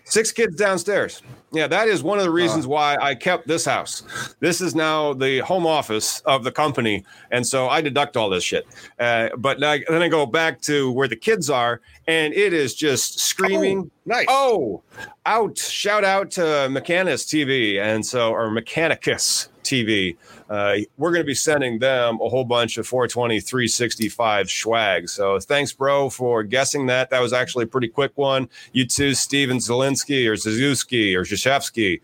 Six 0.04 0.32
kids 0.32 0.56
downstairs. 0.56 1.22
Yeah, 1.54 1.68
that 1.68 1.88
is 1.88 2.02
one 2.02 2.18
of 2.18 2.26
the 2.26 2.32
reasons 2.32 2.66
why 2.66 2.98
I 3.00 3.14
kept 3.14 3.48
this 3.48 3.64
house. 3.64 4.02
This 4.40 4.60
is 4.60 4.74
now 4.74 5.14
the 5.14 5.40
home 5.40 5.68
office 5.68 6.20
of 6.22 6.44
the 6.44 6.52
company, 6.52 7.06
and 7.30 7.46
so 7.46 7.70
I 7.70 7.80
deduct 7.80 8.18
all 8.18 8.30
this 8.30 8.44
shit. 8.44 8.66
Uh, 9.00 9.30
but 9.38 9.60
now, 9.60 9.78
then 9.88 10.02
I 10.02 10.08
go 10.08 10.26
back 10.26 10.62
to 10.62 10.92
where 10.92 11.08
the 11.08 11.16
kids 11.16 11.52
are, 11.52 11.82
and 12.08 12.34
it 12.34 12.54
is 12.54 12.74
just 12.74 13.20
screaming. 13.20 13.92
Nice. 14.08 14.26
Oh, 14.30 14.82
out! 15.28 15.60
Shout 15.60 16.04
out 16.04 16.32
to 16.32 16.42
Mechanus 16.42 17.24
TV, 17.24 17.80
and 17.80 18.04
so 18.04 18.32
or 18.32 18.50
Mechanicus 18.50 19.50
TV. 19.64 20.18
Uh, 20.54 20.78
we're 20.98 21.10
going 21.10 21.24
to 21.24 21.26
be 21.26 21.34
sending 21.34 21.80
them 21.80 22.20
a 22.22 22.30
whole 22.30 22.44
bunch 22.44 22.78
of 22.78 22.86
420 22.86 23.40
365 23.40 24.52
swag. 24.52 25.10
So 25.10 25.40
thanks, 25.40 25.74
bro, 25.74 26.12
for 26.12 26.44
guessing 26.44 26.86
that. 26.86 27.10
That 27.10 27.22
was 27.22 27.34
actually 27.34 27.64
a 27.64 27.68
pretty 27.68 27.88
quick 27.88 28.12
one. 28.16 28.48
You 28.72 28.86
too, 28.86 29.16
Steven 29.16 29.58
Zelinsky 29.58 30.28
or 30.28 30.34
Zazewski 30.36 31.16
or 31.16 31.24
Zashevsky. 31.24 32.02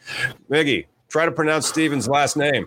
Miggy, 0.49 0.87
try 1.09 1.25
to 1.25 1.31
pronounce 1.31 1.67
Steven's 1.67 2.07
last 2.07 2.37
name. 2.37 2.65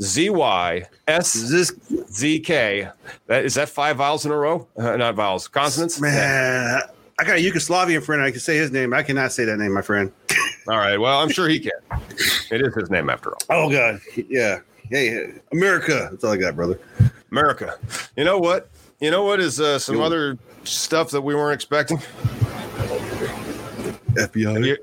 Z 0.00 0.30
Y 0.30 0.82
S 1.06 1.32
Z 1.32 2.40
K. 2.40 2.88
That 3.28 3.44
is 3.44 3.54
that 3.54 3.68
five 3.68 3.98
vowels 3.98 4.26
in 4.26 4.32
a 4.32 4.36
row? 4.36 4.66
Uh, 4.76 4.96
not 4.96 5.14
vowels, 5.14 5.46
consonants. 5.46 6.00
man? 6.00 6.82
I 7.20 7.24
got 7.24 7.36
a 7.36 7.40
Yugoslavian 7.40 8.02
friend. 8.02 8.20
I 8.20 8.32
can 8.32 8.40
say 8.40 8.56
his 8.56 8.72
name. 8.72 8.92
I 8.92 9.04
cannot 9.04 9.30
say 9.30 9.44
that 9.44 9.58
name, 9.58 9.72
my 9.72 9.82
friend. 9.82 10.10
All 10.66 10.78
right. 10.78 10.98
Well, 10.98 11.20
I'm 11.20 11.28
sure 11.28 11.48
he 11.48 11.60
can. 11.60 11.70
It 12.50 12.60
is 12.60 12.74
his 12.74 12.90
name 12.90 13.08
after 13.08 13.30
all. 13.30 13.38
Oh 13.50 13.70
God. 13.70 14.00
Yeah. 14.28 14.58
Hey, 14.94 15.32
America. 15.50 16.06
That's 16.08 16.22
all 16.22 16.30
I 16.30 16.36
got, 16.36 16.54
brother. 16.54 16.78
America. 17.32 17.80
You 18.16 18.22
know 18.22 18.38
what? 18.38 18.70
You 19.00 19.10
know 19.10 19.24
what 19.24 19.40
is 19.40 19.58
uh, 19.58 19.76
some 19.80 19.96
Yo. 19.96 20.02
other 20.04 20.38
stuff 20.62 21.10
that 21.10 21.20
we 21.20 21.34
weren't 21.34 21.52
expecting? 21.56 21.98
FBI. 24.14 24.64
You- 24.64 24.76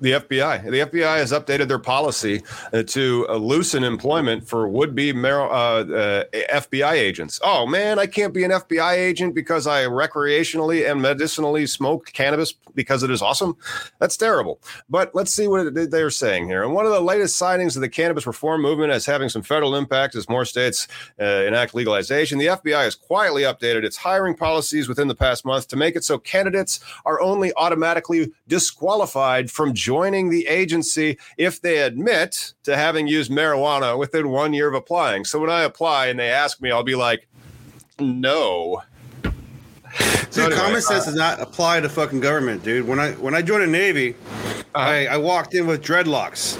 The 0.00 0.12
FBI. 0.12 0.62
The 0.62 0.78
FBI 1.00 1.16
has 1.16 1.32
updated 1.32 1.66
their 1.66 1.80
policy 1.80 2.42
uh, 2.72 2.84
to 2.84 3.26
uh, 3.28 3.34
loosen 3.36 3.82
employment 3.82 4.46
for 4.46 4.68
would-be 4.68 5.12
mar- 5.12 5.50
uh, 5.50 5.84
uh, 5.84 6.24
FBI 6.52 6.92
agents. 6.92 7.40
Oh 7.42 7.66
man, 7.66 7.98
I 7.98 8.06
can't 8.06 8.32
be 8.32 8.44
an 8.44 8.52
FBI 8.52 8.92
agent 8.92 9.34
because 9.34 9.66
I 9.66 9.84
recreationally 9.86 10.88
and 10.88 11.02
medicinally 11.02 11.66
smoke 11.66 12.12
cannabis 12.12 12.54
because 12.76 13.02
it 13.02 13.10
is 13.10 13.20
awesome. 13.20 13.56
That's 13.98 14.16
terrible. 14.16 14.60
But 14.88 15.16
let's 15.16 15.34
see 15.34 15.48
what 15.48 15.74
they're 15.90 16.10
saying 16.10 16.46
here. 16.46 16.62
And 16.62 16.74
one 16.74 16.86
of 16.86 16.92
the 16.92 17.00
latest 17.00 17.36
sightings 17.36 17.74
of 17.74 17.82
the 17.82 17.88
cannabis 17.88 18.24
reform 18.24 18.62
movement 18.62 18.92
as 18.92 19.04
having 19.04 19.28
some 19.28 19.42
federal 19.42 19.74
impact 19.74 20.14
as 20.14 20.28
more 20.28 20.44
states 20.44 20.86
uh, 21.20 21.24
enact 21.24 21.74
legalization, 21.74 22.38
the 22.38 22.46
FBI 22.46 22.84
has 22.84 22.94
quietly 22.94 23.42
updated 23.42 23.82
its 23.82 23.96
hiring 23.96 24.36
policies 24.36 24.88
within 24.88 25.08
the 25.08 25.14
past 25.16 25.44
month 25.44 25.66
to 25.68 25.76
make 25.76 25.96
it 25.96 26.04
so 26.04 26.18
candidates 26.18 26.78
are 27.04 27.20
only 27.20 27.52
automatically 27.56 28.32
disqualified 28.46 29.50
from 29.50 29.74
joining 29.92 30.28
the 30.28 30.46
agency 30.48 31.16
if 31.38 31.62
they 31.62 31.78
admit 31.78 32.52
to 32.62 32.76
having 32.76 33.06
used 33.08 33.30
marijuana 33.30 33.98
within 33.98 34.28
one 34.28 34.52
year 34.52 34.68
of 34.68 34.74
applying. 34.74 35.24
So 35.24 35.38
when 35.40 35.48
I 35.48 35.62
apply 35.62 36.08
and 36.08 36.18
they 36.18 36.28
ask 36.28 36.60
me, 36.60 36.70
I'll 36.70 36.82
be 36.82 36.94
like, 36.94 37.26
no. 37.98 38.82
Dude, 39.22 40.38
anyway, 40.44 40.54
common 40.56 40.76
uh, 40.76 40.80
sense 40.80 41.06
does 41.06 41.14
not 41.14 41.40
apply 41.40 41.80
to 41.80 41.88
fucking 41.88 42.20
government, 42.20 42.62
dude. 42.62 42.86
When 42.86 42.98
I 43.00 43.12
when 43.12 43.34
I 43.34 43.40
joined 43.40 43.62
the 43.62 43.66
Navy, 43.68 44.14
I, 44.74 45.06
I 45.06 45.16
walked 45.16 45.54
in 45.54 45.66
with 45.66 45.82
dreadlocks, 45.82 46.58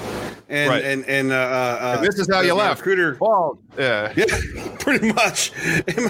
and 0.49 0.71
Right. 0.71 0.83
and 0.83 1.05
and 1.05 1.31
uh, 1.31 1.35
uh, 1.37 1.95
And 1.99 2.07
this 2.07 2.19
is 2.19 2.29
how 2.33 2.41
you 2.41 2.55
left. 2.55 2.81
Recruiter, 2.81 3.19
Well, 3.21 3.59
yeah. 3.79 4.11
yeah, 4.17 4.25
pretty 4.81 5.13
much. 5.13 5.53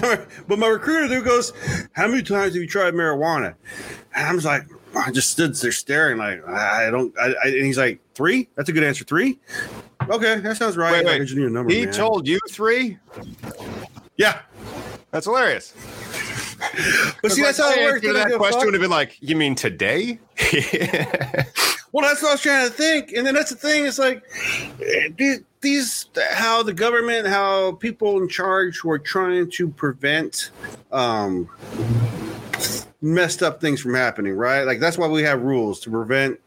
My- 0.01 0.21
but 0.47 0.57
my 0.57 0.67
recruiter 0.67 1.09
there 1.09 1.21
goes, 1.21 1.51
"How 1.91 2.07
many 2.07 2.23
times 2.23 2.53
have 2.53 2.61
you 2.61 2.67
tried 2.67 2.93
marijuana?" 2.93 3.55
And 4.15 4.25
I 4.25 4.33
was 4.33 4.45
like, 4.45 4.63
I 4.95 5.11
just 5.11 5.31
stood 5.31 5.55
there 5.55 5.71
staring, 5.71 6.17
like 6.17 6.45
I 6.47 6.89
don't. 6.89 7.17
I, 7.19 7.33
I, 7.43 7.47
and 7.47 7.65
he's 7.65 7.77
like, 7.77 7.99
three? 8.15 8.49
That's 8.55 8.69
a 8.69 8.73
good 8.73 8.83
answer. 8.83 9.03
Three? 9.03 9.39
Okay, 10.09 10.39
that 10.39 10.57
sounds 10.57 10.77
right. 10.77 11.05
Wait, 11.05 11.19
wait. 11.19 11.31
A 11.31 11.49
number, 11.49 11.71
He 11.71 11.85
man. 11.85 11.93
told 11.93 12.27
you 12.27 12.39
three? 12.49 12.97
yeah. 14.17 14.41
That's 15.11 15.25
hilarious. 15.25 15.73
But 17.21 17.31
see, 17.31 17.41
that's 17.41 17.57
how 17.57 17.71
it 17.71 17.83
works. 17.83 18.01
To 18.01 18.07
They 18.07 18.13
don't 18.13 18.29
that 18.29 18.37
question 18.37 18.59
fuck. 18.59 18.65
would 18.65 18.73
have 18.73 18.81
been 18.81 18.91
like, 18.91 19.17
you 19.21 19.35
mean 19.35 19.55
today? 19.55 20.19
Well, 21.91 22.07
that's 22.07 22.21
what 22.21 22.29
I 22.29 22.33
was 22.33 22.41
trying 22.41 22.67
to 22.67 22.73
think. 22.73 23.13
And 23.13 23.25
then 23.25 23.33
that's 23.33 23.49
the 23.49 23.55
thing. 23.55 23.85
It's 23.87 23.97
like 23.97 24.23
eh, 24.79 25.09
these, 25.17 25.39
these 25.61 26.05
how 26.33 26.61
the 26.61 26.73
government, 26.73 27.27
how 27.27 27.71
people 27.73 28.21
in 28.21 28.29
charge 28.29 28.83
were 28.83 28.99
trying 28.99 29.49
to 29.51 29.69
prevent 29.69 30.51
um, 30.91 31.49
messed 33.01 33.41
up 33.41 33.61
things 33.61 33.81
from 33.81 33.93
happening, 33.93 34.33
right? 34.33 34.63
Like 34.63 34.79
that's 34.79 34.97
why 34.97 35.07
we 35.07 35.21
have 35.23 35.41
rules 35.41 35.79
to 35.81 35.89
prevent 35.89 36.39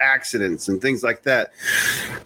accidents 0.00 0.68
and 0.68 0.80
things 0.80 1.02
like 1.02 1.22
that. 1.22 1.52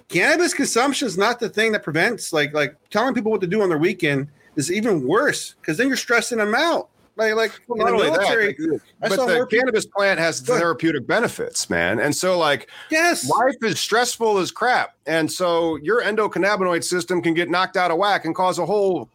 Cannabis 0.09 0.55
consumption 0.55 1.07
is 1.07 1.17
not 1.17 1.39
the 1.39 1.49
thing 1.49 1.73
that 1.73 1.83
prevents 1.83 2.33
like 2.33 2.53
like 2.53 2.77
telling 2.91 3.15
people 3.15 3.31
what 3.31 3.41
to 3.41 3.47
do 3.47 3.63
on 3.63 3.69
their 3.69 3.79
weekend 3.79 4.29
is 4.57 4.73
even 4.73 5.07
worse 5.07 5.55
because 5.61 5.77
then 5.79 5.89
you're 5.89 5.97
stressing 5.97 6.39
them 6.39 6.55
out. 6.55 6.89
Like 7.17 7.35
like 7.35 7.53
in 7.69 7.79
the 7.79 7.85
that, 7.85 7.93
military, 7.93 8.57
I 9.03 9.09
but 9.09 9.13
saw 9.13 9.27
the 9.27 9.35
more 9.35 9.47
people- 9.47 9.61
cannabis 9.61 9.85
plant 9.85 10.19
has 10.19 10.41
therapeutic 10.41 11.07
benefits, 11.07 11.69
man. 11.69 12.01
And 12.01 12.17
so, 12.17 12.39
like, 12.39 12.71
yes, 12.91 13.29
life 13.29 13.57
is 13.63 13.79
stressful 13.79 14.39
as 14.39 14.51
crap. 14.51 14.95
And 15.07 15.31
so, 15.31 15.77
your 15.77 16.03
endocannabinoid 16.03 16.83
system 16.83 17.21
can 17.21 17.35
get 17.35 17.51
knocked 17.51 17.77
out 17.77 17.91
of 17.91 17.99
whack 17.99 18.25
and 18.25 18.35
cause 18.35 18.59
a 18.59 18.65
whole 18.65 19.11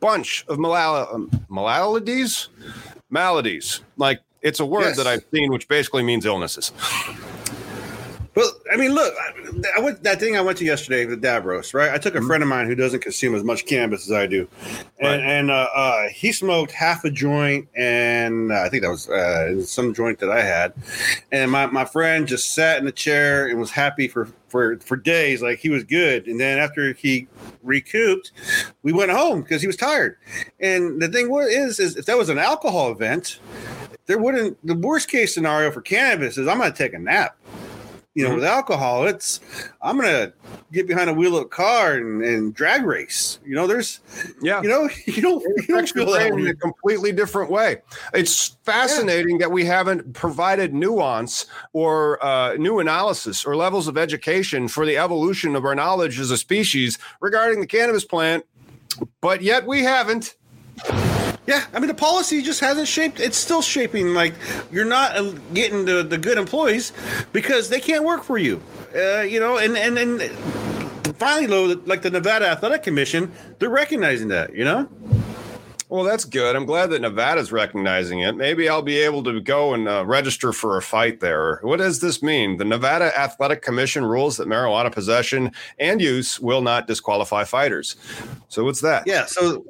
bunch 0.00 0.44
of 0.48 0.58
malal- 0.58 1.12
um, 1.14 1.30
maladies. 1.48 2.48
Maladies. 3.10 3.80
Like, 3.96 4.20
it's 4.40 4.60
a 4.60 4.66
word 4.66 4.82
Yes. 4.82 4.96
that 4.96 5.06
I've 5.06 5.24
seen, 5.32 5.52
which 5.52 5.68
basically 5.68 6.02
means 6.02 6.24
illnesses. 6.26 6.72
But 8.34 8.46
I 8.72 8.76
mean, 8.76 8.94
look, 8.94 9.12
I, 9.14 9.72
I 9.76 9.80
went 9.80 10.02
that 10.04 10.18
thing 10.18 10.36
I 10.38 10.40
went 10.40 10.56
to 10.58 10.64
yesterday, 10.64 11.04
the 11.04 11.16
Davros, 11.16 11.74
right? 11.74 11.90
I 11.92 11.98
took 11.98 12.14
a 12.14 12.18
Mm-hmm. 12.18 12.26
friend 12.28 12.42
of 12.42 12.48
mine 12.48 12.66
who 12.66 12.74
doesn't 12.74 13.00
consume 13.00 13.34
as 13.34 13.44
much 13.44 13.66
cannabis 13.66 14.06
as 14.06 14.12
I 14.12 14.26
do, 14.26 14.48
and, 14.64 14.88
Right. 15.00 15.20
and 15.20 15.50
uh, 15.50 15.68
uh, 15.74 16.08
he 16.08 16.32
smoked 16.32 16.72
half 16.72 17.04
a 17.04 17.10
joint, 17.10 17.68
and 17.76 18.50
uh, 18.52 18.62
I 18.62 18.68
think 18.70 18.84
that 18.84 18.90
was 18.90 19.08
uh, 19.10 19.62
some 19.64 19.92
joint 19.92 20.18
that 20.20 20.30
I 20.30 20.40
had, 20.42 20.72
and 21.30 21.50
my, 21.50 21.66
my 21.66 21.84
friend 21.84 22.26
just 22.26 22.54
sat 22.54 22.78
in 22.78 22.84
the 22.86 22.92
chair 22.92 23.48
and 23.48 23.58
was 23.60 23.70
happy 23.70 24.08
for 24.08 24.28
for 24.48 24.78
for 24.78 24.96
days, 24.96 25.42
like 25.42 25.58
he 25.58 25.68
was 25.68 25.84
good, 25.84 26.26
and 26.26 26.40
then 26.40 26.58
after 26.58 26.92
he 26.94 27.26
recouped, 27.62 28.32
we 28.82 28.92
went 28.92 29.10
home 29.10 29.42
because 29.42 29.60
he 29.60 29.66
was 29.66 29.76
tired, 29.76 30.16
and 30.60 31.02
the 31.02 31.08
thing 31.08 31.28
was 31.28 31.48
is 31.50 31.78
is 31.80 31.96
if 31.96 32.06
that 32.06 32.16
was 32.16 32.28
an 32.30 32.38
alcohol 32.38 32.90
event, 32.92 33.40
there 34.06 34.18
wouldn't 34.18 34.56
the 34.66 34.74
worst 34.74 35.08
case 35.08 35.34
scenario 35.34 35.70
for 35.70 35.82
cannabis 35.82 36.38
is 36.38 36.48
I'm 36.48 36.58
going 36.58 36.72
to 36.72 36.78
take 36.78 36.94
a 36.94 36.98
nap 36.98 37.36
you 38.14 38.24
know, 38.24 38.30
Mhm. 38.32 38.34
with 38.36 38.44
alcohol, 38.44 39.06
it's 39.06 39.40
I'm 39.80 39.96
gonna 39.96 40.32
get 40.72 40.86
behind 40.86 41.08
a 41.08 41.14
wheel 41.14 41.36
of 41.36 41.42
a 41.44 41.48
car 41.48 41.94
and, 41.94 42.22
and 42.22 42.54
drag 42.54 42.84
race. 42.84 43.38
You 43.44 43.54
know, 43.54 43.66
there's 43.66 44.00
Yeah. 44.42 44.60
you 44.62 44.68
know, 44.68 44.88
you 45.06 45.22
don't 45.22 45.42
you 45.42 45.74
don't 45.74 45.88
feel 45.88 46.10
that 46.12 46.26
in 46.32 46.46
a 46.46 46.54
completely 46.54 47.12
different 47.12 47.50
way. 47.50 47.78
It's 48.12 48.56
fascinating 48.64 49.38
that 49.38 49.50
we 49.50 49.64
haven't 49.64 50.12
provided 50.12 50.74
nuance 50.74 51.46
or 51.72 52.22
uh, 52.24 52.54
new 52.54 52.78
analysis 52.80 53.44
or 53.46 53.56
levels 53.56 53.88
of 53.88 53.96
education 53.96 54.68
for 54.68 54.84
the 54.84 54.98
evolution 54.98 55.56
of 55.56 55.64
our 55.64 55.74
knowledge 55.74 56.20
as 56.20 56.30
a 56.30 56.36
species 56.36 56.98
regarding 57.20 57.60
the 57.60 57.66
cannabis 57.66 58.04
plant, 58.04 58.44
but 59.20 59.42
yet 59.42 59.66
we 59.66 59.82
haven't. 59.82 60.34
Yeah, 61.46 61.64
I 61.72 61.80
mean 61.80 61.88
the 61.88 61.94
policy 61.94 62.40
just 62.42 62.60
hasn't 62.60 62.86
shaped. 62.86 63.18
It's 63.18 63.36
still 63.36 63.62
shaping. 63.62 64.14
Like 64.14 64.34
you're 64.70 64.84
not 64.84 65.16
uh, 65.16 65.32
getting 65.52 65.84
the, 65.84 66.02
the 66.02 66.18
good 66.18 66.38
employees 66.38 66.92
because 67.32 67.68
they 67.68 67.80
can't 67.80 68.04
work 68.04 68.22
for 68.22 68.38
you. 68.38 68.62
Uh, 68.94 69.22
you 69.22 69.40
know, 69.40 69.58
and 69.58 69.76
and 69.76 69.98
and 69.98 70.22
finally, 71.16 71.46
though, 71.46 71.80
like 71.84 72.02
the 72.02 72.10
Nevada 72.10 72.46
Athletic 72.46 72.84
Commission, 72.84 73.32
they're 73.58 73.70
recognizing 73.70 74.28
that. 74.28 74.54
You 74.54 74.64
know, 74.64 74.88
Well, 75.92 76.04
that's 76.04 76.24
good. 76.24 76.56
I'm 76.56 76.64
glad 76.64 76.88
that 76.88 77.02
Nevada's 77.02 77.52
recognizing 77.52 78.20
it. 78.20 78.34
Maybe 78.34 78.66
I'll 78.66 78.80
be 78.80 78.96
able 78.96 79.22
to 79.24 79.42
go 79.42 79.74
and 79.74 79.86
uh, 79.86 80.06
register 80.06 80.50
for 80.50 80.78
a 80.78 80.82
fight 80.82 81.20
there. 81.20 81.58
What 81.60 81.80
does 81.80 82.00
this 82.00 82.22
mean? 82.22 82.56
The 82.56 82.64
Nevada 82.64 83.12
Athletic 83.14 83.60
Commission 83.60 84.02
rules 84.02 84.38
that 84.38 84.48
marijuana 84.48 84.90
possession 84.90 85.52
and 85.78 86.00
use 86.00 86.40
will 86.40 86.62
not 86.62 86.86
disqualify 86.86 87.44
fighters. 87.44 87.96
So 88.48 88.64
what's 88.64 88.80
that? 88.80 89.02
Yeah, 89.06 89.26
so 89.26 89.66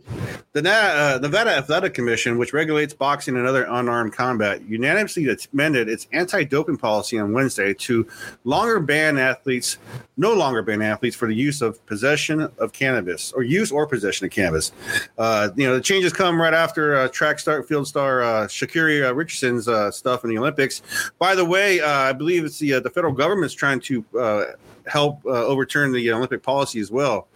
the 0.52 0.60
uh, 0.60 1.18
Nevada 1.20 1.56
Athletic 1.56 1.92
Commission, 1.92 2.38
which 2.38 2.52
regulates 2.52 2.94
boxing 2.94 3.36
and 3.36 3.44
other 3.44 3.64
unarmed 3.64 4.12
combat, 4.12 4.62
unanimously 4.62 5.28
amended 5.52 5.88
its 5.88 6.06
anti-doping 6.12 6.76
policy 6.76 7.18
on 7.18 7.32
Wednesday 7.32 7.74
to 7.74 8.06
longer 8.44 8.78
ban 8.78 9.18
athletes, 9.18 9.76
no 10.16 10.32
longer 10.34 10.60
ban 10.62 10.82
athletes 10.82 11.16
for 11.16 11.26
the 11.26 11.34
use 11.34 11.62
of 11.62 11.84
possession 11.86 12.42
of 12.58 12.72
cannabis 12.72 13.32
or 13.32 13.42
use 13.42 13.72
or 13.72 13.86
possession 13.86 14.26
of 14.26 14.30
cannabis. 14.30 14.70
Uh, 15.16 15.48
you 15.56 15.66
know, 15.66 15.74
the 15.74 15.80
changes 15.80 16.12
come 16.12 16.40
right 16.40 16.52
after 16.54 16.96
uh, 16.96 17.08
track 17.08 17.38
star, 17.38 17.62
field 17.62 17.88
star 17.88 18.22
uh, 18.22 18.46
Sha'Carri 18.46 19.08
uh, 19.08 19.14
Richardson's 19.14 19.68
uh, 19.68 19.90
stuff 19.90 20.24
in 20.24 20.30
the 20.30 20.36
Olympics. 20.38 20.82
By 21.18 21.34
the 21.34 21.44
way, 21.44 21.80
uh, 21.80 21.88
I 21.90 22.12
believe 22.12 22.44
it's 22.44 22.58
the 22.58 22.74
uh, 22.74 22.80
the 22.80 22.90
federal 22.90 23.12
government's 23.14 23.54
trying 23.54 23.80
to 23.80 24.04
uh, 24.18 24.44
help 24.86 25.24
uh, 25.24 25.30
overturn 25.46 25.92
the 25.92 26.12
Olympic 26.12 26.42
policy 26.42 26.80
as 26.80 26.90
well. 26.90 27.28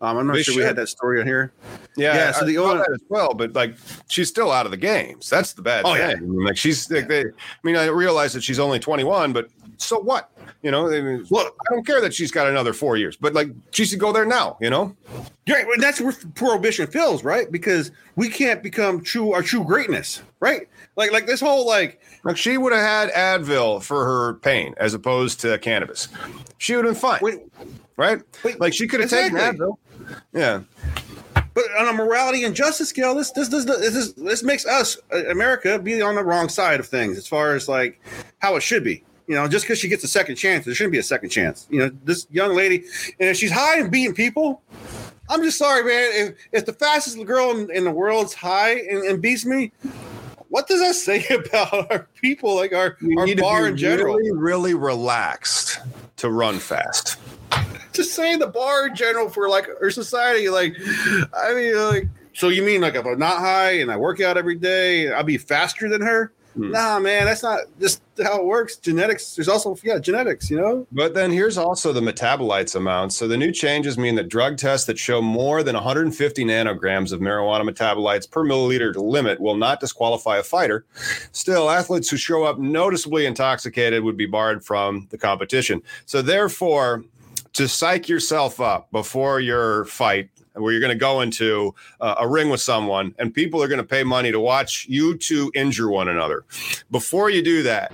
Um, 0.00 0.16
I'm 0.18 0.26
not 0.26 0.34
They 0.34 0.42
sure 0.42 0.56
we 0.56 0.62
had 0.62 0.76
that 0.76 0.88
story 0.88 1.20
on 1.20 1.26
here. 1.26 1.52
Yeah, 1.96 2.14
Yeah, 2.14 2.32
so 2.32 2.44
the 2.46 2.58
only- 2.58 2.78
that 2.78 2.90
as 2.94 3.02
well, 3.08 3.34
but 3.34 3.52
like 3.52 3.76
she's 4.08 4.28
still 4.28 4.50
out 4.50 4.64
of 4.66 4.70
the 4.72 4.76
games. 4.78 5.28
That's 5.28 5.52
the 5.52 5.62
bad 5.62 5.84
Oh, 5.84 5.92
thing. 5.94 6.00
yeah. 6.10 6.16
I 6.16 6.20
mean, 6.20 6.44
like 6.44 6.56
she's 6.56 6.90
like 6.90 7.08
they. 7.08 7.20
I 7.20 7.30
mean, 7.62 7.76
I 7.76 7.86
realize 7.86 8.32
that 8.32 8.42
she's 8.42 8.58
only 8.58 8.78
21, 8.78 9.32
but 9.34 9.48
so 9.76 9.98
what? 9.98 10.30
You 10.62 10.70
know, 10.70 10.88
I 10.92 11.00
mean, 11.00 11.26
Look, 11.30 11.56
I 11.68 11.74
don't 11.74 11.84
care 11.86 12.00
that 12.00 12.14
she's 12.14 12.30
got 12.30 12.46
another 12.46 12.72
four 12.72 12.96
years, 12.96 13.16
but 13.16 13.34
like 13.34 13.48
she 13.70 13.84
should 13.84 13.98
go 13.98 14.12
there 14.12 14.24
now. 14.24 14.56
You 14.60 14.70
know, 14.70 14.96
and 15.46 15.82
that's 15.82 16.00
where 16.00 16.14
prohibition 16.34 16.86
fails, 16.86 17.24
right? 17.24 17.50
Because 17.50 17.90
we 18.16 18.28
can't 18.28 18.62
become 18.62 19.02
true 19.02 19.32
our 19.32 19.42
true 19.42 19.64
greatness, 19.64 20.22
right? 20.40 20.68
Like 20.96 21.12
like 21.12 21.26
this 21.26 21.40
whole 21.40 21.66
like 21.66 22.00
like 22.24 22.36
she 22.36 22.58
would 22.58 22.72
have 22.72 22.82
had 22.82 23.42
Advil 23.42 23.82
for 23.82 24.04
her 24.04 24.34
pain 24.34 24.74
as 24.76 24.94
opposed 24.94 25.40
to 25.40 25.58
cannabis. 25.58 26.08
She 26.58 26.76
would 26.76 26.84
have 26.84 26.94
been 26.94 27.00
fine, 27.00 27.20
when, 27.20 27.50
right? 27.96 28.22
Wait, 28.44 28.60
like 28.60 28.74
she 28.74 28.86
could 28.86 29.00
have 29.00 29.10
taken 29.10 29.36
exactly. 29.36 29.66
Advil. 29.66 29.76
Yeah, 30.32 30.62
but 31.54 31.64
on 31.78 31.88
a 31.88 31.92
morality 31.92 32.44
and 32.44 32.54
justice 32.54 32.88
scale, 32.88 33.14
this 33.14 33.30
this 33.32 33.48
this 33.48 33.64
this, 33.64 33.92
this, 33.92 34.12
this 34.12 34.42
makes 34.42 34.66
us 34.66 34.96
uh, 35.12 35.24
America 35.26 35.78
be 35.78 36.00
on 36.00 36.14
the 36.14 36.24
wrong 36.24 36.48
side 36.48 36.80
of 36.80 36.86
things 36.86 37.18
as 37.18 37.26
far 37.26 37.54
as 37.54 37.68
like 37.68 38.00
how 38.38 38.56
it 38.56 38.62
should 38.62 38.84
be. 38.84 39.04
You 39.26 39.34
know, 39.36 39.48
just 39.48 39.64
because 39.64 39.78
she 39.78 39.88
gets 39.88 40.04
a 40.04 40.08
second 40.08 40.36
chance, 40.36 40.64
there 40.64 40.74
shouldn't 40.74 40.92
be 40.92 40.98
a 40.98 41.02
second 41.02 41.30
chance. 41.30 41.66
You 41.70 41.78
know, 41.78 41.90
this 42.04 42.26
young 42.30 42.54
lady, 42.54 42.84
and 43.20 43.28
if 43.28 43.36
she's 43.36 43.52
high 43.52 43.78
and 43.78 43.90
beating 43.90 44.14
people, 44.14 44.62
I'm 45.28 45.42
just 45.42 45.58
sorry, 45.58 45.84
man. 45.84 46.10
If 46.12 46.34
if 46.52 46.66
the 46.66 46.72
fastest 46.72 47.24
girl 47.24 47.50
in, 47.52 47.70
in 47.70 47.84
the 47.84 47.90
world's 47.90 48.34
high 48.34 48.72
and, 48.72 49.04
and 49.04 49.22
beats 49.22 49.44
me, 49.44 49.72
what 50.48 50.66
does 50.66 50.80
that 50.80 50.94
say 50.94 51.24
about 51.30 51.90
our 51.90 52.08
people, 52.20 52.54
like 52.54 52.74
our 52.74 52.96
you 53.00 53.18
our 53.18 53.34
bar 53.36 53.68
in 53.68 53.76
general? 53.76 54.16
really, 54.16 54.32
really 54.32 54.74
relaxed 54.74 55.80
to 56.18 56.30
run 56.30 56.58
fast. 56.58 57.18
just 57.92 58.12
saying 58.12 58.38
the 58.38 58.46
bar 58.46 58.88
in 58.88 58.94
general 58.94 59.30
for 59.30 59.48
like 59.48 59.68
our 59.80 59.90
society. 59.90 60.50
Like, 60.50 60.76
I 61.34 61.54
mean, 61.54 61.74
like, 61.76 62.08
so 62.34 62.48
you 62.48 62.62
mean 62.62 62.82
like 62.82 62.94
if 62.94 63.06
I'm 63.06 63.18
not 63.18 63.38
high 63.38 63.78
and 63.78 63.90
I 63.90 63.96
work 63.96 64.20
out 64.20 64.36
every 64.36 64.56
day, 64.56 65.10
I'll 65.10 65.24
be 65.24 65.38
faster 65.38 65.88
than 65.88 66.02
her? 66.02 66.32
Hmm. 66.54 66.70
Nah, 66.70 66.98
man, 66.98 67.24
that's 67.24 67.42
not 67.42 67.60
just 67.80 68.02
how 68.22 68.38
it 68.38 68.44
works. 68.44 68.76
Genetics. 68.76 69.34
There's 69.34 69.48
also 69.48 69.76
yeah, 69.82 69.98
genetics. 69.98 70.50
You 70.50 70.60
know. 70.60 70.86
But 70.92 71.14
then 71.14 71.30
here's 71.30 71.56
also 71.56 71.92
the 71.92 72.00
metabolites 72.00 72.74
amount. 72.74 73.12
So 73.12 73.26
the 73.26 73.36
new 73.36 73.52
changes 73.52 73.96
mean 73.96 74.16
that 74.16 74.28
drug 74.28 74.58
tests 74.58 74.86
that 74.86 74.98
show 74.98 75.22
more 75.22 75.62
than 75.62 75.74
150 75.74 76.44
nanograms 76.44 77.12
of 77.12 77.20
marijuana 77.20 77.68
metabolites 77.68 78.30
per 78.30 78.44
milliliter 78.44 78.94
limit 78.96 79.40
will 79.40 79.56
not 79.56 79.80
disqualify 79.80 80.38
a 80.38 80.42
fighter. 80.42 80.84
Still, 81.32 81.70
athletes 81.70 82.10
who 82.10 82.16
show 82.16 82.44
up 82.44 82.58
noticeably 82.58 83.26
intoxicated 83.26 84.02
would 84.02 84.16
be 84.16 84.26
barred 84.26 84.64
from 84.64 85.06
the 85.10 85.18
competition. 85.18 85.82
So 86.06 86.22
therefore, 86.22 87.04
to 87.54 87.68
psych 87.68 88.08
yourself 88.08 88.60
up 88.60 88.90
before 88.92 89.40
your 89.40 89.84
fight 89.86 90.30
where 90.54 90.72
you're 90.72 90.80
going 90.80 90.92
to 90.92 90.98
go 90.98 91.20
into 91.20 91.74
uh, 92.00 92.16
a 92.20 92.28
ring 92.28 92.48
with 92.50 92.60
someone 92.60 93.14
and 93.18 93.32
people 93.32 93.62
are 93.62 93.68
going 93.68 93.78
to 93.80 93.84
pay 93.86 94.02
money 94.04 94.30
to 94.32 94.40
watch 94.40 94.86
you 94.88 95.16
two 95.16 95.50
injure 95.54 95.88
one 95.90 96.08
another 96.08 96.44
before 96.90 97.30
you 97.30 97.42
do 97.42 97.62
that 97.62 97.92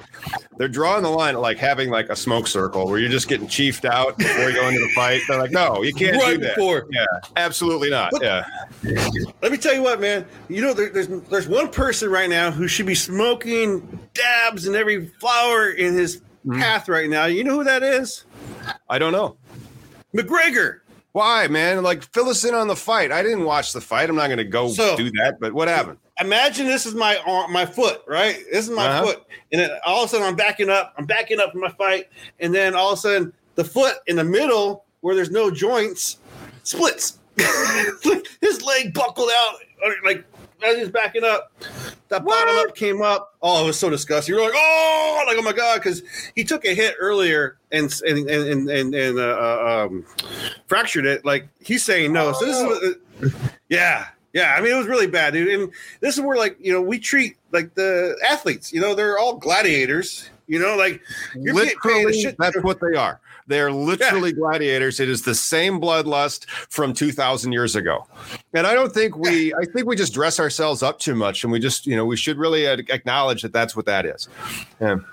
they're 0.57 0.69
drawing 0.69 1.03
the 1.03 1.09
line 1.09 1.35
at 1.35 1.41
like 1.41 1.59
having 1.59 1.91
like 1.91 2.09
a 2.09 2.17
smoke 2.17 2.47
circle 2.47 2.87
where 2.89 2.99
you're 2.99 3.11
just 3.11 3.29
getting 3.29 3.47
chiefed 3.49 3.85
out 3.85 4.17
before 4.19 4.49
you 4.51 4.55
go 4.55 4.67
into 4.69 4.81
the 4.81 4.93
fight 4.95 5.21
they're 5.29 5.39
like 5.39 5.51
no 5.53 5.83
you 5.83 5.93
can't 5.95 6.17
right 6.17 6.39
do 6.41 6.47
that 6.47 6.57
before. 6.57 6.87
yeah 6.91 7.05
absolutely 7.37 7.91
not 7.91 8.13
yeah 8.21 8.45
Let 9.43 9.53
me 9.53 9.59
tell 9.59 9.75
you 9.75 9.83
what, 9.83 10.01
man. 10.01 10.25
You 10.49 10.63
know, 10.63 10.73
there, 10.73 10.91
there's 10.91 11.09
there's 11.09 11.49
one 11.49 11.69
person 11.71 12.11
right 12.11 12.29
now 12.31 12.51
who 12.51 12.69
should 12.69 12.87
be 12.87 12.95
smoking 12.95 13.99
dabs 14.15 14.67
in 14.67 14.75
every 14.77 15.07
flower 15.21 15.71
in 15.71 15.95
his 15.95 16.23
Hmm. 16.45 16.61
path 16.61 16.89
right 16.89 17.11
now. 17.11 17.25
You 17.27 17.43
know 17.43 17.55
who 17.55 17.65
that 17.65 17.83
is? 17.83 18.25
i 18.89 18.99
don't 18.99 19.13
know 19.13 19.37
McGregor. 20.15 20.79
Why 21.13 21.47
man 21.49 21.83
like 21.83 22.03
fill 22.13 22.29
us 22.29 22.45
in 22.45 22.55
on 22.55 22.69
the 22.69 22.77
fight 22.77 23.11
i 23.11 23.23
didn't 23.23 23.45
watch 23.45 23.73
the 23.73 23.81
fight 23.81 24.09
i'm 24.11 24.17
not 24.17 24.27
going 24.27 24.39
to 24.39 24.45
go 24.45 24.69
So- 24.69 24.97
do 24.97 25.11
that 25.13 25.39
but 25.41 25.53
what 25.53 25.67
happened 25.69 25.99
imagine 26.21 26.67
this 26.67 26.85
is 26.85 26.95
my 26.97 27.17
arm, 27.29 27.53
my 27.53 27.65
foot, 27.65 28.03
right? 28.09 28.37
This 28.51 28.65
is 28.69 28.71
my 28.75 28.89
Uh-huh. 28.89 29.05
foot, 29.07 29.23
and 29.53 29.61
then 29.61 29.71
all 29.87 30.03
of 30.03 30.07
a 30.07 30.11
sudden 30.11 30.27
I'm 30.27 30.35
backing 30.35 30.69
up. 30.69 30.93
I'm 30.99 31.07
backing 31.07 31.39
up 31.39 31.53
from 31.53 31.61
my 31.61 31.71
fight, 31.71 32.09
and 32.41 32.53
then 32.53 32.75
all 32.75 32.91
of 32.93 32.99
a 32.99 33.01
sudden 33.01 33.33
the 33.55 33.63
foot 33.63 33.99
in 34.09 34.17
the 34.17 34.25
middle 34.25 34.85
where 35.01 35.15
there's 35.15 35.31
no 35.31 35.49
joints 35.49 36.17
splits. 36.65 37.19
His 38.41 38.63
leg 38.63 38.93
buckled 38.95 39.31
out, 39.33 39.55
like 40.05 40.25
as 40.65 40.77
he's 40.77 40.89
backing 40.89 41.25
up. 41.25 41.53
That 42.09 42.25
bottom 42.25 42.57
up 42.57 42.75
came 42.75 43.03
up. 43.03 43.35
Oh, 43.43 43.63
it 43.63 43.67
was 43.67 43.79
so 43.79 43.91
disgusting. 43.91 44.35
You're 44.35 44.43
like, 44.43 44.55
oh, 44.55 45.25
like 45.27 45.37
oh 45.39 45.43
my 45.43 45.53
god, 45.53 45.77
because 45.77 46.03
he 46.35 46.43
took 46.43 46.65
a 46.65 46.75
hit 46.75 46.95
earlier 46.99 47.59
and 47.71 47.93
and 48.07 48.31
and 48.31 48.49
and, 48.49 48.71
and, 48.71 48.95
and 48.95 49.19
uh, 49.19 49.23
uh, 49.23 49.87
um, 49.87 50.07
fractured 50.67 51.05
it. 51.05 51.25
Like 51.25 51.49
he's 51.61 51.85
saying 51.85 52.13
no. 52.13 52.33
So 52.33 52.47
this 52.47 52.57
is 52.57 52.65
what, 53.23 53.33
yeah. 53.69 54.07
Yeah, 54.35 54.55
I 54.57 54.61
mean 54.61 54.73
it 54.73 54.79
was 54.79 54.87
really 54.87 55.07
bad, 55.07 55.33
dude. 55.33 55.49
And 55.49 55.73
this 56.01 56.17
is 56.17 56.21
where 56.23 56.37
like 56.37 56.57
you 56.61 56.73
know 56.73 56.83
we 56.83 56.99
treat 56.99 57.37
like 57.51 57.75
the 57.75 58.17
athletes. 58.27 58.73
You 58.73 58.81
know 58.81 58.95
they're 58.95 59.19
all 59.19 59.37
gladiators. 59.37 60.31
You 60.47 60.59
know, 60.59 60.77
like 60.77 61.03
you're 61.35 61.55
getting 61.55 61.79
paid 61.83 62.09
a 62.09 62.13
shit. 62.13 62.37
that's 62.39 62.63
what 62.63 62.81
they 62.81 62.97
are 62.97 63.21
they're 63.49 63.73
literally 63.73 64.33
gladiators. 64.33 65.01
It 65.01 65.09
is 65.09 65.23
the 65.23 65.35
same 65.35 65.81
bloodlust 65.81 66.49
from 66.49 66.95
2000 66.95 67.53
years 67.53 67.75
ago. 67.75 68.07
And 68.55 68.67
i 68.67 68.75
don't 68.75 68.93
think 68.93 69.17
we 69.17 69.55
i 69.55 69.65
think 69.65 69.87
we 69.87 69.97
just 69.97 70.15
dress 70.15 70.39
ourselves 70.39 70.83
up 70.83 70.99
too 70.99 71.15
much 71.15 71.45
and 71.45 71.53
we 71.53 71.59
just 71.59 71.87
you 71.87 71.97
know 71.97 72.05
we 72.05 72.17
should 72.17 72.39
really 72.39 72.67
acknowledge 72.67 73.43
that 73.43 73.53
that's 73.53 73.75
what 73.75 73.87
that 73.87 74.07
is. 74.07 74.29
Yeah. 74.81 74.93
and, 74.93 75.05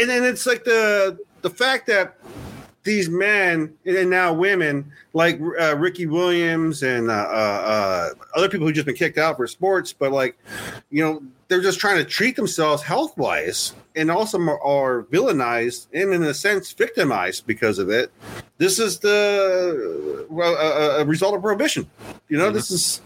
and 0.00 0.10
then 0.10 0.24
it's 0.24 0.46
like 0.46 0.64
the 0.64 1.18
the 1.42 1.50
fact 1.50 1.86
that 1.86 2.16
these 2.82 3.08
men 3.08 3.74
and 3.84 4.10
now 4.10 4.32
women 4.32 4.90
like 5.12 5.40
uh, 5.60 5.76
Ricky 5.76 6.06
Williams 6.06 6.82
and 6.82 7.10
uh, 7.10 7.14
uh, 7.14 7.16
uh, 7.16 8.08
other 8.34 8.48
people 8.48 8.66
who 8.66 8.72
just 8.72 8.86
been 8.86 8.96
kicked 8.96 9.18
out 9.18 9.36
for 9.36 9.46
sports, 9.46 9.92
but 9.92 10.12
like 10.12 10.38
you 10.90 11.04
know 11.04 11.22
they're 11.50 11.60
just 11.60 11.80
trying 11.80 11.98
to 11.98 12.04
treat 12.04 12.36
themselves 12.36 12.80
health 12.80 13.18
wise 13.18 13.74
and 13.96 14.08
also 14.08 14.38
are 14.38 15.02
villainized 15.10 15.88
and 15.92 16.14
in 16.14 16.22
a 16.22 16.32
sense 16.32 16.72
victimized 16.72 17.44
because 17.44 17.78
of 17.78 17.90
it 17.90 18.12
this 18.58 18.78
is 18.78 19.00
the 19.00 20.26
well, 20.30 20.54
a, 20.54 21.00
a 21.00 21.04
result 21.04 21.34
of 21.34 21.42
prohibition 21.42 21.90
you 22.28 22.38
know 22.38 22.46
mm-hmm. 22.46 22.54
this 22.54 22.70
is 22.70 23.00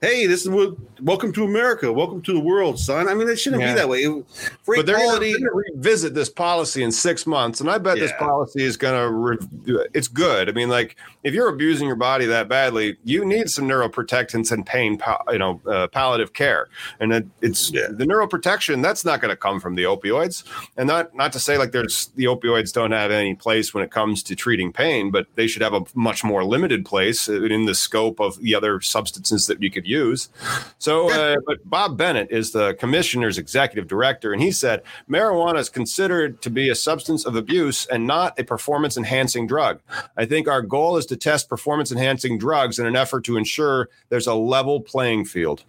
hey, 0.00 0.26
this 0.26 0.42
is 0.42 0.48
what 0.48 0.76
welcome 1.00 1.32
to 1.32 1.44
America, 1.44 1.92
welcome 1.92 2.22
to 2.22 2.32
the 2.32 2.40
world, 2.40 2.78
son. 2.78 3.08
I 3.08 3.14
mean, 3.14 3.28
it 3.28 3.36
shouldn't 3.36 3.62
yeah. 3.62 3.74
be 3.74 3.78
that 3.80 3.88
way. 3.88 4.06
But 4.66 4.86
they're 4.86 4.96
going 4.96 5.20
to 5.20 5.50
revisit 5.74 6.14
this 6.14 6.28
policy 6.28 6.82
in 6.82 6.92
six 6.92 7.26
months, 7.26 7.60
and 7.60 7.68
I 7.68 7.78
bet 7.78 7.96
yeah. 7.96 8.04
this 8.04 8.12
policy 8.18 8.62
is 8.62 8.76
going 8.76 8.94
to. 8.94 9.10
Re- 9.10 9.86
it's 9.94 10.08
good. 10.08 10.48
I 10.48 10.52
mean, 10.52 10.68
like 10.68 10.96
if 11.24 11.34
you're 11.34 11.48
abusing 11.48 11.86
your 11.86 11.96
body 11.96 12.26
that 12.26 12.48
badly, 12.48 12.96
you 13.04 13.24
need 13.24 13.50
some 13.50 13.66
neuroprotectants 13.66 14.52
and 14.52 14.64
pain, 14.64 15.00
you 15.30 15.38
know, 15.38 15.60
uh, 15.66 15.88
palliative 15.88 16.32
care, 16.32 16.68
and 17.00 17.12
it, 17.12 17.26
it's 17.40 17.70
yeah. 17.70 17.88
the 17.90 18.04
neuroprotection 18.04 18.82
that's 18.82 19.04
not 19.04 19.20
going 19.20 19.30
to 19.30 19.36
come 19.36 19.60
from 19.60 19.74
the 19.74 19.84
opioids, 19.84 20.44
and 20.76 20.86
not 20.86 21.14
not 21.14 21.32
to 21.32 21.40
say 21.40 21.58
like 21.58 21.72
there's 21.72 22.06
the 22.14 22.24
opioids 22.24 22.72
don't 22.72 22.92
have 22.92 23.10
any 23.10 23.34
place 23.34 23.74
when 23.74 23.82
it 23.82 23.90
comes 23.90 24.22
to 24.22 24.36
treating 24.36 24.72
pain, 24.72 25.10
but 25.10 25.26
they 25.34 25.46
should 25.46 25.62
have 25.62 25.74
a 25.74 25.84
much 25.94 26.22
more 26.22 26.44
limited 26.44 26.84
place 26.84 27.28
in 27.28 27.64
the 27.64 27.74
scope 27.74 28.20
of 28.20 28.40
the 28.40 28.54
other 28.54 28.80
substances 28.80 29.46
that 29.46 29.62
you 29.62 29.70
could 29.70 29.87
use. 29.88 30.28
So, 30.78 31.10
uh, 31.10 31.36
but 31.46 31.68
Bob 31.68 31.96
Bennett 31.96 32.30
is 32.30 32.52
the 32.52 32.74
commissioner's 32.74 33.38
executive 33.38 33.88
director, 33.88 34.32
and 34.32 34.42
he 34.42 34.52
said 34.52 34.82
marijuana 35.10 35.58
is 35.58 35.68
considered 35.68 36.40
to 36.42 36.50
be 36.50 36.68
a 36.68 36.74
substance 36.74 37.24
of 37.24 37.34
abuse 37.34 37.86
and 37.86 38.06
not 38.06 38.38
a 38.38 38.44
performance 38.44 38.96
enhancing 38.96 39.46
drug. 39.46 39.80
I 40.16 40.26
think 40.26 40.46
our 40.46 40.62
goal 40.62 40.96
is 40.96 41.06
to 41.06 41.16
test 41.16 41.48
performance 41.48 41.90
enhancing 41.90 42.38
drugs 42.38 42.78
in 42.78 42.86
an 42.86 42.96
effort 42.96 43.24
to 43.24 43.36
ensure 43.36 43.88
there's 44.10 44.26
a 44.26 44.34
level 44.34 44.80
playing 44.80 45.24
field. 45.24 45.64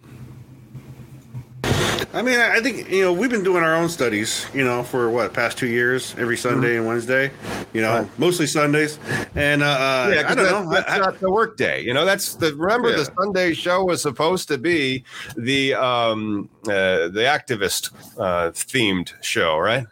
I 2.14 2.22
mean, 2.22 2.38
I 2.38 2.60
think 2.60 2.90
you 2.90 3.02
know 3.02 3.12
we've 3.12 3.30
been 3.30 3.42
doing 3.42 3.62
our 3.62 3.74
own 3.74 3.88
studies, 3.88 4.46
you 4.54 4.64
know, 4.64 4.82
for 4.82 5.10
what 5.10 5.32
past 5.32 5.58
two 5.58 5.66
years, 5.66 6.14
every 6.18 6.36
Sunday 6.36 6.70
mm-hmm. 6.70 6.78
and 6.78 6.86
Wednesday, 6.86 7.30
you 7.72 7.80
know, 7.80 8.00
right. 8.00 8.18
mostly 8.18 8.46
Sundays, 8.46 8.98
and 9.34 9.62
uh, 9.62 9.66
uh 9.66 10.12
yeah, 10.14 10.30
I 10.30 10.34
don't 10.34 10.44
know, 10.44 10.70
that's 10.70 10.90
I, 10.90 10.98
not 10.98 11.20
the 11.20 11.30
work 11.30 11.56
day, 11.56 11.82
you 11.82 11.92
know. 11.92 12.04
That's 12.04 12.34
the 12.34 12.54
remember 12.54 12.90
yeah. 12.90 12.98
the 12.98 13.12
Sunday 13.18 13.54
show 13.54 13.84
was 13.84 14.02
supposed 14.02 14.48
to 14.48 14.58
be 14.58 15.04
the 15.36 15.74
um 15.74 16.48
uh, 16.64 17.08
the 17.08 17.24
activist 17.26 17.92
uh, 18.18 18.50
themed 18.50 19.12
show, 19.22 19.58
right? 19.58 19.86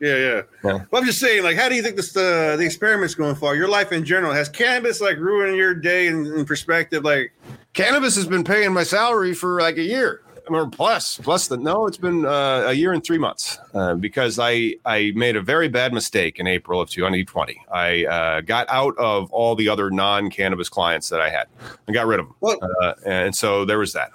Yeah, 0.00 0.16
yeah. 0.16 0.42
yeah. 0.64 0.84
Well, 0.90 1.00
I'm 1.00 1.04
just 1.04 1.20
saying, 1.20 1.42
like, 1.42 1.56
how 1.56 1.68
do 1.68 1.74
you 1.74 1.82
think 1.82 1.96
this 1.96 2.16
uh, 2.16 2.56
the 2.56 2.64
experiment's 2.64 3.14
going 3.14 3.34
for 3.34 3.54
your 3.56 3.68
life 3.68 3.92
in 3.92 4.04
general? 4.04 4.32
Has 4.32 4.48
cannabis 4.48 5.00
like 5.00 5.18
ruined 5.18 5.56
your 5.56 5.74
day 5.74 6.08
in, 6.08 6.26
in 6.26 6.44
perspective? 6.44 7.04
Like, 7.04 7.32
cannabis 7.72 8.14
has 8.16 8.26
been 8.26 8.44
paying 8.44 8.72
my 8.72 8.82
salary 8.82 9.34
for 9.34 9.60
like 9.60 9.78
a 9.78 9.82
year 9.82 10.22
or 10.48 10.68
plus 10.68 11.18
plus 11.18 11.48
the 11.48 11.56
no 11.56 11.86
it's 11.86 11.96
been 11.96 12.24
uh, 12.24 12.64
a 12.66 12.72
year 12.72 12.92
and 12.92 13.04
three 13.04 13.18
months 13.18 13.58
uh, 13.74 13.94
because 13.94 14.38
i 14.38 14.74
i 14.84 15.12
made 15.14 15.36
a 15.36 15.42
very 15.42 15.68
bad 15.68 15.92
mistake 15.92 16.38
in 16.38 16.46
april 16.46 16.80
of 16.80 16.88
2020 16.90 17.60
i 17.72 18.04
uh, 18.06 18.40
got 18.40 18.66
out 18.68 18.96
of 18.98 19.30
all 19.32 19.54
the 19.54 19.68
other 19.68 19.90
non-cannabis 19.90 20.68
clients 20.68 21.08
that 21.08 21.20
i 21.20 21.28
had 21.28 21.46
i 21.88 21.92
got 21.92 22.06
rid 22.06 22.20
of 22.20 22.26
them 22.26 22.34
well, 22.40 22.58
uh, 22.82 22.94
and 23.04 23.34
so 23.34 23.64
there 23.64 23.78
was 23.78 23.92
that. 23.92 24.10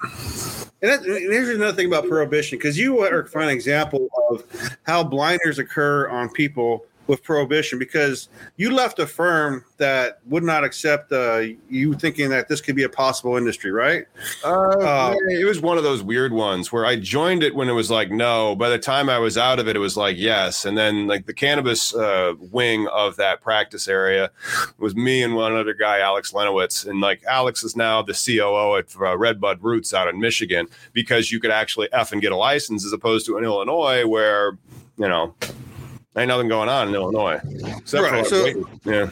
And, 0.82 0.92
that, 0.92 1.02
and 1.02 1.32
here's 1.32 1.50
another 1.50 1.74
thing 1.76 1.88
about 1.88 2.08
prohibition 2.08 2.58
because 2.58 2.78
you 2.78 3.00
are 3.00 3.22
a 3.22 3.28
fine 3.28 3.50
example 3.50 4.08
of 4.30 4.44
how 4.84 5.04
blinders 5.04 5.60
occur 5.60 6.10
on 6.10 6.30
people 6.30 6.86
with 7.12 7.22
prohibition 7.24 7.78
because 7.78 8.30
you 8.56 8.72
left 8.72 8.98
a 8.98 9.06
firm 9.06 9.66
that 9.76 10.20
would 10.28 10.44
not 10.44 10.64
accept 10.64 11.12
uh, 11.12 11.44
you 11.70 11.94
thinking 11.94 12.30
that 12.30 12.48
this 12.48 12.62
could 12.62 12.74
be 12.76 12.84
a 12.84 12.90
possible 12.90 13.36
industry, 13.36 13.70
right? 13.70 14.06
Uh, 14.46 14.70
uh, 14.80 15.16
it 15.30 15.44
was 15.44 15.60
one 15.60 15.78
of 15.78 15.84
those 15.84 16.02
weird 16.02 16.32
ones 16.32 16.72
where 16.72 16.86
I 16.86 16.96
joined 16.96 17.44
it 17.44 17.54
when 17.54 17.68
it 17.68 17.74
was 17.74 17.92
like 17.92 18.12
no. 18.12 18.56
By 18.56 18.70
the 18.70 18.80
time 18.80 19.10
I 19.10 19.20
was 19.20 19.38
out 19.38 19.60
of 19.60 19.68
it, 19.68 19.76
it 19.76 19.80
was 19.80 19.98
like 19.98 20.16
yes, 20.18 20.64
and 20.64 20.78
then 20.78 21.06
like 21.06 21.26
the 21.26 21.34
cannabis 21.34 21.94
uh, 21.94 22.34
wing 22.40 22.88
of 22.88 23.18
that 23.18 23.42
practice 23.42 23.90
area 23.90 24.32
was 24.78 24.96
me 24.96 25.22
and 25.22 25.36
one 25.36 25.54
other 25.54 25.74
guy, 25.74 26.00
Alex 26.00 26.32
Lenowitz, 26.32 26.88
and 26.88 27.02
like 27.02 27.22
Alex 27.26 27.62
is 27.66 27.76
now 27.76 28.02
the 28.02 28.14
COO 28.14 28.78
at 28.78 28.86
uh, 28.96 29.18
Redbud 29.18 29.62
Roots 29.62 29.94
out 29.94 30.08
in 30.08 30.18
Michigan 30.18 30.66
because 30.94 31.30
you 31.30 31.42
could 31.42 31.52
actually 31.52 31.90
f 31.92 32.14
and 32.14 32.22
get 32.22 32.32
a 32.32 32.38
license 32.38 32.86
as 32.86 32.94
opposed 32.94 33.26
to 33.26 33.38
in 33.38 33.44
Illinois 33.44 34.08
where 34.08 34.58
you 34.98 35.10
know 35.10 35.36
ain't 36.18 36.28
nothing 36.28 36.50
going 36.50 36.68
on 36.68 36.90
in 36.90 36.96
Illinois. 36.96 37.40
Except 37.78 38.04
right. 38.04 38.26
so, 38.26 38.68
yeah. 38.84 39.10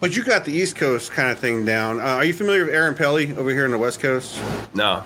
But 0.00 0.16
you 0.16 0.24
got 0.24 0.44
the 0.44 0.52
East 0.52 0.74
Coast 0.76 1.12
kind 1.12 1.30
of 1.30 1.38
thing 1.38 1.64
down. 1.64 2.00
Uh, 2.00 2.04
are 2.04 2.24
you 2.24 2.34
familiar 2.34 2.64
with 2.64 2.74
Aaron 2.74 2.94
Pelley 2.94 3.34
over 3.36 3.50
here 3.50 3.64
in 3.64 3.70
the 3.70 3.78
West 3.78 4.00
Coast? 4.00 4.40
No. 4.74 5.04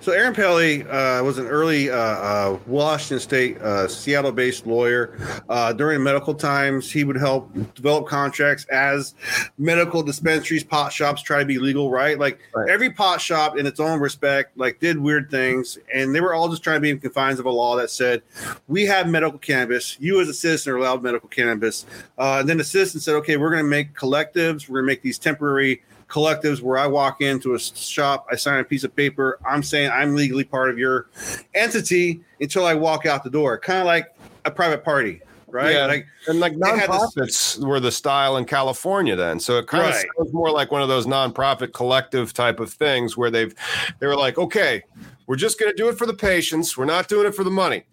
So 0.00 0.12
Aaron 0.12 0.34
Pelley 0.34 0.82
uh, 0.84 1.22
was 1.22 1.38
an 1.38 1.46
early 1.46 1.90
uh, 1.90 1.96
uh 1.96 2.58
Washington 2.66 3.20
State, 3.20 3.58
uh, 3.58 3.86
Seattle-based 3.86 4.66
lawyer. 4.66 5.16
Uh, 5.48 5.72
during 5.72 6.02
medical 6.02 6.34
times, 6.34 6.90
he 6.90 7.04
would 7.04 7.16
help 7.16 7.52
develop 7.74 8.06
contracts 8.08 8.64
as 8.66 9.14
medical 9.58 10.02
dispensaries, 10.02 10.64
pot 10.64 10.92
shops 10.92 11.22
try 11.22 11.38
to 11.38 11.44
be 11.44 11.58
legal. 11.58 11.90
Right, 11.90 12.18
like 12.18 12.40
right. 12.54 12.68
every 12.68 12.90
pot 12.90 13.20
shop 13.20 13.56
in 13.56 13.66
its 13.66 13.78
own 13.78 14.00
respect, 14.00 14.56
like 14.58 14.80
did 14.80 14.98
weird 14.98 15.30
things, 15.30 15.78
and 15.94 16.14
they 16.14 16.20
were 16.20 16.34
all 16.34 16.48
just 16.48 16.62
trying 16.62 16.76
to 16.76 16.80
be 16.80 16.90
in 16.90 16.98
confines 16.98 17.38
of 17.38 17.46
a 17.46 17.50
law 17.50 17.76
that 17.76 17.90
said, 17.90 18.22
"We 18.66 18.84
have 18.86 19.08
medical 19.08 19.38
cannabis. 19.38 19.96
You 20.00 20.20
as 20.20 20.28
a 20.28 20.34
citizen." 20.34 20.55
Citizen 20.58 20.80
allowed 20.80 21.02
medical 21.02 21.28
cannabis. 21.28 21.86
Uh, 22.18 22.38
and 22.40 22.48
then 22.48 22.58
the 22.58 22.64
citizen 22.64 23.00
said, 23.00 23.14
okay, 23.16 23.36
we're 23.36 23.50
going 23.50 23.64
to 23.64 23.68
make 23.68 23.94
collectives. 23.94 24.68
We're 24.68 24.80
going 24.80 24.88
to 24.88 24.92
make 24.92 25.02
these 25.02 25.18
temporary 25.18 25.82
collectives 26.08 26.60
where 26.60 26.78
I 26.78 26.86
walk 26.86 27.20
into 27.20 27.54
a 27.54 27.58
shop, 27.58 28.26
I 28.30 28.36
sign 28.36 28.60
a 28.60 28.64
piece 28.64 28.84
of 28.84 28.94
paper. 28.94 29.38
I'm 29.46 29.62
saying 29.62 29.90
I'm 29.90 30.14
legally 30.14 30.44
part 30.44 30.70
of 30.70 30.78
your 30.78 31.08
entity 31.54 32.20
until 32.40 32.64
I 32.64 32.74
walk 32.74 33.06
out 33.06 33.24
the 33.24 33.30
door, 33.30 33.58
kind 33.58 33.80
of 33.80 33.86
like 33.86 34.14
a 34.44 34.50
private 34.50 34.84
party. 34.84 35.20
Right. 35.48 35.74
Yeah. 35.74 35.86
Like, 35.86 36.06
and 36.26 36.40
like 36.40 36.54
nonprofits 36.54 37.64
were 37.64 37.80
the 37.80 37.92
style 37.92 38.36
in 38.36 38.44
California 38.44 39.14
then. 39.14 39.38
So 39.38 39.58
it 39.58 39.66
kind 39.66 39.84
right. 39.84 39.94
of 39.94 40.10
sounds 40.16 40.32
more 40.32 40.50
like 40.50 40.72
one 40.72 40.82
of 40.82 40.88
those 40.88 41.06
nonprofit 41.06 41.72
collective 41.72 42.32
type 42.32 42.58
of 42.58 42.72
things 42.72 43.16
where 43.16 43.30
they've, 43.30 43.54
they 44.00 44.06
were 44.06 44.16
like, 44.16 44.38
okay, 44.38 44.82
we're 45.26 45.36
just 45.36 45.58
going 45.58 45.70
to 45.70 45.76
do 45.76 45.88
it 45.88 45.96
for 45.96 46.06
the 46.06 46.14
patients. 46.14 46.76
We're 46.76 46.84
not 46.84 47.08
doing 47.08 47.26
it 47.26 47.34
for 47.34 47.44
the 47.44 47.50
money. 47.50 47.84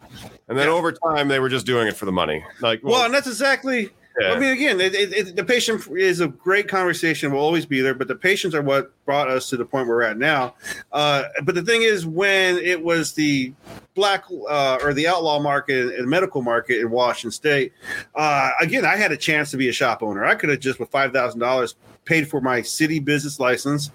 And 0.47 0.57
then 0.57 0.67
yeah. 0.67 0.73
over 0.73 0.91
time, 0.91 1.27
they 1.27 1.39
were 1.39 1.49
just 1.49 1.65
doing 1.65 1.87
it 1.87 1.95
for 1.95 2.05
the 2.05 2.11
money. 2.11 2.43
Like, 2.59 2.83
well, 2.83 2.93
well 2.93 3.05
and 3.05 3.13
that's 3.13 3.27
exactly. 3.27 3.89
Yeah. 4.19 4.33
I 4.33 4.39
mean, 4.39 4.51
again, 4.51 4.79
it, 4.79 4.93
it, 4.93 5.13
it, 5.13 5.35
the 5.35 5.43
patient 5.43 5.87
is 5.97 6.19
a 6.19 6.27
great 6.27 6.67
conversation. 6.67 7.31
Will 7.31 7.39
always 7.39 7.65
be 7.65 7.81
there, 7.81 7.95
but 7.95 8.07
the 8.07 8.15
patients 8.15 8.53
are 8.53 8.61
what 8.61 8.91
brought 9.05 9.27
us 9.27 9.49
to 9.49 9.57
the 9.57 9.65
point 9.65 9.87
we're 9.87 10.03
at 10.03 10.17
now. 10.17 10.53
Uh, 10.91 11.23
but 11.43 11.55
the 11.55 11.63
thing 11.63 11.81
is, 11.81 12.05
when 12.05 12.57
it 12.57 12.83
was 12.83 13.13
the 13.13 13.53
black 13.95 14.25
uh, 14.49 14.77
or 14.83 14.93
the 14.93 15.07
outlaw 15.07 15.39
market 15.39 15.95
and 15.95 16.07
medical 16.07 16.41
market 16.41 16.79
in 16.79 16.91
Washington 16.91 17.31
State, 17.31 17.73
uh, 18.13 18.51
again, 18.61 18.85
I 18.85 18.97
had 18.97 19.11
a 19.11 19.17
chance 19.17 19.49
to 19.51 19.57
be 19.57 19.69
a 19.69 19.73
shop 19.73 20.03
owner. 20.03 20.23
I 20.23 20.35
could 20.35 20.49
have 20.49 20.59
just 20.59 20.79
with 20.79 20.89
five 20.89 21.11
thousand 21.11 21.39
dollars 21.39 21.75
paid 22.05 22.27
for 22.27 22.41
my 22.41 22.61
city 22.61 22.99
business 22.99 23.39
license, 23.39 23.91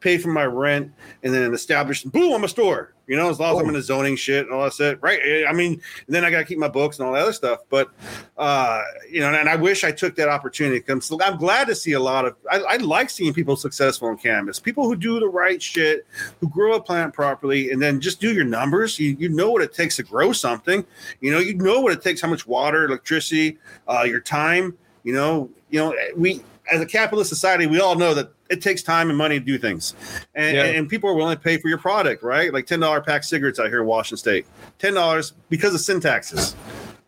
paid 0.00 0.22
for 0.22 0.30
my 0.30 0.44
rent, 0.44 0.92
and 1.22 1.32
then 1.34 1.52
established. 1.52 2.10
Boom, 2.10 2.32
I'm 2.32 2.44
a 2.44 2.48
store. 2.48 2.94
You 3.06 3.16
know, 3.16 3.28
as 3.28 3.40
long 3.40 3.56
as 3.56 3.56
oh. 3.56 3.60
I'm 3.62 3.68
in 3.68 3.74
the 3.74 3.82
zoning 3.82 4.14
shit 4.14 4.46
and 4.46 4.54
all 4.54 4.62
that 4.62 4.72
shit, 4.72 5.02
right? 5.02 5.44
I 5.48 5.52
mean, 5.52 5.82
then 6.06 6.24
I 6.24 6.30
got 6.30 6.38
to 6.38 6.44
keep 6.44 6.58
my 6.58 6.68
books 6.68 7.00
and 7.00 7.08
all 7.08 7.14
that 7.14 7.22
other 7.22 7.32
stuff. 7.32 7.58
But 7.68 7.90
uh, 8.38 8.82
you 9.10 9.18
know, 9.18 9.34
and 9.34 9.48
I 9.48 9.56
wish 9.56 9.82
I 9.82 9.90
took 9.90 10.14
that 10.14 10.28
opportunity. 10.28 10.80
I'm, 10.88 11.00
I'm 11.20 11.36
glad 11.36 11.66
to 11.66 11.74
see 11.74 11.92
a 11.92 12.00
lot 12.00 12.24
of. 12.24 12.36
I, 12.48 12.58
I 12.60 12.76
like 12.76 13.10
seeing 13.10 13.34
people 13.34 13.56
successful 13.56 14.08
in 14.10 14.16
cannabis. 14.16 14.60
People 14.60 14.84
who 14.84 14.94
do 14.94 15.18
the 15.18 15.28
right 15.28 15.60
shit, 15.60 16.06
who 16.40 16.48
grow 16.48 16.74
a 16.74 16.80
plant 16.80 17.12
properly, 17.12 17.72
and 17.72 17.82
then 17.82 18.00
just 18.00 18.20
do 18.20 18.32
your 18.32 18.44
numbers. 18.44 18.96
You, 18.96 19.16
you 19.18 19.28
know 19.28 19.50
what 19.50 19.62
it 19.62 19.74
takes 19.74 19.96
to 19.96 20.04
grow 20.04 20.32
something. 20.32 20.86
You 21.20 21.32
know, 21.32 21.40
you 21.40 21.54
know 21.54 21.80
what 21.80 21.92
it 21.92 22.02
takes, 22.02 22.20
how 22.20 22.28
much 22.28 22.46
water, 22.46 22.84
electricity, 22.84 23.58
uh, 23.88 24.04
your 24.06 24.20
time. 24.20 24.78
You 25.02 25.14
know, 25.14 25.50
you 25.70 25.80
know, 25.80 25.96
we 26.16 26.44
as 26.70 26.80
a 26.80 26.86
capitalist 26.86 27.28
society, 27.28 27.66
we 27.66 27.80
all 27.80 27.96
know 27.96 28.14
that 28.14 28.32
it 28.48 28.62
takes 28.62 28.82
time 28.82 29.08
and 29.08 29.18
money 29.18 29.38
to 29.38 29.44
do 29.44 29.58
things, 29.58 29.94
and, 30.34 30.56
yeah. 30.56 30.64
and 30.64 30.88
people 30.88 31.10
are 31.10 31.14
willing 31.14 31.36
to 31.36 31.42
pay 31.42 31.56
for 31.58 31.68
your 31.68 31.78
product, 31.78 32.22
right? 32.22 32.52
Like 32.52 32.66
ten 32.66 32.80
dollar 32.80 33.00
pack 33.00 33.24
cigarettes 33.24 33.58
out 33.58 33.68
here 33.68 33.80
in 33.80 33.86
Washington 33.86 34.18
State, 34.18 34.46
ten 34.78 34.94
dollars 34.94 35.32
because 35.48 35.74
of 35.74 35.80
sin 35.80 36.00
taxes. 36.00 36.54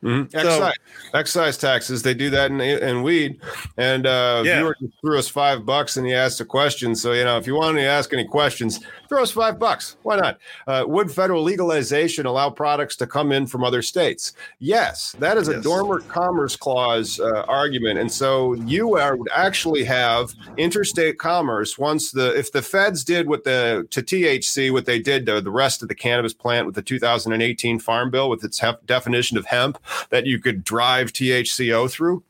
Mm-hmm. 0.03 0.37
Excise, 0.37 0.75
excise 1.15 1.57
taxes. 1.57 2.03
They 2.03 2.15
do 2.15 2.29
that 2.31 2.51
in, 2.51 2.61
in 2.61 3.03
weed. 3.03 3.41
And 3.77 4.07
uh, 4.07 4.43
yeah. 4.45 4.59
viewer 4.59 4.77
threw 5.01 5.19
us 5.19 5.29
five 5.29 5.65
bucks 5.65 5.97
and 5.97 6.05
he 6.05 6.13
asked 6.13 6.41
a 6.41 6.45
question. 6.45 6.97
So, 6.97 7.13
you 7.13 7.25
know, 7.25 7.39
if 7.39 7.47
you 7.47 7.55
want 7.55 7.77
to 7.77 7.85
ask 7.85 8.13
any 8.13 8.27
questions, 8.27 8.81
throw 9.09 9.23
us 9.23 9.31
five 9.31 9.61
bucks. 9.61 9.97
Why 10.03 10.17
not? 10.17 10.39
Uh, 10.67 10.85
would 10.87 11.11
federal 11.13 11.43
legalization 11.43 12.27
allow 12.27 12.51
products 12.51 12.97
to 12.97 13.07
come 13.07 13.31
in 13.31 13.47
from 13.47 13.63
other 13.63 13.81
states? 13.81 14.33
Yes, 14.59 15.15
that 15.21 15.37
is 15.37 15.49
a 15.49 15.53
yes. 15.53 15.65
dormant 15.65 16.09
commerce 16.09 16.57
clause 16.57 17.21
uh, 17.21 17.45
argument. 17.47 18.01
And 18.01 18.11
so 18.11 18.55
you 18.55 18.97
are, 18.97 19.17
would 19.17 19.31
actually 19.33 19.85
have 19.85 20.35
interstate 20.57 21.19
commerce 21.19 21.79
once 21.79 22.11
the, 22.11 22.37
if 22.37 22.51
the 22.51 22.63
feds 22.63 23.05
did 23.05 23.29
what 23.29 23.45
the, 23.45 23.87
to 23.91 24.03
THC, 24.03 24.73
what 24.73 24.87
they 24.87 24.99
did 24.99 25.27
to 25.27 25.41
the 25.41 25.51
rest 25.51 25.83
of 25.83 25.89
the 25.89 25.95
cannabis 25.95 26.35
plant 26.35 26.67
with 26.67 26.75
the 26.75 26.83
2018 26.83 27.79
Farm 27.79 28.11
Bill 28.11 28.29
with 28.29 28.43
its 28.43 28.59
hef- 28.59 28.85
definition 28.87 29.39
of 29.39 29.47
hemp 29.47 29.79
that 30.11 30.27
you 30.27 30.39
could 30.39 30.65
drive 30.65 31.13
THCO 31.13 31.91
through. 31.91 32.23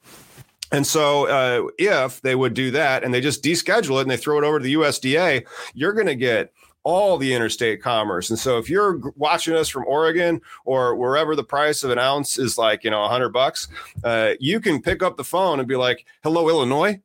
And 0.70 0.86
so, 0.86 1.28
uh, 1.28 1.68
if 1.78 2.22
they 2.22 2.34
would 2.34 2.54
do 2.54 2.70
that 2.70 3.04
and 3.04 3.12
they 3.12 3.20
just 3.20 3.42
deschedule 3.42 3.98
it 3.98 4.02
and 4.02 4.10
they 4.10 4.16
throw 4.16 4.38
it 4.38 4.44
over 4.44 4.58
to 4.58 4.64
the 4.64 4.74
USDA, 4.74 5.46
you're 5.74 5.92
going 5.92 6.06
to 6.06 6.14
get 6.14 6.52
all 6.84 7.16
the 7.16 7.32
interstate 7.32 7.82
commerce. 7.82 8.30
And 8.30 8.38
so 8.38 8.58
if 8.58 8.68
you're 8.68 9.00
watching 9.16 9.54
us 9.54 9.68
from 9.68 9.84
Oregon 9.86 10.40
or 10.64 10.96
wherever 10.96 11.36
the 11.36 11.44
price 11.44 11.84
of 11.84 11.90
an 11.90 11.98
ounce 11.98 12.38
is 12.38 12.58
like, 12.58 12.84
you 12.84 12.90
know, 12.90 13.02
100 13.02 13.28
bucks, 13.30 13.68
uh, 14.02 14.32
you 14.40 14.60
can 14.60 14.82
pick 14.82 15.02
up 15.02 15.16
the 15.16 15.24
phone 15.24 15.58
and 15.60 15.68
be 15.68 15.76
like, 15.76 16.04
hello, 16.22 16.48
Illinois, 16.48 17.00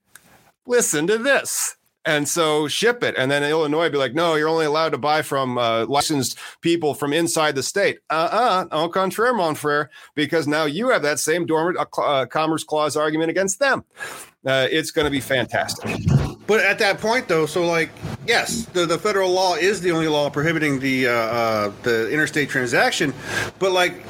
listen 0.65 1.05
to 1.07 1.17
this 1.17 1.76
and 2.07 2.27
so 2.27 2.67
ship 2.67 3.03
it. 3.03 3.15
And 3.17 3.29
then 3.29 3.43
Illinois 3.43 3.89
be 3.89 3.97
like, 3.97 4.15
no, 4.15 4.35
you're 4.35 4.47
only 4.47 4.65
allowed 4.65 4.93
to 4.93 4.97
buy 4.97 5.21
from 5.21 5.57
uh, 5.57 5.85
licensed 5.85 6.39
people 6.61 6.93
from 6.93 7.13
inside 7.13 7.53
the 7.53 7.63
state. 7.63 7.99
Uh 8.09 8.29
uh 8.31 8.65
au 8.71 8.89
contraire, 8.89 9.33
mon 9.33 9.53
frere, 9.53 9.89
because 10.15 10.47
now 10.47 10.65
you 10.65 10.89
have 10.89 11.03
that 11.03 11.19
same 11.19 11.45
dormant 11.45 11.77
uh, 11.77 12.01
uh 12.01 12.25
commerce 12.25 12.63
clause 12.63 12.95
argument 12.95 13.29
against 13.29 13.59
them. 13.59 13.83
Uh, 14.45 14.67
it's 14.71 14.91
going 14.91 15.03
to 15.03 15.11
be 15.11 15.19
fantastic. 15.19 15.89
But 16.47 16.61
at 16.61 16.79
that 16.79 16.99
point, 16.99 17.27
though, 17.27 17.45
so 17.45 17.65
like, 17.67 17.89
yes, 18.25 18.65
the, 18.67 18.85
the 18.85 18.97
federal 18.97 19.29
law 19.31 19.55
is 19.55 19.81
the 19.81 19.91
only 19.91 20.07
law 20.07 20.29
prohibiting 20.29 20.79
the 20.79 21.07
uh, 21.07 21.11
uh, 21.11 21.71
the 21.83 22.09
interstate 22.09 22.47
transaction, 22.47 23.13
but 23.59 23.73
like, 23.73 24.05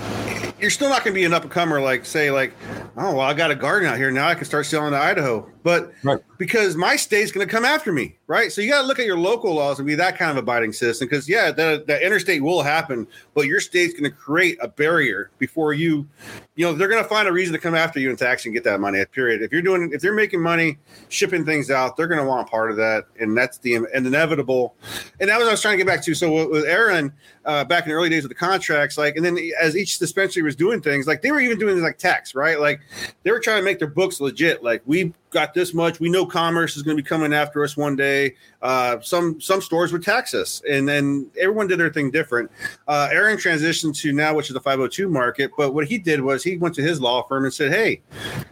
you're 0.60 0.70
still 0.70 0.90
not 0.90 1.04
going 1.04 1.14
to 1.14 1.20
be 1.20 1.26
an 1.26 1.34
up 1.34 1.44
and 1.44 1.52
comer 1.52 1.82
like 1.82 2.06
say 2.06 2.30
like, 2.30 2.54
oh 2.98 3.16
well, 3.16 3.22
I 3.22 3.34
got 3.34 3.50
a 3.50 3.56
garden 3.56 3.90
out 3.90 3.98
here 3.98 4.12
now, 4.12 4.28
I 4.28 4.36
can 4.36 4.46
start 4.46 4.68
selling 4.68 4.92
to 4.92 5.00
Idaho, 5.00 5.50
but 5.68 5.92
right. 6.02 6.24
because 6.38 6.78
my 6.78 6.96
state's 6.96 7.30
going 7.30 7.46
to 7.46 7.52
come 7.52 7.66
after 7.66 7.92
me, 7.92 8.16
right? 8.28 8.54
So 8.54 8.62
you 8.62 8.70
got 8.70 8.84
to 8.84 8.88
look 8.88 9.00
at 9.00 9.06
your 9.06 9.18
local 9.18 9.54
laws 9.54 9.80
and 9.80 9.86
be 9.86 9.96
that 9.96 10.18
kind 10.18 10.32
of 10.32 10.38
abiding 10.38 10.72
citizen, 10.72 11.10
because 11.10 11.28
yeah, 11.28 11.52
the 11.52 11.84
the 11.86 12.02
interstate 12.02 12.42
will 12.42 12.62
happen, 12.62 13.06
but 13.34 13.48
your 13.48 13.60
state's 13.60 13.92
going 13.92 14.10
to 14.10 14.18
create 14.18 14.58
a 14.62 14.70
barrier 14.70 15.30
before 15.40 15.74
you, 15.74 16.08
you 16.56 16.66
know, 16.66 16.72
they're 16.72 16.88
going 16.88 17.04
to 17.04 17.10
find 17.10 17.28
a 17.28 17.34
reason 17.34 17.52
to 17.52 17.60
come 17.60 17.76
after 17.76 18.00
you 18.00 18.10
and 18.10 18.18
tax 18.18 18.46
and 18.46 18.54
get 18.54 18.64
that 18.64 18.80
money. 18.80 19.04
Period. 19.12 19.42
If 19.42 19.52
you're 19.52 19.62
doing, 19.62 19.92
if 19.92 20.00
they're 20.02 20.14
making 20.14 20.42
money 20.42 20.78
shipping 21.10 21.44
things 21.44 21.70
out, 21.70 21.98
they're 21.98 22.08
going 22.08 22.22
to 22.22 22.26
want 22.26 22.50
part 22.50 22.72
of 22.72 22.78
that, 22.78 23.04
and 23.20 23.38
that's 23.38 23.58
the 23.58 23.76
and 23.76 23.88
inevitable. 23.94 24.74
And 25.20 25.30
that 25.30 25.36
was 25.36 25.48
what 25.48 25.50
I 25.50 25.52
was 25.52 25.62
trying 25.62 25.78
to 25.78 25.84
get 25.84 25.88
back 25.88 26.02
to. 26.04 26.16
So 26.16 26.48
with 26.48 26.64
Aaron, 26.64 27.12
uh, 27.44 27.66
back 27.66 27.84
in 27.84 27.90
the 27.90 27.96
early 27.96 28.08
days 28.08 28.24
of 28.24 28.30
the 28.30 28.36
contracts, 28.36 28.98
like, 28.98 29.18
and 29.18 29.26
then 29.26 29.38
as 29.60 29.76
each 29.76 30.00
dispensary 30.00 30.44
was 30.44 30.56
doing 30.56 30.82
things, 30.82 31.08
like 31.08 31.22
they 31.22 31.32
were 31.34 31.42
even 31.42 31.60
doing 31.60 31.82
like 31.82 31.98
tax, 31.98 32.36
right? 32.36 32.58
Like 32.58 32.80
they 33.24 33.32
were 33.32 33.42
trying 33.42 33.58
to 33.58 33.66
make 33.66 33.80
their 33.80 33.90
books 33.90 34.22
legit. 34.22 34.64
Like 34.64 34.82
we 34.86 35.14
got 35.30 35.54
this 35.54 35.74
much. 35.74 36.00
We 36.00 36.10
know 36.10 36.26
commerce 36.26 36.78
is 36.78 36.84
going 36.84 36.98
to 36.98 37.04
be 37.04 37.08
coming 37.08 37.34
after 37.34 37.64
us 37.64 37.76
one 37.76 37.96
day. 37.96 38.36
Uh, 38.62 39.00
some 39.02 39.40
some 39.40 39.62
stores 39.62 39.92
would 39.92 40.04
tax 40.04 40.34
us, 40.34 40.62
and 40.70 40.88
then 40.88 41.30
everyone 41.40 41.68
did 41.68 41.80
their 41.80 41.92
thing 41.92 42.12
different. 42.12 42.50
Uh, 42.88 43.10
Aaron 43.12 43.38
transitioned 43.38 43.96
to 44.00 44.14
now, 44.14 44.34
which 44.34 44.50
is 44.50 44.54
the 44.54 44.62
502 44.62 45.10
market. 45.10 45.52
But 45.58 45.74
what 45.74 45.88
he 45.88 45.98
did 45.98 46.22
was 46.22 46.44
he 46.44 46.58
went 46.58 46.76
to 46.76 46.82
his 46.82 47.00
law 47.00 47.24
firm 47.24 47.44
and 47.44 47.54
said, 47.54 47.72
"Hey, 47.72 48.02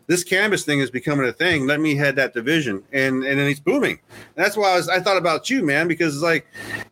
this 0.08 0.24
cannabis 0.24 0.64
thing 0.64 0.80
is 0.80 0.92
becoming 0.92 1.28
a 1.28 1.34
thing. 1.34 1.66
Let 1.66 1.80
me 1.80 1.96
head 1.96 2.16
that 2.18 2.34
division." 2.34 2.84
And 2.92 3.24
and 3.24 3.40
then 3.40 3.48
he's 3.48 3.60
booming. 3.60 4.00
And 4.36 4.46
that's 4.46 4.58
why 4.58 4.74
I 4.74 4.76
was 4.76 4.90
I 4.90 5.00
thought 5.00 5.18
about 5.18 5.50
you, 5.50 5.64
man, 5.64 5.88
because 5.88 6.14
it's 6.14 6.24
like 6.24 6.46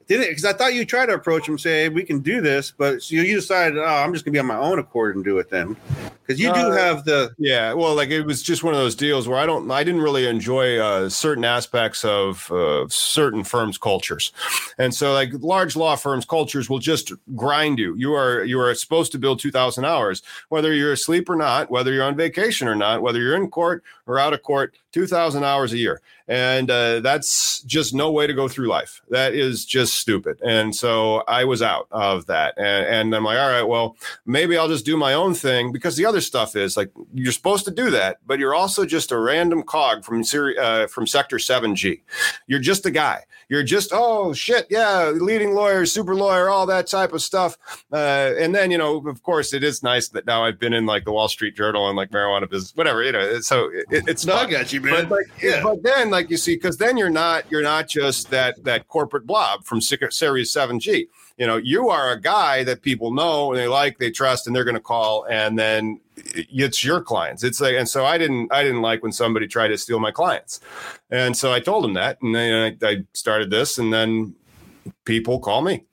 didn't 0.08 0.30
because 0.30 0.46
I 0.46 0.54
thought 0.54 0.74
you 0.74 0.86
tried 0.86 1.08
to 1.08 1.14
approach 1.14 1.48
him, 1.48 1.58
say 1.58 1.84
hey, 1.84 1.90
we 1.90 2.04
can 2.04 2.20
do 2.20 2.42
this, 2.42 2.72
but 2.72 3.02
so 3.02 3.16
you 3.16 3.36
decided, 3.36 3.78
oh, 3.78 3.84
I'm 3.84 4.14
just 4.14 4.26
gonna 4.26 4.34
be 4.34 4.40
on 4.40 4.46
my 4.46 4.58
own 4.58 4.80
accord 4.80 5.16
and 5.16 5.24
do 5.24 5.40
it 5.40 5.50
then, 5.50 5.78
because 6.22 6.40
you 6.40 6.54
do 6.54 6.60
uh, 6.60 6.72
have 6.72 7.06
the 7.06 7.34
yeah. 7.38 7.74
Well, 7.74 7.96
like 7.96 8.10
it 8.10 8.24
was 8.24 8.42
just 8.42 8.64
one 8.64 8.74
of 8.74 8.80
those 8.80 8.96
deals 8.96 9.28
where 9.28 9.40
I 9.40 9.46
don't 9.46 9.68
I 9.74 9.84
didn't 9.84 10.02
really 10.02 10.28
enjoy 10.28 10.78
uh, 10.78 11.10
certain 11.10 11.44
aspects 11.44 12.06
of 12.06 12.52
uh, 12.52 12.88
certain 12.88 13.44
firms' 13.44 13.78
cultures, 13.78 14.32
and 14.78 14.94
so 14.94 15.14
like 15.14 15.32
large 15.34 15.76
law 15.76 15.96
firms' 15.96 16.26
cultures 16.26 16.70
will 16.70 16.80
just 16.80 17.12
grind 17.36 17.80
you. 17.80 17.96
You 17.96 18.14
are 18.14 18.44
you 18.44 18.60
are 18.60 18.74
supposed 18.76 19.12
to 19.14 19.20
build 19.20 19.40
two 19.40 19.52
thousand 19.52 19.86
hours, 19.86 20.22
whether 20.50 20.74
you're 20.74 20.94
asleep 20.94 21.30
or 21.30 21.36
not, 21.36 21.70
whether 21.70 21.92
you're 21.92 22.04
on 22.04 22.16
vacation 22.16 22.68
or 22.68 22.76
not, 22.76 23.02
whether 23.02 23.20
you're 23.20 23.36
in 23.36 23.50
court 23.50 23.84
or 24.08 24.20
out 24.20 24.34
of 24.34 24.44
court, 24.44 24.76
two 24.94 25.08
thousand 25.08 25.44
hours 25.44 25.74
a 25.74 25.78
year, 25.78 26.00
and 26.28 26.72
uh, 26.72 27.02
that's 27.02 27.62
just 27.64 27.94
no 27.94 28.12
way 28.12 28.28
to 28.28 28.34
go 28.34 28.48
through 28.48 28.68
life. 28.68 29.02
That 29.10 29.34
is 29.34 29.66
just 29.66 29.96
stupid, 29.96 30.40
and 30.42 30.74
so 30.74 31.24
I 31.28 31.44
was 31.44 31.62
out 31.62 31.88
of 31.92 32.28
that, 32.28 32.54
and, 32.58 32.86
and 32.86 33.16
I'm 33.16 33.26
like, 33.26 33.40
all 33.40 33.50
right, 33.50 33.64
well, 33.64 33.98
maybe 34.26 34.58
I'll 34.58 34.70
just 34.70 34.86
do 34.86 34.96
my 34.96 35.14
own 35.14 35.34
thing 35.34 35.72
because 35.72 35.98
the 35.98 36.06
other 36.06 36.22
stuff 36.22 36.56
is 36.56 36.78
like 36.78 36.92
you're 37.14 37.34
supposed 37.34 37.66
to 37.66 37.72
do 37.72 37.90
that, 37.92 38.20
but 38.26 38.40
you're 38.40 38.56
also 38.56 38.86
just 38.86 39.12
a 39.12 39.20
random 39.20 39.64
cog 39.64 40.06
from 40.06 40.24
uh, 40.60 40.88
from 40.88 41.08
Sector 41.08 41.40
Seven 41.40 41.76
G. 41.76 42.04
You're 42.48 42.60
just 42.60 42.86
a 42.86 42.92
guy. 42.92 43.24
You're 43.50 43.64
just 43.64 43.92
oh 43.94 44.34
shit, 44.34 44.68
yeah, 44.70 45.10
leading 45.10 45.54
lawyer, 45.54 45.86
super 45.86 46.16
lawyer, 46.16 46.50
all 46.50 46.66
that 46.68 46.88
type 46.88 47.14
of 47.14 47.22
stuff. 47.22 47.58
Uh, 47.92 48.32
and 48.40 48.56
then 48.56 48.72
you 48.72 48.78
know, 48.78 49.06
of 49.08 49.22
course, 49.24 49.54
it 49.54 49.64
is 49.64 49.84
nice 49.84 50.08
that 50.10 50.26
now 50.26 50.46
I've 50.46 50.60
been 50.60 50.74
in 50.74 50.86
like 50.86 51.06
the 51.06 51.12
Wall 51.12 51.28
Street 51.28 51.56
Journal 51.56 51.88
and 51.88 51.98
like 51.98 52.12
marijuana 52.12 52.50
business, 52.50 52.76
whatever. 52.76 53.04
You 53.04 53.12
know, 53.12 53.40
so 53.42 53.70
it, 53.74 54.06
it's 54.08 54.26
not 54.26 54.50
got 54.50 54.72
you, 54.72 54.82
man. 54.84 55.08
But, 55.08 55.12
like, 55.12 55.42
yeah. 55.42 55.62
but 55.64 55.82
then, 55.84 56.10
like 56.10 56.30
you 56.30 56.38
see, 56.38 56.56
because 56.56 56.78
then 56.78 56.98
you're 56.98 57.10
not 57.10 57.50
you're 57.50 57.64
not 57.64 57.88
just 57.88 58.30
that 58.32 58.64
that 58.64 58.88
corporate 58.88 59.26
blob 59.26 59.64
from 59.64 59.82
Series 59.82 60.52
Seven 60.52 60.80
G 60.80 61.08
you 61.38 61.48
know, 61.48 61.58
you 61.58 61.90
are 61.90 62.12
a 62.12 62.20
guy 62.20 62.64
that 62.64 62.82
people 62.82 63.12
know 63.12 63.52
and 63.52 63.60
they 63.60 63.68
like, 63.68 63.98
they 63.98 64.12
trust, 64.12 64.46
and 64.46 64.56
they're 64.56 64.64
going 64.64 64.76
to 64.76 64.82
call, 64.82 65.26
and 65.30 65.58
then 65.58 66.00
it's 66.16 66.84
your 66.84 67.02
clients. 67.02 67.44
It's 67.44 67.60
like, 67.60 67.76
and 67.76 67.90
so 67.90 68.06
I 68.06 68.18
didn't, 68.18 68.52
I 68.54 68.64
didn't 68.64 68.82
like 68.82 69.02
when 69.02 69.12
somebody 69.12 69.48
tried 69.48 69.70
to 69.70 69.78
steal 69.78 70.00
my 70.00 70.12
clients, 70.12 70.60
and 71.10 71.36
so 71.36 71.52
I 71.52 71.60
told 71.60 71.84
them 71.84 71.94
that, 71.94 72.22
and 72.22 72.36
then 72.36 72.78
I, 72.82 72.88
I 72.88 73.04
started 73.14 73.50
this, 73.50 73.80
and 73.80 73.92
then 73.92 74.36
people 75.06 75.40
call 75.40 75.62
me. 75.62 75.86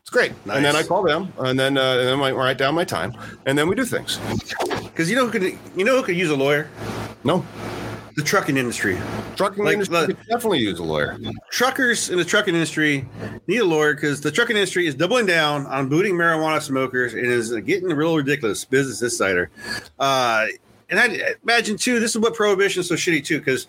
It's 0.00 0.10
great, 0.10 0.32
nice. 0.46 0.58
and 0.58 0.64
then 0.64 0.76
I 0.76 0.82
call 0.82 1.02
them, 1.02 1.32
and 1.38 1.58
then 1.58 1.76
uh, 1.76 1.98
and 1.98 2.08
then 2.08 2.20
I 2.20 2.30
write 2.30 2.58
down 2.58 2.74
my 2.74 2.84
time, 2.84 3.14
and 3.46 3.58
then 3.58 3.68
we 3.68 3.74
do 3.74 3.84
things. 3.84 4.20
Because 4.60 5.10
you 5.10 5.16
know 5.16 5.26
who 5.26 5.32
could, 5.32 5.58
you 5.76 5.84
know 5.84 5.96
who 5.96 6.02
could 6.04 6.16
use 6.16 6.30
a 6.30 6.36
lawyer? 6.36 6.68
No 7.24 7.44
the 8.16 8.22
trucking 8.22 8.56
industry. 8.56 8.96
Trucking 9.36 9.64
like, 9.64 9.74
industry 9.74 10.14
definitely 10.28 10.60
use 10.60 10.78
a 10.78 10.84
lawyer. 10.84 11.18
Truckers 11.50 12.10
in 12.10 12.18
the 12.18 12.24
trucking 12.24 12.54
industry 12.54 13.06
need 13.46 13.58
a 13.58 13.64
lawyer 13.64 13.94
because 13.94 14.20
the 14.20 14.30
trucking 14.30 14.56
industry 14.56 14.86
is 14.86 14.94
doubling 14.94 15.26
down 15.26 15.66
on 15.66 15.88
booting 15.88 16.14
marijuana 16.14 16.62
smokers 16.62 17.14
and 17.14 17.26
is 17.26 17.50
getting 17.62 17.88
real 17.88 18.16
ridiculous. 18.16 18.64
Business 18.64 19.02
Insider. 19.02 19.50
Uh, 19.98 20.46
and 20.90 21.00
I 21.00 21.34
imagine 21.42 21.76
too, 21.76 21.98
this 21.98 22.12
is 22.12 22.18
what 22.18 22.34
prohibition 22.34 22.80
is 22.80 22.88
so 22.88 22.94
shitty 22.94 23.24
too, 23.24 23.38
because 23.38 23.66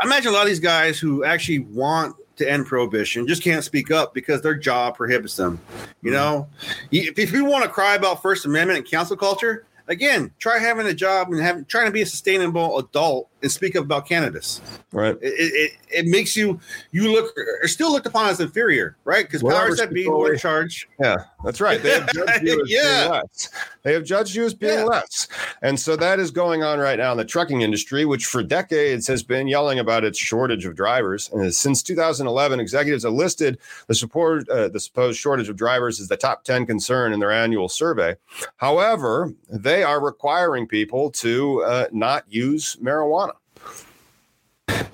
I 0.00 0.04
imagine 0.04 0.30
a 0.30 0.34
lot 0.34 0.42
of 0.42 0.48
these 0.48 0.60
guys 0.60 0.98
who 0.98 1.24
actually 1.24 1.60
want 1.60 2.16
to 2.36 2.50
end 2.50 2.66
prohibition 2.66 3.26
just 3.26 3.42
can't 3.42 3.64
speak 3.64 3.90
up 3.90 4.14
because 4.14 4.40
their 4.42 4.54
job 4.54 4.96
prohibits 4.96 5.36
them. 5.36 5.60
You 6.02 6.10
mm-hmm. 6.10 6.18
know, 6.18 6.48
if 6.90 7.32
you 7.32 7.44
want 7.44 7.64
to 7.64 7.70
cry 7.70 7.94
about 7.94 8.22
First 8.22 8.46
Amendment 8.46 8.78
and 8.78 8.88
cancel 8.88 9.16
culture, 9.16 9.66
again, 9.88 10.30
try 10.38 10.58
having 10.58 10.86
a 10.86 10.94
job 10.94 11.32
and 11.32 11.40
having 11.40 11.64
trying 11.64 11.86
to 11.86 11.92
be 11.92 12.02
a 12.02 12.06
sustainable 12.06 12.78
adult 12.78 13.28
and 13.42 13.50
speak 13.50 13.76
up 13.76 13.84
about 13.84 14.06
cannabis. 14.06 14.60
Right. 14.92 15.16
It, 15.20 15.34
it, 15.34 15.72
it 15.90 16.06
makes 16.06 16.36
you 16.36 16.58
you 16.92 17.12
look 17.12 17.36
or 17.62 17.68
still 17.68 17.92
looked 17.92 18.06
upon 18.06 18.28
as 18.28 18.40
inferior, 18.40 18.96
right? 19.04 19.26
Because 19.26 19.42
powers 19.42 19.78
that 19.78 19.92
be 19.92 20.04
who 20.04 20.24
are 20.24 20.32
in 20.32 20.38
charge. 20.38 20.88
Yeah, 21.00 21.16
that's 21.44 21.60
right. 21.60 21.82
They 21.82 21.90
have 21.90 22.08
judged 22.14 22.42
you 22.42 22.62
as 22.62 22.70
yeah. 22.70 23.00
being 23.00 23.12
less. 23.12 23.50
They 23.82 23.92
have 23.92 24.04
judged 24.04 24.34
you 24.34 24.44
as 24.44 24.54
being 24.54 24.78
yeah. 24.78 24.84
less. 24.84 25.28
And 25.62 25.78
so 25.78 25.96
that 25.96 26.18
is 26.18 26.30
going 26.30 26.62
on 26.62 26.78
right 26.78 26.98
now 26.98 27.12
in 27.12 27.18
the 27.18 27.24
trucking 27.24 27.62
industry, 27.62 28.04
which 28.04 28.26
for 28.26 28.42
decades 28.42 29.06
has 29.06 29.22
been 29.22 29.48
yelling 29.48 29.78
about 29.78 30.04
its 30.04 30.18
shortage 30.18 30.64
of 30.66 30.74
drivers. 30.74 31.30
And 31.32 31.54
since 31.54 31.82
2011, 31.82 32.60
executives 32.60 33.04
have 33.04 33.12
listed 33.12 33.58
the 33.86 33.94
support 33.94 34.48
uh, 34.48 34.68
the 34.68 34.80
supposed 34.80 35.18
shortage 35.18 35.48
of 35.48 35.56
drivers 35.56 36.00
as 36.00 36.08
the 36.08 36.16
top 36.16 36.44
10 36.44 36.66
concern 36.66 37.12
in 37.12 37.20
their 37.20 37.32
annual 37.32 37.68
survey. 37.68 38.16
However, 38.56 39.32
they 39.48 39.82
are 39.82 40.02
requiring 40.02 40.66
people 40.66 41.10
to 41.12 41.62
uh, 41.64 41.86
not 41.92 42.24
use 42.28 42.76
marijuana. 42.76 43.27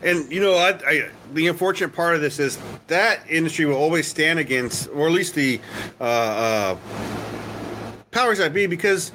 And 0.03 0.31
you 0.31 0.41
know, 0.41 0.55
I, 0.55 0.79
I, 0.87 1.11
the 1.33 1.49
unfortunate 1.49 1.95
part 1.95 2.15
of 2.15 2.21
this 2.21 2.39
is 2.39 2.59
that 2.89 3.21
industry 3.29 3.65
will 3.65 3.77
always 3.77 4.07
stand 4.07 4.39
against, 4.39 4.89
or 4.91 5.07
at 5.07 5.13
least 5.13 5.35
the 5.35 5.61
uh, 6.01 6.05
uh, 6.05 6.77
powers 8.11 8.39
that 8.39 8.53
be, 8.53 8.67
because 8.67 9.13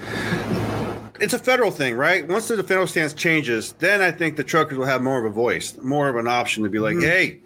it's 1.20 1.34
a 1.34 1.40
federal 1.40 1.70
thing, 1.70 1.96
right? 1.96 2.28
Once 2.28 2.48
the 2.48 2.64
federal 2.64 2.88
stance 2.88 3.14
changes, 3.14 3.74
then 3.74 4.02
I 4.02 4.12
think 4.12 4.36
the 4.36 4.44
truckers 4.44 4.78
will 4.78 4.86
have 4.86 5.04
more 5.04 5.20
of 5.20 5.26
a 5.26 5.34
voice, 5.34 5.78
more 5.84 6.10
of 6.10 6.16
an 6.16 6.28
option 6.28 6.64
to 6.64 6.70
be 6.70 6.80
like, 6.80 6.96
mm-hmm. 6.96 7.06
"Hey, 7.06 7.40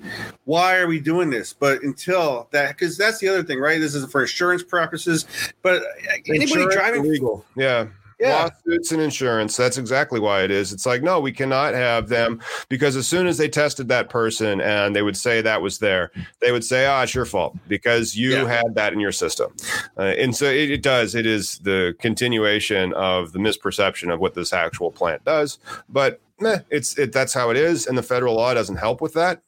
why 0.45 0.77
are 0.77 0.87
we 0.87 0.99
doing 1.01 1.29
this?" 1.29 1.51
But 1.53 1.83
until 1.83 2.47
that, 2.51 2.77
because 2.77 2.97
that's 2.97 3.19
the 3.19 3.27
other 3.27 3.43
thing, 3.43 3.59
right? 3.59 3.79
This 3.79 3.93
is 3.93 4.09
for 4.09 4.21
insurance 4.21 4.63
purposes. 4.63 5.25
But 5.61 5.83
anybody 6.25 6.43
insurance 6.43 6.75
driving 6.75 7.03
legal, 7.03 7.45
yeah 7.55 7.87
yeah. 8.23 8.43
lawsuits 8.43 8.91
and 8.91 9.01
insurance. 9.01 9.55
That's 9.55 9.77
exactly 9.77 10.19
why 10.19 10.43
it 10.43 10.51
is. 10.51 10.71
It's 10.71 10.85
like, 10.85 11.03
no, 11.03 11.19
we 11.19 11.31
cannot 11.31 11.73
have 11.73 12.09
them 12.09 12.41
because 12.69 12.95
as 12.95 13.07
soon 13.07 13.27
as 13.27 13.37
they 13.37 13.49
tested 13.49 13.87
that 13.89 14.09
person 14.09 14.61
and 14.61 14.95
they 14.95 15.01
would 15.01 15.17
say 15.17 15.41
that 15.41 15.61
was 15.61 15.79
there, 15.79 16.11
they 16.41 16.51
would 16.51 16.63
say, 16.63 16.85
ah, 16.85 16.99
oh, 16.99 17.03
it's 17.03 17.13
your 17.13 17.25
fault 17.25 17.55
because 17.67 18.15
you 18.15 18.31
yeah. 18.31 18.47
had 18.47 18.75
that 18.75 18.93
in 18.93 18.99
your 18.99 19.11
system. 19.11 19.53
Uh, 19.97 20.03
and 20.03 20.35
so 20.35 20.45
it, 20.45 20.71
it, 20.71 20.83
does. 20.83 21.15
It 21.15 21.25
is 21.25 21.59
the 21.59 21.95
continuation 21.99 22.93
of 22.93 23.31
the 23.33 23.39
misperception 23.39 24.13
of 24.13 24.19
what 24.19 24.33
this 24.33 24.53
actual 24.53 24.91
plant 24.91 25.23
does. 25.23 25.59
But 25.89 26.21
meh, 26.43 26.59
it's 26.69 26.97
it. 26.97 27.11
That's 27.11 27.33
how 27.33 27.49
it 27.49 27.57
is, 27.57 27.87
and 27.87 27.97
the 27.97 28.03
federal 28.03 28.35
law 28.35 28.53
doesn't 28.53 28.77
help 28.77 29.01
with 29.01 29.13
that. 29.13 29.41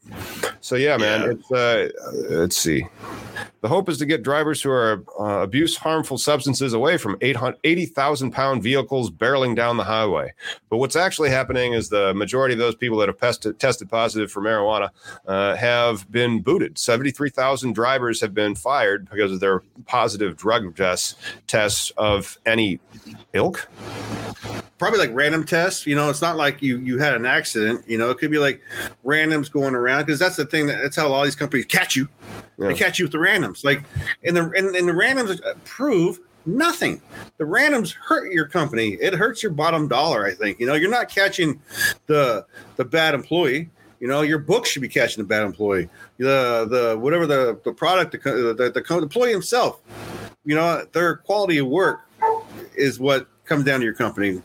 So 0.61 0.75
yeah, 0.75 0.97
man. 0.97 1.21
Yeah. 1.21 1.31
It's 1.31 1.51
uh, 1.51 1.89
let's 2.29 2.57
see. 2.57 2.87
The 3.61 3.69
hope 3.69 3.89
is 3.89 3.97
to 3.97 4.05
get 4.05 4.21
drivers 4.21 4.61
who 4.61 4.69
are 4.69 5.03
uh, 5.19 5.41
abuse 5.41 5.75
harmful 5.75 6.19
substances 6.19 6.73
away 6.73 6.97
from 6.97 7.17
800 7.21 7.57
80,000 7.63 8.31
pound 8.31 8.61
vehicles 8.61 9.09
barreling 9.09 9.55
down 9.55 9.77
the 9.77 9.83
highway. 9.83 10.33
But 10.69 10.77
what's 10.77 10.95
actually 10.95 11.31
happening 11.31 11.73
is 11.73 11.89
the 11.89 12.13
majority 12.13 12.53
of 12.53 12.59
those 12.59 12.75
people 12.75 12.97
that 12.99 13.09
have 13.09 13.19
tested, 13.19 13.59
tested 13.59 13.89
positive 13.89 14.31
for 14.31 14.41
marijuana 14.41 14.89
uh, 15.25 15.55
have 15.55 16.09
been 16.11 16.41
booted. 16.41 16.77
73,000 16.77 17.73
drivers 17.73 18.21
have 18.21 18.35
been 18.35 18.53
fired 18.53 19.09
because 19.09 19.31
of 19.31 19.39
their 19.39 19.63
positive 19.87 20.37
drug 20.37 20.75
tests, 20.75 21.15
tests 21.47 21.91
of 21.97 22.37
any 22.45 22.79
ilk. 23.33 23.67
probably 24.77 24.99
like 24.99 25.11
random 25.13 25.43
tests. 25.43 25.87
You 25.87 25.95
know, 25.95 26.09
it's 26.09 26.21
not 26.21 26.37
like 26.37 26.61
you 26.61 26.77
you 26.85 26.99
had 26.99 27.13
an 27.13 27.25
accident. 27.25 27.83
You 27.87 27.97
know, 27.97 28.09
it 28.09 28.17
could 28.17 28.31
be 28.31 28.37
like 28.37 28.61
randoms 29.03 29.51
going 29.51 29.75
around 29.75 30.05
because 30.05 30.19
that's 30.19 30.35
the 30.35 30.45
thing 30.45 30.67
that 30.67 30.81
that's 30.81 30.95
how 30.95 31.11
all 31.11 31.23
these 31.23 31.35
companies 31.35 31.65
catch 31.65 31.95
you. 31.95 32.07
Yeah. 32.57 32.67
They 32.67 32.73
catch 32.73 32.99
you 32.99 33.05
with 33.05 33.11
the 33.11 33.17
randoms. 33.17 33.63
Like, 33.63 33.83
and 34.23 34.35
the 34.35 34.43
and, 34.55 34.75
and 34.75 34.87
the 34.87 34.93
randoms 34.93 35.43
uh, 35.45 35.53
prove 35.65 36.19
nothing. 36.45 37.01
The 37.37 37.45
randoms 37.45 37.93
hurt 37.93 38.31
your 38.31 38.47
company. 38.47 38.93
It 38.93 39.13
hurts 39.13 39.41
your 39.41 39.51
bottom 39.51 39.87
dollar. 39.87 40.25
I 40.25 40.33
think. 40.33 40.59
You 40.59 40.67
know, 40.67 40.75
you're 40.75 40.89
not 40.89 41.09
catching 41.09 41.61
the 42.07 42.45
the 42.75 42.85
bad 42.85 43.13
employee. 43.13 43.69
You 43.99 44.07
know, 44.07 44.21
your 44.21 44.39
book 44.39 44.65
should 44.65 44.81
be 44.81 44.89
catching 44.89 45.23
the 45.23 45.27
bad 45.27 45.43
employee. 45.43 45.89
The 46.17 46.67
the 46.69 46.97
whatever 46.99 47.25
the 47.25 47.59
the 47.63 47.73
product 47.73 48.11
the 48.11 48.17
co- 48.17 48.53
the, 48.53 48.69
the, 48.71 48.97
employee 48.97 49.31
himself. 49.31 49.81
You 50.43 50.55
know, 50.55 50.85
their 50.91 51.17
quality 51.17 51.57
of 51.57 51.67
work 51.67 52.01
is 52.75 52.99
what 52.99 53.27
comes 53.45 53.63
down 53.63 53.79
to 53.79 53.85
your 53.85 53.93
company. 53.93 54.41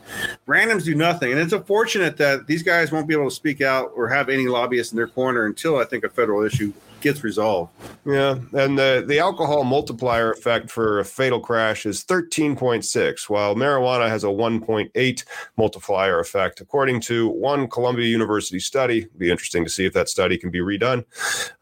Randoms 0.47 0.83
do 0.83 0.95
nothing, 0.95 1.31
and 1.31 1.39
it's 1.39 1.53
unfortunate 1.53 2.17
that 2.17 2.47
these 2.47 2.63
guys 2.63 2.91
won't 2.91 3.07
be 3.07 3.13
able 3.13 3.29
to 3.29 3.35
speak 3.35 3.61
out 3.61 3.91
or 3.95 4.07
have 4.07 4.29
any 4.29 4.47
lobbyists 4.47 4.93
in 4.93 4.97
their 4.97 5.07
corner 5.07 5.45
until 5.45 5.77
I 5.77 5.85
think 5.85 6.03
a 6.03 6.09
federal 6.09 6.43
issue 6.43 6.73
gets 7.01 7.23
resolved. 7.23 7.71
Yeah, 8.05 8.37
and 8.53 8.77
the 8.77 9.03
the 9.05 9.19
alcohol 9.19 9.63
multiplier 9.63 10.31
effect 10.31 10.69
for 10.69 10.99
a 10.99 11.05
fatal 11.05 11.39
crash 11.39 11.85
is 11.85 12.03
13.6, 12.03 13.29
while 13.29 13.55
marijuana 13.55 14.07
has 14.07 14.23
a 14.23 14.27
1.8 14.27 15.23
multiplier 15.57 16.19
effect, 16.19 16.61
according 16.61 17.01
to 17.01 17.27
one 17.27 17.67
Columbia 17.67 18.05
University 18.05 18.59
study. 18.59 19.07
Be 19.17 19.31
interesting 19.31 19.63
to 19.63 19.69
see 19.69 19.85
if 19.85 19.93
that 19.93 20.09
study 20.09 20.37
can 20.37 20.51
be 20.51 20.59
redone. 20.59 21.03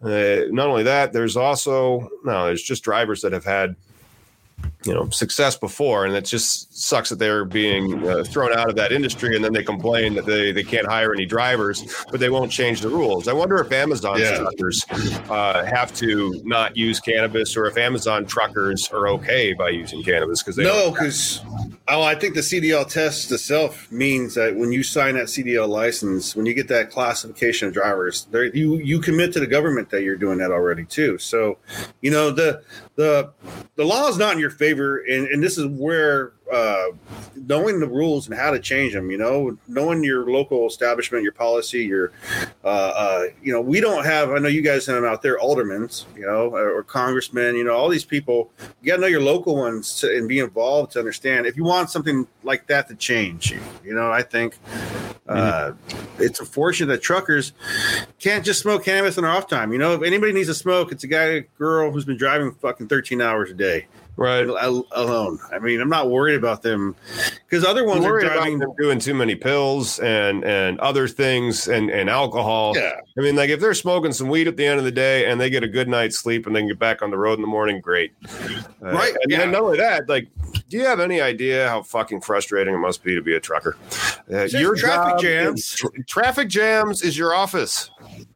Uh, 0.02 0.48
not 0.52 0.68
only 0.68 0.84
that, 0.84 1.14
there's 1.14 1.38
also 1.38 2.10
no, 2.24 2.46
there's 2.46 2.64
just 2.64 2.84
drivers 2.84 3.22
that 3.22 3.34
have 3.34 3.46
had 3.46 3.76
you 4.86 4.94
know 4.94 5.10
success 5.10 5.58
before 5.58 6.06
and 6.06 6.16
it 6.16 6.24
just 6.24 6.76
sucks 6.78 7.10
that 7.10 7.20
they're 7.20 7.44
being 7.44 8.08
uh, 8.08 8.24
thrown 8.24 8.54
out 8.58 8.70
of 8.70 8.76
that 8.76 8.92
industry 8.92 9.36
and 9.36 9.44
then 9.44 9.52
they 9.52 9.64
complain 9.64 10.14
that 10.14 10.26
they, 10.26 10.52
they 10.52 10.64
can't 10.64 10.88
hire 10.88 11.14
any 11.14 11.26
drivers 11.26 11.84
but 12.12 12.20
they 12.20 12.30
won't 12.30 12.52
change 12.52 12.80
the 12.80 12.88
rules 12.88 13.28
i 13.28 13.34
wonder 13.34 13.58
if 13.58 13.72
amazon 13.72 14.18
Yeah. 14.20 14.38
truckers 14.38 14.86
uh, 15.30 15.66
have 15.66 15.94
to 15.96 16.42
not 16.46 16.78
use 16.78 17.00
cannabis 17.00 17.58
or 17.58 17.66
if 17.66 17.78
amazon 17.78 18.26
truckers 18.26 18.88
are 18.90 19.08
okay 19.10 19.54
by 19.54 19.70
using 19.70 20.02
cannabis 20.02 20.42
because 20.42 20.56
they 20.56 20.64
No, 20.64 20.92
because 20.92 21.42
oh, 21.88 22.02
I 22.04 22.16
think 22.16 22.36
the 22.36 22.42
CDL 22.42 22.88
test 22.90 23.32
itself 23.32 23.92
means 23.92 24.36
that 24.36 24.56
when 24.56 24.72
you 24.72 24.84
sign 24.84 25.16
that 25.16 25.26
CDL 25.26 25.68
license, 25.68 26.36
when 26.36 26.46
you 26.46 26.54
get 26.54 26.68
that 26.70 26.92
classification 26.92 27.68
of 27.68 27.74
drivers, 27.74 28.28
there 28.32 28.46
you 28.46 28.76
you 28.78 29.00
commit 29.00 29.34
to 29.34 29.40
the 29.40 29.48
government 29.48 29.90
that 29.90 30.04
you're 30.04 30.16
doing 30.16 30.38
that 30.40 30.52
already 30.52 30.86
too. 30.86 31.18
So, 31.18 31.58
you 32.02 32.12
know 32.12 32.32
the 32.32 32.64
the 33.00 33.32
the 33.76 33.86
law 33.86 34.10
is 34.10 34.18
not 34.18 34.34
in 34.34 34.40
your 34.40 34.50
favor, 34.50 34.98
and 34.98 35.26
and 35.28 35.42
this 35.42 35.58
is 35.58 35.66
where 35.68 36.34
uh, 36.52 36.88
knowing 37.36 37.80
the 37.80 37.88
rules 37.88 38.28
and 38.28 38.38
how 38.38 38.52
to 38.52 38.60
change 38.60 38.94
them. 38.94 39.12
You 39.12 39.18
know, 39.18 39.58
knowing 39.68 40.04
your 40.04 40.30
local 40.30 40.68
establishment, 40.68 41.24
your 41.24 41.32
policy, 41.32 41.84
your 41.84 42.12
uh, 42.64 42.68
uh, 42.68 43.24
you 43.42 43.54
know, 43.54 43.62
we 43.62 43.80
don't 43.80 44.06
have. 44.06 44.32
I 44.32 44.40
know 44.40 44.48
you 44.48 44.62
guys 44.62 44.86
have 44.86 44.96
them 44.96 45.06
out 45.06 45.22
there, 45.22 45.38
aldermans, 45.38 46.06
you 46.16 46.26
know, 46.26 46.50
or, 46.50 46.78
or 46.78 46.84
congressmen. 46.84 47.56
You 47.56 47.64
know, 47.64 47.74
all 47.74 47.90
these 47.90 48.06
people. 48.06 48.52
You 48.82 48.88
got 48.88 48.96
to 48.96 49.02
know 49.02 49.08
your 49.08 49.22
local 49.22 49.56
ones 49.56 50.00
to, 50.00 50.16
and 50.16 50.28
be 50.28 50.40
involved 50.40 50.94
to 50.94 51.00
understand 51.00 51.46
if 51.46 51.58
you 51.58 51.64
want 51.64 51.90
something 51.90 52.28
like 52.44 52.68
that 52.68 52.88
to 52.90 52.96
change. 52.96 53.52
You 53.84 53.94
know, 53.94 54.12
I 54.12 54.22
think 54.22 54.58
uh, 55.28 55.74
it's 56.18 56.40
unfortunate 56.40 56.88
that 56.88 57.02
truckers 57.02 57.54
can't 58.20 58.44
just 58.44 58.62
smoke 58.62 58.84
cannabis 58.84 59.18
in 59.18 59.24
their 59.24 59.32
off 59.32 59.48
time. 59.48 59.72
You 59.72 59.78
know, 59.78 59.94
if 59.94 60.04
anybody 60.04 60.34
needs 60.34 60.48
to 60.48 60.54
smoke, 60.54 60.92
it's 60.92 61.04
a 61.04 61.08
guy, 61.08 61.24
a 61.26 61.42
girl 61.58 61.92
who's 61.92 62.06
been 62.06 62.18
driving 62.18 62.52
fucking 62.52 62.88
13 62.88 63.22
hours 63.22 63.52
a 63.52 63.54
day 63.54 63.88
right 64.20 64.46
alone. 64.92 65.40
I 65.52 65.60
mean, 65.60 65.80
I'm 65.82 65.90
not 65.90 66.10
worried 66.10 66.36
about 66.36 66.62
them 66.62 66.96
because 67.50 67.64
other 67.66 67.86
ones 67.86 68.06
are 68.06 68.20
driving. 68.20 68.60
them 68.60 68.74
doing 68.78 69.00
too 69.00 69.14
many 69.14 69.36
pills 69.36 69.98
and 70.00 70.44
and 70.44 70.80
other 70.80 71.08
things 71.08 71.68
and 71.68 71.90
and 71.90 72.10
alcohol. 72.10 72.74
Yeah. 72.76 73.00
I 73.18 73.22
mean, 73.22 73.36
like 73.36 73.50
if 73.50 73.60
they're 73.60 73.74
smoking 73.74 74.12
some 74.12 74.28
weed 74.30 74.48
at 74.48 74.58
the 74.58 74.66
end 74.66 74.80
of 74.80 74.86
the 74.86 74.92
day 74.92 75.26
and 75.30 75.40
they 75.40 75.50
get 75.50 75.64
a 75.64 75.68
good 75.68 75.88
night's 75.88 76.18
sleep 76.20 76.46
and 76.48 76.56
then 76.56 76.68
get 76.68 76.78
back 76.80 77.02
on 77.02 77.12
the 77.12 77.18
road 77.18 77.36
in 77.36 77.42
the 77.42 77.48
morning, 77.48 77.80
great. 77.82 78.12
Uh, 78.26 78.60
Right, 78.82 79.14
And 79.24 79.32
yeah. 79.32 79.40
then 79.40 79.52
not 79.52 79.62
only 79.62 79.78
that, 79.78 80.08
like, 80.10 80.28
do 80.70 80.78
you 80.78 80.86
have 80.86 81.00
any 81.00 81.20
idea 81.22 81.68
how 81.70 81.82
fucking 81.84 82.22
frustrating 82.22 82.74
it 82.74 82.78
must 82.78 83.04
be 83.04 83.16
to 83.16 83.22
be 83.22 83.36
a 83.36 83.40
trucker? 83.40 83.76
Uh, 84.32 84.48
Just 84.48 84.80
traffic 84.82 85.20
jams. 85.20 85.60
is- 85.60 85.76
tra- 85.76 86.04
traffic 86.06 86.48
jams 86.50 87.02
is 87.02 87.18
your 87.18 87.34
office. 87.34 87.90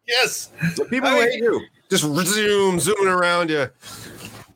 Yes, 0.08 0.50
People 0.90 1.10
I 1.10 1.14
mean- 1.14 1.32
hate 1.32 1.40
you. 1.44 1.62
Just 1.90 2.04
zoom, 2.04 2.80
zooming 2.80 3.08
around 3.08 3.50
you. 3.52 3.68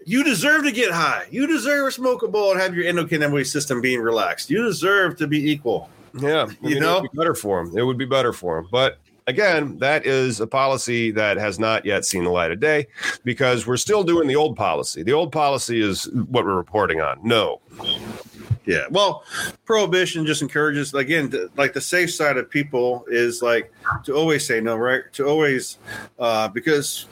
You 0.07 0.23
deserve 0.23 0.63
to 0.63 0.71
get 0.71 0.89
high. 0.91 1.25
You 1.29 1.45
deserve 1.47 1.87
a 1.87 1.91
smoke 1.91 2.23
a 2.23 2.29
bowl 2.29 2.51
and 2.51 2.61
have 2.61 2.73
your 2.73 2.85
endocannabinoid 2.85 3.45
system 3.45 3.81
being 3.81 3.99
relaxed. 3.99 4.49
You 4.49 4.63
deserve 4.63 5.17
to 5.17 5.27
be 5.27 5.51
equal. 5.51 5.89
Yeah, 6.17 6.47
I 6.49 6.67
You 6.67 6.75
mean, 6.75 6.79
know? 6.79 6.97
it 6.99 7.01
would 7.01 7.11
be 7.11 7.17
better 7.17 7.35
for 7.35 7.63
them. 7.65 7.77
It 7.77 7.83
would 7.83 7.97
be 7.97 8.05
better 8.05 8.31
for 8.31 8.55
them. 8.61 8.69
But 8.71 8.99
again, 9.27 9.77
that 9.79 10.05
is 10.05 10.39
a 10.39 10.47
policy 10.47 11.11
that 11.11 11.35
has 11.35 11.59
not 11.59 11.85
yet 11.85 12.05
seen 12.05 12.23
the 12.23 12.29
light 12.29 12.51
of 12.51 12.61
day 12.61 12.87
because 13.25 13.67
we're 13.67 13.75
still 13.75 14.01
doing 14.03 14.29
the 14.29 14.35
old 14.37 14.55
policy. 14.55 15.03
The 15.03 15.11
old 15.11 15.33
policy 15.33 15.81
is 15.81 16.05
what 16.29 16.45
we're 16.45 16.55
reporting 16.55 17.01
on. 17.01 17.19
No, 17.21 17.59
Yeah. 18.65 18.85
Well, 18.89 19.23
prohibition 19.65 20.25
just 20.25 20.41
encourages 20.41 20.93
again, 20.93 21.29
th- 21.31 21.49
like 21.57 21.73
the 21.73 21.81
safe 21.81 22.13
side 22.13 22.37
of 22.37 22.49
people 22.49 23.05
is 23.09 23.41
like 23.41 23.71
to 24.05 24.13
always 24.15 24.45
say 24.47 24.61
no, 24.61 24.77
right? 24.77 25.03
To 25.13 25.25
always, 25.27 25.77
uh, 26.17 26.47
because 26.47 27.05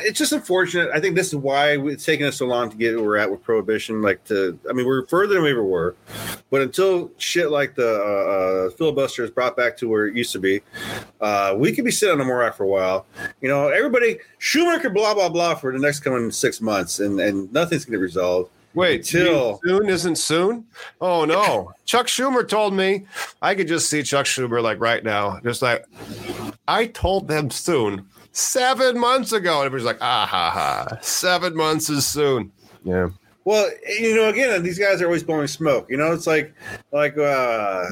it's 0.00 0.18
just 0.18 0.32
unfortunate. 0.32 0.90
I 0.92 1.00
think 1.00 1.14
this 1.14 1.28
is 1.28 1.36
why 1.36 1.78
it's 1.78 2.04
taken 2.04 2.26
us 2.26 2.36
so 2.36 2.46
long 2.46 2.70
to 2.70 2.76
get 2.76 2.94
where 2.96 3.04
we're 3.04 3.16
at 3.16 3.30
with 3.30 3.42
prohibition. 3.42 4.02
Like 4.02 4.22
to, 4.24 4.58
I 4.68 4.72
mean, 4.72 4.86
we're 4.86 5.06
further 5.06 5.34
than 5.34 5.42
we 5.42 5.50
ever 5.50 5.64
were, 5.64 5.96
but 6.50 6.62
until 6.62 7.10
shit 7.18 7.50
like 7.50 7.74
the 7.74 7.88
uh, 7.88 8.66
uh, 8.66 8.70
filibuster 8.70 9.24
is 9.24 9.30
brought 9.30 9.56
back 9.56 9.76
to 9.78 9.88
where 9.88 10.06
it 10.06 10.16
used 10.16 10.32
to 10.32 10.38
be, 10.38 10.60
uh, 11.20 11.54
we 11.56 11.72
could 11.72 11.84
be 11.84 11.90
sitting 11.90 12.12
on 12.12 12.18
the 12.18 12.24
MORE 12.24 12.42
Act 12.42 12.56
for 12.56 12.64
a 12.64 12.68
while. 12.68 13.06
You 13.40 13.48
know, 13.48 13.68
everybody 13.68 14.18
Schumer 14.40 14.80
could 14.80 14.94
blah 14.94 15.14
blah 15.14 15.28
blah 15.28 15.54
for 15.54 15.72
the 15.72 15.78
next 15.78 16.00
coming 16.00 16.30
six 16.30 16.60
months, 16.60 17.00
and 17.00 17.20
and 17.20 17.52
nothing's 17.52 17.84
going 17.84 17.98
to 17.98 18.02
resolve. 18.02 18.50
wait, 18.74 19.04
till 19.04 19.60
soon 19.64 19.88
isn't 19.88 20.16
soon. 20.16 20.64
Oh 21.00 21.24
no, 21.24 21.72
Chuck 21.84 22.06
Schumer 22.06 22.46
told 22.46 22.74
me 22.74 23.06
I 23.42 23.54
could 23.54 23.68
just 23.68 23.88
see 23.88 24.02
Chuck 24.02 24.26
Schumer 24.26 24.62
like 24.62 24.80
right 24.80 25.02
now, 25.02 25.40
just 25.40 25.62
like 25.62 25.84
I 26.66 26.86
told 26.86 27.28
them 27.28 27.50
soon 27.50 28.06
seven 28.32 28.98
months 28.98 29.32
ago, 29.32 29.58
and 29.58 29.66
everybody's 29.66 29.86
like, 29.86 29.98
ah 30.00 30.26
ha 30.26 30.50
ha, 30.50 30.98
seven 31.00 31.54
months 31.56 31.90
is 31.90 32.06
soon. 32.06 32.52
Yeah. 32.84 33.08
Well, 33.44 33.70
you 33.98 34.14
know, 34.14 34.28
again, 34.28 34.62
these 34.62 34.78
guys 34.78 35.00
are 35.00 35.06
always 35.06 35.22
blowing 35.22 35.46
smoke. 35.46 35.86
You 35.90 35.96
know, 35.96 36.12
it's 36.12 36.26
like, 36.26 36.52
like, 36.92 37.16
uh, 37.16 37.86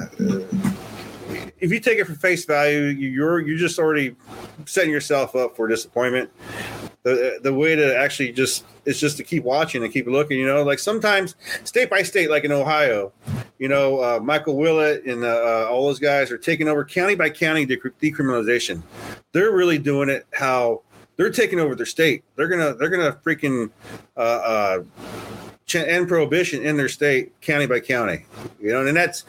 if 1.59 1.73
you 1.73 1.81
take 1.81 1.99
it 1.99 2.07
for 2.07 2.15
face 2.15 2.45
value, 2.45 2.83
you- 2.83 3.09
you're 3.09 3.41
you're 3.41 3.57
just 3.59 3.79
already 3.79 4.15
setting 4.67 4.91
yourself 4.91 5.35
up 5.35 5.57
for 5.57 5.67
disappointment. 5.67 6.31
The 7.07 7.39
the 7.41 7.55
way 7.55 7.77
to 7.77 7.97
actually 7.97 8.33
just 8.33 8.65
is 8.85 8.99
just 8.99 9.17
to 9.19 9.23
keep 9.23 9.45
watching 9.45 9.85
and 9.85 9.93
keep 9.93 10.09
looking. 10.09 10.41
You 10.41 10.47
know, 10.47 10.65
like 10.65 10.81
sometimes 10.81 11.37
state 11.63 11.89
by 11.89 12.03
state, 12.03 12.31
like 12.31 12.43
in 12.43 12.51
Ohio, 12.51 13.13
you 13.61 13.69
know, 13.69 14.03
uh, 14.03 14.19
Michael 14.19 14.57
Willett 14.57 15.05
and 15.05 15.23
uh, 15.23 15.29
uh, 15.29 15.69
all 15.71 15.87
those 15.87 16.01
guys 16.01 16.33
are 16.33 16.39
taking 16.39 16.67
over 16.67 16.85
county 16.85 17.15
by 17.15 17.31
county 17.31 17.65
dec- 17.65 17.93
decriminalization. 18.03 18.83
They're 19.31 19.53
really 19.53 19.79
doing 19.79 20.09
it 20.09 20.27
how 20.33 20.83
they're 21.17 21.31
taking 21.31 21.61
over 21.61 21.77
their 21.77 21.87
state. 21.87 22.25
They're 22.35 22.49
gonna 22.49 22.75
they're 22.75 22.91
gonna 22.91 23.13
freaking 23.25 23.71
uh, 24.17 24.21
uh, 24.21 24.83
end 25.75 26.09
prohibition 26.09 26.65
in 26.65 26.77
their 26.77 26.89
state, 26.89 27.41
county 27.41 27.67
by 27.67 27.79
county. 27.79 28.27
You 28.61 28.73
know, 28.73 28.85
and 28.85 28.97
that's 28.97 29.23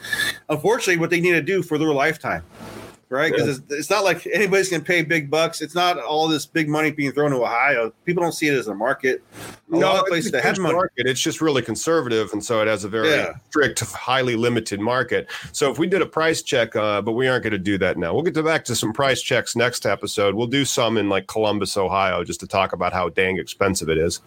unfortunately 0.48 0.98
what 0.98 1.10
they 1.10 1.20
need 1.20 1.32
to 1.32 1.42
do 1.42 1.62
for 1.62 1.78
their 1.78 1.92
lifetime, 1.92 2.42
right? 3.10 3.32
Because 3.32 3.58
it's, 3.58 3.72
it's 3.72 3.90
not 3.90 4.04
like 4.04 4.26
anybody's 4.26 4.68
going 4.68 4.82
to 4.82 4.86
pay 4.86 5.02
big 5.02 5.30
bucks. 5.30 5.60
It's 5.60 5.74
not 5.74 5.98
all 5.98 6.28
this 6.28 6.46
big 6.46 6.68
money 6.68 6.90
being 6.90 7.12
thrown 7.12 7.30
to 7.30 7.38
Ohio. 7.38 7.92
People 8.04 8.22
don't 8.22 8.32
see 8.32 8.48
it 8.48 8.54
as 8.54 8.68
a 8.68 8.74
market. 8.74 9.22
A 9.72 9.76
lot 9.76 10.00
of 10.00 10.06
places 10.06 10.30
that 10.32 10.42
have 10.44 10.58
money. 10.58 10.74
market. 10.74 11.06
It's 11.06 11.20
just 11.20 11.40
really 11.40 11.62
conservative, 11.62 12.32
and 12.32 12.44
so 12.44 12.60
it 12.62 12.68
has 12.68 12.84
a 12.84 12.88
very 12.88 13.10
Yeah. 13.10 13.34
strict, 13.50 13.80
highly 13.80 14.34
limited 14.36 14.80
market. 14.80 15.28
So 15.52 15.70
if 15.70 15.78
we 15.78 15.86
did 15.86 16.02
a 16.02 16.06
price 16.06 16.42
check, 16.42 16.74
uh, 16.76 17.02
but 17.02 17.12
we 17.12 17.28
aren't 17.28 17.42
going 17.44 17.52
to 17.52 17.58
do 17.58 17.78
that 17.78 17.96
now. 17.98 18.14
We'll 18.14 18.22
get 18.22 18.34
to 18.34 18.42
back 18.42 18.64
to 18.66 18.74
some 18.74 18.92
price 18.92 19.20
checks 19.22 19.54
next 19.56 19.86
episode. 19.86 20.34
We'll 20.34 20.46
do 20.46 20.64
some 20.64 20.96
in 20.96 21.08
like 21.08 21.26
Columbus, 21.26 21.76
Ohio, 21.76 22.24
just 22.24 22.40
to 22.40 22.46
talk 22.46 22.72
about 22.72 22.92
how 22.92 23.08
dang 23.10 23.38
expensive 23.38 23.88
it 23.88 23.98
is. 23.98 24.20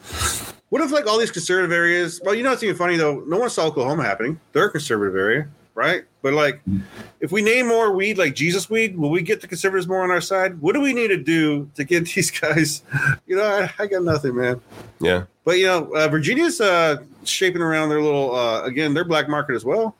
What 0.70 0.82
if 0.82 0.92
like 0.92 1.06
all 1.08 1.18
these 1.20 1.32
conservative 1.32 1.72
areas? 1.72 2.22
Well, 2.24 2.34
you 2.36 2.44
know, 2.44 2.52
it's 2.54 2.64
even 2.64 2.76
funny 2.78 2.96
though. 2.98 3.20
No 3.28 3.38
one 3.40 3.50
saw 3.50 3.66
Oklahoma 3.66 4.04
happening. 4.04 4.40
They're 4.54 4.66
a 4.66 4.72
conservative 4.72 5.16
area. 5.16 5.48
right? 5.74 6.04
But 6.22 6.34
like, 6.34 6.62
if 7.20 7.32
we 7.32 7.42
name 7.42 7.68
more 7.68 7.92
weed 7.92 8.18
like 8.18 8.36
Jesus 8.36 8.70
weed, 8.70 8.98
will 8.98 9.10
we 9.10 9.22
get 9.22 9.42
the 9.42 9.48
conservatives 9.48 9.88
more 9.88 10.04
on 10.04 10.12
our 10.12 10.22
side? 10.22 10.62
What 10.62 10.74
do 10.74 10.82
we 10.82 10.94
need 10.94 11.08
to 11.08 11.18
do 11.18 11.70
to 11.76 11.84
get 11.84 12.06
these 12.16 12.32
guys? 12.32 12.84
You 13.26 13.38
know, 13.38 13.44
I, 13.44 13.72
I 13.80 13.88
got 13.88 14.04
nothing, 14.04 14.36
man. 14.36 14.62
Yeah. 15.00 15.24
But 15.44 15.58
you 15.58 15.66
know, 15.66 15.86
uh, 15.96 16.08
Virginia's 16.08 16.62
uh, 16.62 16.98
shaping 17.24 17.62
around 17.62 17.90
their 17.90 18.02
little 18.02 18.36
uh, 18.36 18.64
again 18.64 18.94
their 18.94 19.06
black 19.06 19.28
market 19.28 19.56
as 19.56 19.66
well. 19.66 19.96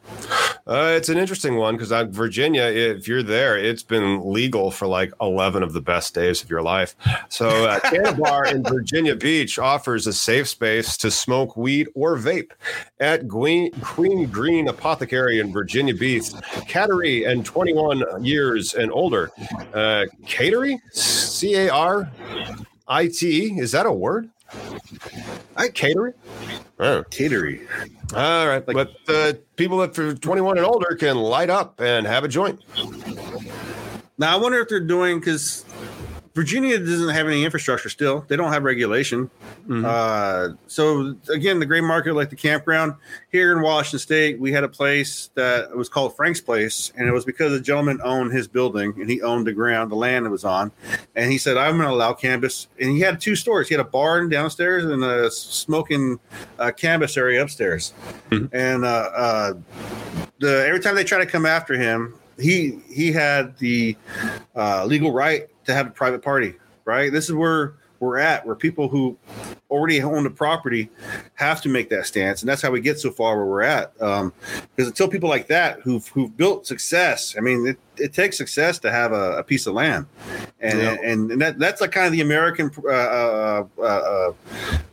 Uh, 0.68 0.94
it's 0.96 1.10
an 1.10 1.18
interesting 1.18 1.56
one 1.56 1.76
because 1.76 1.92
Virginia, 2.10 2.64
if 2.64 3.08
you're 3.08 3.24
there, 3.24 3.58
it's 3.58 3.82
been 3.82 4.32
legal 4.32 4.70
for 4.70 4.88
like 4.88 5.12
11 5.20 5.64
of 5.64 5.74
the 5.74 5.82
best 5.82 6.14
days 6.14 6.44
of 6.44 6.50
your 6.50 6.62
life. 6.62 6.96
So, 7.30 7.50
uh, 7.68 7.80
Cannabar 7.84 8.54
in 8.54 8.64
Virginia 8.64 9.16
Beach 9.16 9.58
offers 9.58 10.06
a 10.06 10.14
safe 10.14 10.48
space 10.48 10.98
to 10.98 11.10
smoke 11.10 11.58
weed 11.58 11.88
or 11.96 12.16
vape 12.16 12.52
at 13.00 13.28
Queen, 13.28 13.72
Queen 13.82 14.28
Green 14.28 14.68
Apothecary 14.68 15.40
in 15.40 15.52
Virginia 15.52 15.96
Beach. 15.96 16.30
Cattery 16.70 17.28
and 17.28 17.44
21 17.44 18.24
years 18.24 18.76
and 18.76 18.92
older. 18.92 19.32
Uh, 19.74 20.06
Catery, 20.26 20.78
C 20.94 21.56
A 21.56 21.70
R 21.70 22.12
I 22.88 23.08
T. 23.08 23.60
Is 23.60 23.72
that 23.72 23.88
a 23.88 23.92
word? 23.92 24.30
I 25.62 25.70
catering. 25.70 26.14
Oh. 26.80 27.04
Catering. 27.12 27.68
All 28.16 28.48
right, 28.48 28.68
like, 28.68 28.76
but 28.76 28.92
uh, 29.08 29.34
people 29.58 29.78
that 29.78 29.98
are 30.00 30.16
21 30.16 30.58
and 30.58 30.66
older 30.66 30.96
can 30.96 31.18
light 31.18 31.52
up 31.52 31.80
and 31.80 32.08
have 32.08 32.24
a 32.24 32.28
joint. 32.28 32.60
Now 34.18 34.34
I 34.34 34.42
wonder 34.42 34.60
if 34.60 34.70
they're 34.70 34.80
doing 34.80 35.20
because 35.20 35.66
Virginia 36.34 36.80
doesn't 36.80 37.10
have 37.10 37.28
any 37.28 37.44
infrastructure 37.44 37.90
still. 37.90 38.26
They 38.28 38.38
don't 38.38 38.54
have 38.54 38.64
regulation. 38.64 39.30
Mm-hmm. 39.68 39.84
Uh, 39.86 40.56
so 40.68 41.16
again, 41.30 41.60
the 41.60 41.66
gray 41.66 41.82
market, 41.82 42.14
like 42.14 42.30
the 42.30 42.38
campground 42.38 42.96
here 43.32 43.52
in 43.52 43.62
Washington 43.62 44.00
State, 44.00 44.40
we 44.40 44.52
had 44.52 44.64
a 44.64 44.70
place 44.70 45.30
that 45.36 45.76
was 45.76 45.90
called 45.90 46.16
Frank's 46.16 46.40
Place, 46.40 46.94
and 46.96 47.08
it 47.08 47.12
was 47.12 47.26
because 47.26 47.52
a 47.52 47.60
gentleman 47.60 48.00
owned 48.04 48.32
his 48.32 48.48
building 48.48 48.94
and 48.98 49.10
he 49.10 49.22
owned 49.22 49.46
the 49.46 49.52
ground, 49.52 49.92
the 49.92 49.96
land 49.96 50.26
it 50.26 50.30
was 50.30 50.46
on, 50.46 50.72
and 51.16 51.30
he 51.30 51.38
said, 51.38 51.58
"I'm 51.58 51.76
going 51.76 51.90
to 51.90 51.94
allow 51.94 52.14
cannabis." 52.14 52.68
And 52.80 52.92
he 52.92 53.02
had 53.02 53.20
two 53.20 53.36
stores. 53.36 53.68
He 53.68 53.74
had 53.74 53.82
a 53.82 53.90
barn 53.90 54.30
downstairs 54.30 54.86
and 54.86 55.04
a 55.04 55.30
smoking 55.30 56.18
uh, 56.60 56.72
cannabis 56.72 57.18
area 57.18 57.44
upstairs. 57.44 57.94
Mm-hmm. 58.30 58.56
And 58.56 58.86
uh, 58.86 59.10
uh, 59.14 59.54
the 60.40 60.66
every 60.66 60.80
time 60.80 60.96
they 60.96 61.04
try 61.04 61.18
to 61.18 61.26
come 61.26 61.46
after 61.46 61.74
him, 61.74 62.16
he 62.40 62.80
he 62.90 63.12
had 63.12 63.58
the 63.58 63.98
uh, 64.56 64.86
legal 64.86 65.12
right 65.12 65.50
to 65.66 65.74
have 65.74 65.88
a 65.88 65.92
private 65.92 66.22
party, 66.22 66.56
right? 66.86 67.12
This 67.12 67.30
is 67.30 67.36
where 67.36 67.76
we're 68.02 68.18
at, 68.18 68.46
where 68.46 68.56
people 68.56 68.90
who 68.90 69.16
already 69.70 70.02
own 70.02 70.24
the 70.24 70.30
property 70.30 70.90
have 71.36 71.62
to 71.62 71.70
make 71.70 71.88
that 71.90 72.08
stance, 72.08 72.42
and 72.42 72.50
that's 72.50 72.62
how 72.62 72.72
we 72.72 72.82
get 72.82 73.00
so 73.00 73.12
far 73.12 73.38
where 73.38 73.46
we're 73.46 73.62
at. 73.62 73.94
Because 73.94 74.22
um, 74.22 74.34
until 74.78 75.08
people 75.08 75.30
like 75.30 75.48
that 75.48 75.80
who've 75.82 76.06
who've 76.08 76.36
built 76.36 76.66
success, 76.66 77.36
I 77.38 77.42
mean, 77.42 77.68
it, 77.68 77.78
it 77.98 78.14
takes 78.14 78.38
success 78.38 78.80
to 78.80 78.92
have 78.92 79.14
a, 79.14 79.38
a 79.38 79.44
piece 79.44 79.68
of 79.68 79.76
land, 79.76 80.08
and 80.60 80.80
yeah. 80.80 80.98
and, 81.04 81.32
and 81.32 81.42
that 81.42 81.60
that's 81.60 81.80
like 81.80 81.92
kind 81.92 82.08
of 82.08 82.12
the 82.12 82.22
American. 82.22 82.72
Uh, 82.84 82.90
uh, 82.90 83.66
uh, 83.82 84.34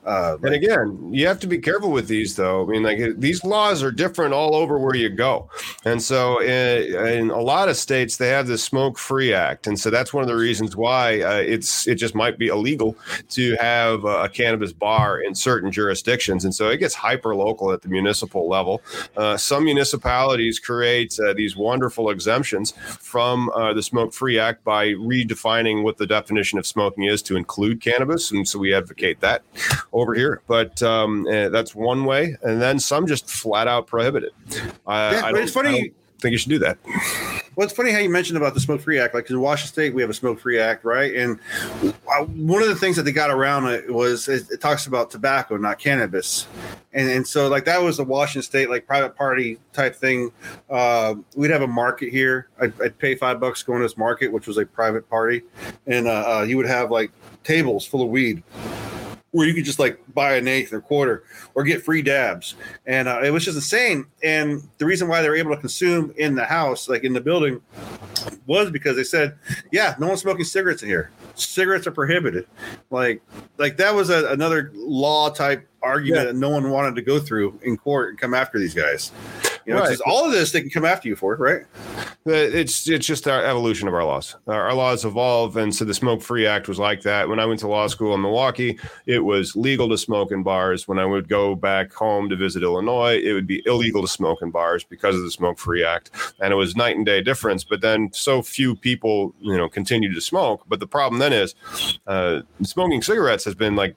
uh, 0.09 0.11
uh 0.11 0.39
and 0.43 0.55
again, 0.55 1.13
you 1.13 1.27
have 1.27 1.39
to 1.41 1.47
be 1.47 1.59
careful 1.59 1.91
with 1.91 2.09
these, 2.09 2.37
though. 2.37 2.65
I 2.65 2.67
mean, 2.67 2.83
like 2.83 2.99
these 3.19 3.45
laws 3.45 3.83
are 3.83 3.91
different 3.91 4.35
all 4.35 4.55
over 4.55 4.79
where 4.79 4.97
you 4.97 5.09
go, 5.09 5.51
and 5.85 6.03
so 6.03 6.41
in, 6.41 6.95
in 7.07 7.31
a 7.31 7.41
lot 7.41 7.69
of 7.69 7.77
states 7.77 8.17
they 8.17 8.29
have 8.29 8.47
the 8.47 8.59
Smoke 8.59 8.99
Free 8.99 9.33
Act, 9.33 9.67
and 9.67 9.79
so 9.79 9.91
that's 9.91 10.13
one 10.13 10.23
of 10.23 10.29
the 10.29 10.37
reasons 10.37 10.77
why 10.77 11.21
uh, 11.23 11.37
it's 11.37 11.87
it 11.87 11.97
just 11.97 12.15
might 12.15 12.39
be 12.39 12.49
illegal 12.49 12.97
to 13.31 13.57
have 13.61 14.05
a 14.05 14.29
cannabis 14.29 14.73
bar 14.73 15.21
in 15.21 15.35
certain 15.35 15.71
jurisdictions, 15.71 16.45
and 16.45 16.55
so 16.55 16.69
it 16.71 16.79
gets 16.79 16.95
hyper 16.95 17.35
local 17.35 17.73
at 17.73 17.83
the 17.83 17.89
municipal 17.89 18.49
level. 18.49 18.83
Uh, 19.17 19.37
some 19.37 19.65
municipalities 19.65 20.59
create 20.59 21.19
these 21.37 21.57
wonderful 21.57 22.11
exemptions 22.11 22.73
from 23.01 23.51
uh, 23.51 23.73
the 23.73 23.83
Smoke 23.83 24.15
Free 24.15 24.39
Act 24.39 24.65
by 24.65 24.89
redefining 24.89 25.83
what 25.83 25.97
the 25.97 26.07
definition 26.07 26.59
of 26.59 26.67
smoking 26.67 27.05
is 27.05 27.23
to 27.23 27.37
include 27.37 27.81
cannabis. 27.81 28.31
And 28.31 28.49
so 28.49 28.59
we 28.59 28.75
advocate 28.75 29.21
that 29.21 29.43
over 30.01 30.15
here. 30.15 30.43
But 30.47 30.83
um, 30.83 31.27
uh, 31.27 31.49
that's 31.49 31.75
one 31.75 32.05
way. 32.05 32.37
And 32.43 32.61
then 32.61 32.79
some 32.79 33.07
just 33.07 33.29
flat 33.29 33.69
out 33.69 33.87
prohibit 33.87 34.25
it. 34.25 34.33
Uh, 34.87 35.13
yeah, 35.15 35.33
but 35.33 35.41
it's 35.41 35.53
funny 35.53 35.93
think 36.21 36.33
you 36.33 36.39
should 36.39 36.51
do 36.51 36.59
that. 36.59 36.79
Well, 37.55 37.65
it's 37.65 37.75
funny 37.75 37.91
how 37.91 37.99
you 37.99 38.11
mentioned 38.11 38.37
about 38.37 38.55
the 38.55 38.61
Smoke 38.61 38.81
Free 38.81 38.99
Act. 38.99 39.15
Like 39.15 39.31
in 39.31 39.41
Washington 39.41 39.73
State, 39.73 39.95
we 39.95 40.03
have 40.03 40.11
a 40.11 40.15
Smoke 40.15 40.41
Free 40.41 40.59
Act, 40.59 40.85
right? 40.85 41.15
And 41.15 41.39
uh, 41.83 42.25
one 42.25 42.63
of 42.63 42.69
the 42.69 42.77
things 42.77 42.97
that 42.97 43.03
they 43.03 43.13
got 43.13 43.31
around 43.31 43.67
it 43.69 43.93
was 43.93 44.29
it, 44.29 44.51
it 44.51 44.61
talks 44.61 44.87
about 44.87 45.11
tobacco, 45.11 45.57
not 45.57 45.79
cannabis, 45.79 46.47
and 46.93 47.09
and 47.09 47.27
so 47.27 47.49
like 47.49 47.65
that 47.65 47.83
was 47.83 47.99
a 47.99 48.05
Washington 48.05 48.43
State 48.43 48.71
like 48.71 48.87
private 48.87 49.17
party 49.17 49.59
type 49.73 49.95
thing. 49.95 50.31
Uh, 50.71 51.15
we'd 51.37 51.51
have 51.51 51.63
a 51.63 51.67
market 51.67 52.11
here. 52.11 52.49
I'd, 52.61 52.81
I'd, 52.81 52.99
pay 52.99 53.15
five 53.15 53.41
bucks 53.41 53.63
going 53.63 53.81
to 53.81 53.85
this 53.85 53.97
market, 53.97 54.33
which 54.33 54.47
was 54.47 54.57
a 54.59 54.67
private 54.67 55.09
party, 55.09 55.43
and 55.87 56.07
uh, 56.07 56.39
uh, 56.39 56.43
you 56.43 56.57
would 56.57 56.67
have 56.67 56.91
like 56.91 57.11
tables 57.45 57.85
full 57.87 58.03
of 58.03 58.09
weed 58.09 58.43
where 59.31 59.47
you 59.47 59.55
could 59.55 59.65
just 59.65 59.79
like 59.79 60.01
buy 60.15 60.37
an 60.37 60.49
eighth 60.49 60.73
or 60.73 60.81
quarter 60.81 61.25
or 61.55 61.63
get 61.63 61.83
free 61.83 62.03
dabs. 62.03 62.55
And 62.87 63.09
uh, 63.09 63.21
it 63.23 63.31
was 63.31 63.45
just 63.45 63.57
insane. 63.57 64.07
And 64.23 64.67
the 64.79 64.87
reason 64.87 65.09
why 65.09 65.21
they 65.21 65.29
were 65.29 65.37
able 65.37 65.55
to 65.55 65.61
consume 65.61 66.15
in 66.17 66.35
the 66.35 66.45
house, 66.45 66.89
like 66.89 67.05
in 67.05 67.13
the 67.13 67.21
building, 67.21 67.61
was 68.47 68.71
because 68.71 68.97
they 68.97 69.05
said, 69.05 69.37
yeah, 69.71 69.95
no 69.99 70.09
one's 70.09 70.23
smoking 70.23 70.45
cigarettes 70.45 70.83
in 70.83 70.89
here. 70.89 71.11
Cigarettes 71.35 71.87
are 71.87 71.93
prohibited. 71.93 72.47
Like, 72.91 73.23
like 73.59 73.77
that 73.77 73.95
was 73.95 74.11
a, 74.11 74.29
another 74.33 74.71
law 74.75 75.29
type 75.29 75.69
argument 75.83 76.27
yeah. 76.27 76.33
that 76.33 76.37
no 76.37 76.49
one 76.49 76.71
wanted 76.71 76.97
to 76.97 77.03
go 77.03 77.21
through 77.21 77.59
in 77.63 77.77
court 77.77 78.11
and 78.11 78.19
come 78.19 78.35
after 78.35 78.59
these 78.59 78.75
guys. 78.75 79.13
You 79.69 79.75
know, 79.75 79.81
right. 79.81 79.99
all 80.07 80.25
of 80.25 80.33
this 80.33 80.51
they 80.51 80.63
can 80.63 80.71
come 80.71 80.87
after 80.87 81.09
you 81.09 81.15
for, 81.15 81.37
right? 81.37 81.63
It's 82.25 82.89
it's 82.89 83.07
just 83.07 83.29
our 83.29 83.45
evolution 83.45 83.87
of 83.87 83.93
our 83.93 84.03
laws. 84.03 84.35
Our, 84.47 84.73
laws 84.73 85.05
evolve, 85.05 85.59
and 85.59 85.75
so 85.75 85.85
the 85.85 85.93
Smoke 85.93 86.23
Free 86.23 86.47
Act 86.47 86.69
was 86.69 86.79
like 86.79 87.03
that. 87.03 87.29
When 87.29 87.39
I 87.39 87.45
went 87.45 87.61
to 87.61 87.69
law 87.69 87.87
school 87.87 88.15
in 88.15 88.23
Milwaukee, 88.23 88.79
it 89.05 89.19
was 89.19 89.55
legal 89.57 89.87
to 89.91 89.99
smoke 89.99 90.33
in 90.33 90.43
bars. 90.43 90.89
When 90.89 90.99
I 90.99 91.05
would 91.05 91.29
go 91.29 91.55
back 91.55 91.93
home 91.93 92.31
to 92.31 92.37
visit 92.37 92.63
Illinois, 92.63 93.21
it 93.23 93.35
would 93.35 93.47
be 93.47 93.63
illegal 93.67 94.01
to 94.01 94.09
smoke 94.09 94.39
in 94.41 94.51
bars 94.51 94.85
because 94.85 95.17
of 95.17 95.21
the 95.21 95.31
Smoke 95.31 95.59
Free 95.59 95.85
Act, 95.85 96.13
and 96.41 96.51
it 96.51 96.57
was 96.57 96.75
night 96.75 96.97
and 96.97 97.05
day 97.05 97.21
difference. 97.21 97.63
But 97.63 97.83
then 97.83 98.09
so 98.15 98.41
few 98.41 98.75
people, 98.75 99.35
you 99.39 99.59
know, 99.59 99.69
continue 99.69 100.15
to 100.15 100.21
smoke. 100.23 100.63
But 100.67 100.81
the 100.81 100.87
problem 100.87 101.19
then 101.19 101.35
is, 101.35 101.55
uh, 102.07 102.41
smoking 102.63 103.03
cigarettes 103.03 103.45
has 103.45 103.55
been 103.55 103.77
like 103.77 103.97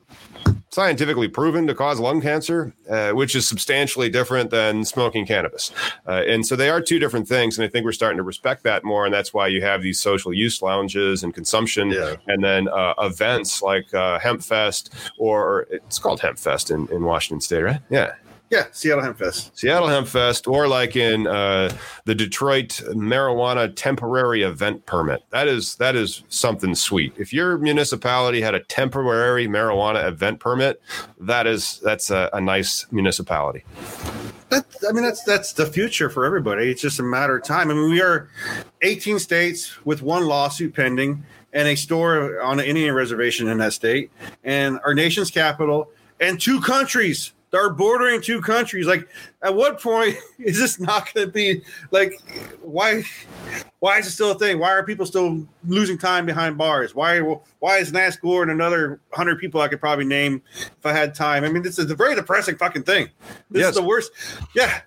scientifically 0.70 1.28
proven 1.28 1.68
to 1.68 1.76
cause 1.76 1.99
lung 1.99 2.22
cancer, 2.22 2.74
uh, 2.89 3.12
which 3.12 3.36
is 3.36 3.47
substantially 3.47 4.10
different 4.10 4.49
than 4.49 4.86
smoking 4.86 5.26
cannabis. 5.26 5.72
Uh, 6.08 6.24
and 6.28 6.45
so 6.45 6.56
they 6.56 6.70
are 6.70 6.82
two 6.82 6.99
different 6.99 7.28
things. 7.28 7.58
And 7.58 7.66
I 7.66 7.70
think 7.70 7.86
we're 7.86 7.91
starting 7.91 8.18
to 8.18 8.24
respect 8.24 8.64
that 8.64 8.84
more. 8.84 9.06
And 9.06 9.14
that's 9.14 9.34
why 9.34 9.47
you 9.47 9.62
have 9.62 9.82
these 9.82 9.99
social 9.99 10.34
use 10.34 10.62
lounges 10.62 11.24
and 11.24 11.34
consumption 11.34 11.91
yeah. 11.91 12.16
and 12.28 12.43
then 12.43 12.68
uh, 12.70 12.93
events 12.99 13.62
like 13.62 13.93
uh, 13.93 14.20
Hemp 14.20 14.41
Fest, 14.41 14.93
or 15.18 15.68
it's 15.70 15.99
called 15.99 16.20
Hemp 16.22 16.39
Fest 16.39 16.72
in, 16.72 16.88
in 16.88 17.04
Washington 17.04 17.41
State, 17.41 17.64
right? 17.64 17.82
Yeah. 17.89 18.14
Yeah, 18.52 18.66
Seattle 18.74 19.02
Hemp 19.02 19.18
Fest. 19.18 19.58
Seattle 19.58 19.88
Hemp 19.88 20.10
Fest, 20.10 20.45
or 20.45 20.68
like 20.68 20.97
in 20.97 21.26
uh, 21.26 21.74
the 22.04 22.14
Detroit 22.14 22.82
marijuana 22.89 23.72
temporary 23.74 24.43
event 24.43 24.86
permit. 24.86 25.24
That 25.30 25.47
is 25.47 25.76
that 25.76 25.95
is 25.95 26.24
something 26.28 26.76
sweet. 26.76 27.14
If 27.18 27.32
your 27.32 27.58
municipality 27.58 28.41
had 28.41 28.54
a 28.54 28.60
temporary 28.60 29.47
marijuana 29.47 30.06
event 30.06 30.41
permit, 30.41 30.82
that 31.22 31.47
is 31.47 31.80
that's 31.80 32.10
a, 32.10 32.30
a 32.34 32.41
nice 32.41 32.86
municipality. 32.91 33.64
That, 34.49 34.66
I 34.88 34.91
mean, 34.91 35.04
that's 35.04 35.24
that's 35.24 35.54
the 35.54 35.66
future 35.66 36.10
for 36.10 36.26
everybody. 36.26 36.70
It's 36.70 36.82
just 36.82 36.99
a 36.99 37.04
matter 37.04 37.38
of 37.38 37.45
time. 37.45 37.72
I 37.72 37.74
mean, 37.74 37.89
we 37.89 38.02
are 38.02 38.30
18 38.82 39.20
states 39.20 39.78
with 39.86 40.02
one 40.02 40.26
lawsuit 40.26 40.76
pending 40.76 41.24
and 41.54 41.70
a 41.70 41.76
store 41.76 42.41
on 42.41 42.60
an 42.60 42.66
Indian 42.66 42.93
reservation 42.95 43.47
in 43.47 43.60
that 43.60 43.72
state, 43.72 44.12
and 44.43 44.78
our 44.84 44.93
nation's 44.93 45.32
capital, 45.32 45.89
and 46.20 46.38
two 46.38 46.60
countries 46.60 47.32
are 47.60 47.70
bordering 47.70 48.22
two 48.22 48.41
countries. 48.41 48.88
Like, 48.88 49.08
at 49.43 49.54
what 49.54 49.82
point 49.82 50.16
is 50.39 50.58
this 50.58 50.80
not 50.80 51.14
going 51.14 51.28
to 51.28 51.32
be 51.32 51.62
like? 51.91 52.22
Why? 52.62 53.04
Why 53.80 53.97
is 53.97 54.08
it 54.08 54.12
still 54.12 54.32
a 54.32 54.38
thing? 54.38 54.60
Why 54.60 54.72
are 54.72 54.84
people 54.84 55.06
still 55.06 55.47
losing 55.66 55.97
time 55.97 56.26
behind 56.26 56.58
bars? 56.58 56.93
Why? 56.93 57.20
Why 57.20 57.78
is 57.78 57.91
Nance 57.91 58.16
Gore 58.16 58.43
and 58.43 58.52
another 58.52 58.99
hundred 59.12 59.39
people 59.39 59.60
I 59.60 59.68
could 59.68 59.80
probably 59.80 60.06
name 60.06 60.41
if 60.56 60.86
I 60.86 60.93
had 60.93 61.16
time? 61.16 61.43
I 61.43 61.49
mean, 61.49 61.64
this 61.64 61.80
is 61.80 61.89
a 61.89 61.95
very 61.95 62.16
depressing 62.16 62.56
fucking 62.56 62.84
thing. 62.84 63.10
This 63.49 63.62
yes. 63.62 63.70
is 63.70 63.76
the 63.76 63.84
worst. 63.84 64.12
Yeah. 64.56 64.82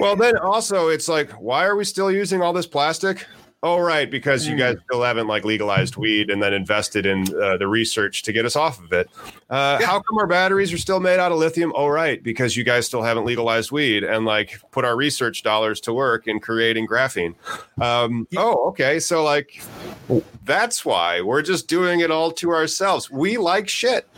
well, 0.00 0.16
then 0.16 0.36
also 0.38 0.88
it's 0.88 1.08
like, 1.08 1.30
why 1.32 1.66
are 1.66 1.76
we 1.76 1.84
still 1.84 2.10
using 2.10 2.42
all 2.42 2.52
this 2.52 2.66
plastic? 2.66 3.26
Oh, 3.62 3.78
right, 3.78 4.10
because 4.10 4.46
you 4.46 4.54
Hmm. 4.54 4.58
guys 4.60 4.76
still 4.88 5.02
haven't 5.02 5.26
like 5.26 5.44
legalized 5.44 5.96
weed 5.96 6.30
and 6.30 6.42
then 6.42 6.54
invested 6.54 7.04
in 7.04 7.26
uh, 7.42 7.58
the 7.58 7.68
research 7.68 8.22
to 8.22 8.32
get 8.32 8.46
us 8.46 8.56
off 8.56 8.82
of 8.82 8.90
it. 8.94 9.10
Uh, 9.50 9.76
Yeah. 9.80 9.86
How 9.86 10.00
come 10.00 10.16
our 10.18 10.26
batteries 10.26 10.72
are 10.72 10.78
still 10.78 10.98
made 10.98 11.18
out 11.20 11.30
of 11.30 11.36
lithium? 11.38 11.70
Oh, 11.76 11.88
right, 11.88 12.22
because 12.22 12.56
you 12.56 12.64
guys 12.64 12.86
still 12.86 13.02
haven't 13.02 13.26
legalized 13.26 13.70
weed 13.70 14.02
and 14.02 14.24
like 14.24 14.58
put 14.70 14.86
our 14.86 14.96
research 14.96 15.42
dollars 15.42 15.78
to 15.82 15.92
work 15.92 16.26
in 16.26 16.40
creating 16.40 16.86
graphene. 16.88 17.34
Um, 17.78 18.26
oh, 18.36 18.68
okay, 18.68 18.98
so 18.98 19.22
like 19.22 19.62
that's 20.46 20.84
why 20.84 21.20
we're 21.20 21.42
just 21.42 21.68
doing 21.68 22.00
it 22.00 22.10
all 22.10 22.32
to 22.32 22.50
ourselves. 22.52 23.10
We 23.10 23.36
like 23.36 23.68
shit. 23.68 24.08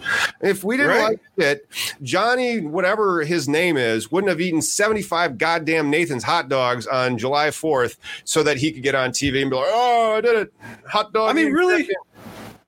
If 0.40 0.62
we 0.62 0.76
didn't 0.76 0.92
Right. 0.92 1.02
like 1.02 1.20
shit, 1.38 1.68
Johnny, 2.02 2.60
whatever 2.60 3.22
his 3.24 3.48
name 3.48 3.76
is, 3.76 4.10
wouldn't 4.12 4.28
have 4.30 4.40
eaten 4.40 4.62
75 4.62 5.36
goddamn 5.36 5.90
Nathan's 5.90 6.22
hot 6.24 6.48
dogs 6.48 6.86
on 6.86 7.18
July 7.18 7.48
4th 7.48 7.96
so 8.24 8.42
that 8.44 8.56
he 8.58 8.70
could 8.70 8.82
get 8.84 8.94
on 8.94 9.10
TV 9.10 9.31
and 9.40 9.50
be 9.50 9.56
like, 9.56 9.66
oh, 9.68 10.14
I 10.16 10.20
did 10.20 10.36
it. 10.36 10.54
Hot 10.86 11.12
dog. 11.12 11.30
I 11.30 11.32
mean, 11.32 11.52
really, 11.52 11.84
second." 11.84 11.96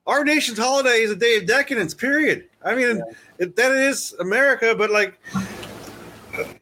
our 0.07 0.25
nation's 0.25 0.59
holiday 0.59 1.03
is 1.03 1.11
a 1.11 1.17
day 1.17 1.37
of 1.37 1.47
decadence. 1.47 1.95
Period. 1.95 2.49
I 2.65 2.75
mean, 2.75 3.03
it, 3.39 3.57
that 3.57 3.73
is 3.73 4.15
America, 4.21 4.75
but 4.77 4.91
like, 4.91 5.19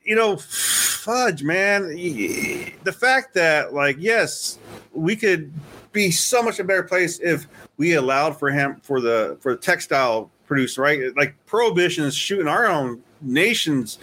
you 0.04 0.16
know, 0.16 0.36
fudge, 0.36 1.42
man. 1.42 1.88
The 1.88 2.96
fact 2.96 3.34
that, 3.34 3.74
like, 3.74 3.96
yes, 3.98 4.58
we 4.92 5.16
could 5.16 5.52
be 5.92 6.10
so 6.10 6.42
much 6.42 6.58
a 6.58 6.64
better 6.64 6.82
place 6.82 7.20
if 7.20 7.46
we 7.76 7.94
allowed 7.94 8.38
for 8.38 8.50
him 8.50 8.80
for 8.82 9.00
the 9.00 9.36
for 9.40 9.54
the 9.54 9.60
textile 9.60 10.30
produce, 10.46 10.78
right? 10.78 11.14
Like, 11.16 11.34
prohibition 11.46 12.04
is 12.04 12.14
shooting 12.14 12.48
our 12.48 12.66
own 12.66 13.02
nation's 13.20 13.98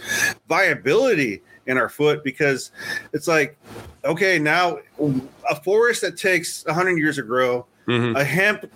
viability 0.48 1.42
in 1.70 1.78
our 1.78 1.88
foot 1.88 2.22
because 2.24 2.72
it's 3.12 3.28
like, 3.28 3.56
okay, 4.04 4.38
now 4.38 4.78
a 5.48 5.54
forest 5.62 6.02
that 6.02 6.16
takes 6.18 6.64
100 6.66 6.98
years 6.98 7.16
to 7.16 7.22
grow 7.22 7.66
Mhm. 7.86 8.14
a 8.18 8.22
hemp 8.24 8.70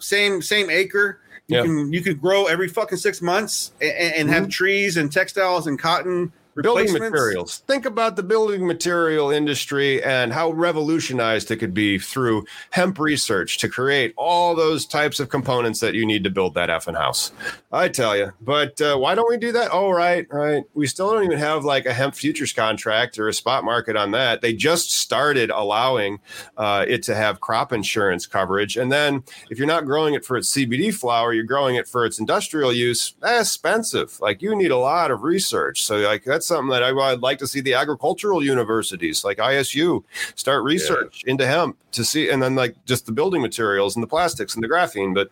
same 0.00 0.42
same 0.42 0.68
acre 0.70 1.20
you 1.46 1.56
Yeah. 1.56 1.62
can 1.62 1.92
you 1.92 2.02
could 2.02 2.20
grow 2.20 2.46
every 2.46 2.68
fucking 2.68 2.98
six 2.98 3.22
months 3.22 3.72
and, 3.80 4.14
and 4.14 4.28
have 4.30 4.48
trees 4.48 4.96
and 4.96 5.10
textiles 5.12 5.66
and 5.66 5.78
cotton 5.78 6.32
building 6.62 6.92
materials. 6.92 7.58
Think 7.66 7.86
about 7.86 8.16
the 8.16 8.22
building 8.22 8.66
material 8.66 9.30
industry 9.30 10.02
and 10.02 10.32
how 10.32 10.50
revolutionized 10.50 11.50
it 11.50 11.56
could 11.56 11.74
be 11.74 11.98
through 11.98 12.44
hemp 12.70 12.98
research 12.98 13.58
to 13.58 13.68
create 13.68 14.12
all 14.16 14.54
those 14.54 14.86
types 14.86 15.20
of 15.20 15.28
components 15.28 15.80
that 15.80 15.94
you 15.94 16.04
need 16.04 16.24
to 16.24 16.30
build 16.30 16.54
that 16.54 16.68
effing 16.68 16.96
house. 16.96 17.32
I 17.72 17.88
tell 17.88 18.16
you, 18.16 18.32
but 18.40 18.80
uh, 18.80 18.96
why 18.96 19.14
don't 19.14 19.28
we 19.28 19.36
do 19.36 19.52
that? 19.52 19.70
Oh, 19.72 19.90
right, 19.90 20.26
right. 20.30 20.64
We 20.74 20.86
still 20.86 21.12
don't 21.12 21.24
even 21.24 21.38
have 21.38 21.64
like 21.64 21.86
a 21.86 21.92
hemp 21.92 22.14
futures 22.14 22.52
contract 22.52 23.18
or 23.18 23.28
a 23.28 23.32
spot 23.32 23.64
market 23.64 23.96
on 23.96 24.10
that. 24.12 24.40
They 24.40 24.52
just 24.52 24.90
started 24.90 25.50
allowing 25.50 26.20
uh, 26.56 26.84
it 26.88 27.02
to 27.04 27.14
have 27.14 27.40
crop 27.40 27.72
insurance 27.72 28.26
coverage, 28.26 28.76
and 28.76 28.90
then 28.90 29.22
if 29.50 29.58
you're 29.58 29.66
not 29.66 29.84
growing 29.84 30.14
it 30.14 30.24
for 30.24 30.36
its 30.36 30.52
CBD 30.52 30.92
flower, 30.92 31.32
you're 31.32 31.44
growing 31.44 31.76
it 31.76 31.86
for 31.86 32.04
its 32.04 32.18
industrial 32.18 32.72
use. 32.72 33.14
That's 33.20 33.50
expensive. 33.50 34.20
Like 34.20 34.42
you 34.42 34.56
need 34.56 34.70
a 34.70 34.76
lot 34.76 35.10
of 35.10 35.22
research. 35.22 35.82
So 35.82 35.98
like 35.98 36.24
that's 36.24 36.49
something 36.50 36.68
that 36.70 36.82
I, 36.82 36.92
would 36.92 37.22
like 37.22 37.38
to 37.38 37.46
see 37.46 37.60
the 37.60 37.74
agricultural 37.74 38.44
universities 38.44 39.24
like 39.24 39.38
ISU 39.38 40.04
start 40.34 40.62
research 40.64 41.24
into 41.24 41.46
hemp 41.46 41.76
to 41.92 42.04
see, 42.04 42.28
and 42.28 42.42
then 42.42 42.54
like 42.54 42.76
just 42.84 43.06
the 43.06 43.12
building 43.12 43.40
materials 43.40 43.96
and 43.96 44.02
the 44.02 44.06
plastics 44.06 44.54
and 44.54 44.62
the 44.62 44.68
graphene. 44.68 45.14
But 45.14 45.30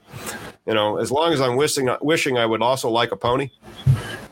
you 0.66 0.74
know, 0.74 0.96
as 0.96 1.12
long 1.12 1.32
as 1.32 1.40
I'm 1.40 1.56
wishing 1.56 1.88
wishing 2.00 2.38
I 2.38 2.46
would 2.46 2.62
also 2.62 2.88
like 2.88 3.12
a 3.12 3.16
pony. 3.16 3.50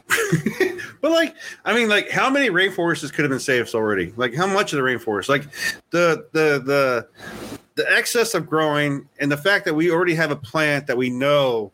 But 1.02 1.12
like, 1.12 1.36
I 1.64 1.72
mean, 1.72 1.88
like, 1.88 2.10
how 2.10 2.28
many 2.30 2.50
rainforests 2.50 3.12
could 3.12 3.22
have 3.22 3.30
been 3.30 3.38
saved 3.38 3.74
already? 3.76 4.12
Like, 4.16 4.34
how 4.34 4.46
much 4.46 4.72
of 4.72 4.78
the 4.78 4.82
rainforest? 4.82 5.28
Like, 5.28 5.44
the 5.90 6.26
the 6.32 6.58
the 6.58 7.08
the 7.76 7.92
excess 7.96 8.34
of 8.34 8.48
growing 8.48 9.08
and 9.20 9.30
the 9.30 9.36
fact 9.36 9.66
that 9.66 9.74
we 9.74 9.90
already 9.90 10.14
have 10.14 10.30
a 10.30 10.36
plant 10.36 10.86
that 10.88 10.96
we 10.96 11.10
know 11.10 11.70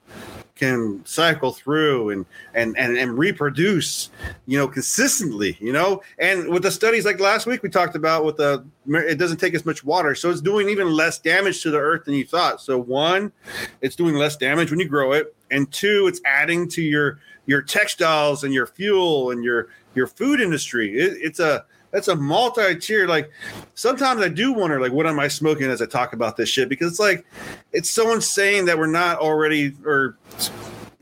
can 0.62 1.04
cycle 1.04 1.50
through 1.50 2.10
and 2.10 2.24
and 2.54 2.78
and, 2.78 2.96
and 2.96 3.18
reproduce 3.18 4.10
you 4.46 4.56
know 4.56 4.68
consistently 4.68 5.56
you 5.60 5.72
know? 5.72 6.02
And 6.18 6.48
with 6.48 6.62
the 6.62 6.70
studies 6.70 7.04
like 7.04 7.18
last 7.18 7.46
week 7.46 7.64
we 7.64 7.68
talked 7.68 7.96
about 7.96 8.24
with 8.24 8.36
the 8.36 8.64
it 8.86 9.18
doesn't 9.18 9.38
take 9.38 9.54
as 9.54 9.66
much 9.66 9.82
water 9.82 10.14
so 10.14 10.30
it's 10.30 10.40
doing 10.40 10.68
even 10.68 10.92
less 10.92 11.18
damage 11.18 11.62
to 11.62 11.70
the 11.70 11.78
earth 11.78 12.04
than 12.04 12.14
you 12.14 12.24
thought. 12.24 12.60
So 12.60 12.78
one 12.78 13.32
it's 13.80 13.96
doing 13.96 14.14
less 14.14 14.36
damage 14.36 14.70
when 14.70 14.78
you 14.78 14.88
grow 14.88 15.12
it 15.12 15.34
and 15.50 15.70
two 15.72 16.06
it's 16.06 16.20
adding 16.24 16.68
to 16.68 16.82
your 16.82 17.18
your 17.46 17.62
textiles 17.62 18.44
and 18.44 18.54
your 18.54 18.66
fuel 18.66 19.32
and 19.32 19.42
your 19.42 19.68
your 19.94 20.06
food 20.06 20.40
industry. 20.40 20.96
It, 20.96 21.18
it's 21.20 21.40
a 21.40 21.64
that's 21.92 22.08
a 22.08 22.16
multi-tier 22.16 23.06
like 23.06 23.30
sometimes 23.74 24.20
i 24.22 24.28
do 24.28 24.52
wonder 24.52 24.80
like 24.80 24.92
what 24.92 25.06
am 25.06 25.20
i 25.20 25.28
smoking 25.28 25.70
as 25.70 25.80
i 25.80 25.86
talk 25.86 26.12
about 26.12 26.36
this 26.36 26.48
shit? 26.48 26.68
Because 26.68 26.90
it's 26.90 27.00
like 27.00 27.24
it's 27.72 27.90
so 27.90 28.12
insane 28.12 28.64
that 28.64 28.76
we're 28.78 28.86
not 28.86 29.18
already 29.18 29.74
or 29.84 30.16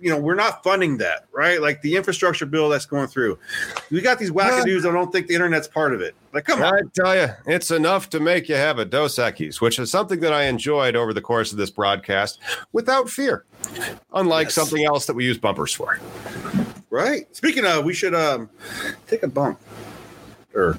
you 0.00 0.10
know 0.10 0.18
we're 0.18 0.34
not 0.34 0.62
funding 0.62 0.96
that 0.98 1.26
right? 1.32 1.60
Like 1.62 1.80
the 1.82 1.96
infrastructure 1.96 2.44
bill 2.44 2.68
that's 2.68 2.84
going 2.86 3.06
through. 3.06 3.38
We 3.90 4.00
got 4.02 4.18
these 4.18 4.30
wackadoos 4.30 4.82
that 4.82 4.92
don't 4.92 5.10
think 5.10 5.26
the 5.26 5.34
internet's 5.34 5.68
part 5.68 5.94
of 5.94 6.00
it. 6.02 6.14
Like 6.34 6.44
come 6.44 6.60
on. 6.62 6.74
I 6.74 6.80
tell 6.94 7.16
you, 7.16 7.28
it's 7.46 7.70
enough 7.70 8.10
to 8.10 8.20
make 8.20 8.48
you 8.48 8.56
have 8.56 8.78
a 8.78 8.84
Dos 8.84 9.16
Equis, 9.16 9.60
which 9.60 9.78
is 9.78 9.90
something 9.90 10.20
that 10.20 10.32
I 10.34 10.44
enjoyed 10.44 10.96
over 10.96 11.14
the 11.14 11.20
course 11.22 11.52
of 11.52 11.56
this 11.58 11.70
broadcast 11.70 12.40
without 12.72 13.08
fear, 13.08 13.44
unlike 14.12 14.46
Yes. 14.48 14.54
something 14.54 14.84
else 14.84 15.06
that 15.06 15.14
we 15.14 15.24
use 15.24 15.38
bumpers 15.38 15.72
for. 15.72 15.98
right. 16.90 17.24
Speaking 17.34 17.64
of 17.64 17.84
we 17.84 17.94
should 17.94 18.14
um 18.14 18.50
take 19.06 19.22
a 19.22 19.28
bump 19.28 19.58
or 20.54 20.78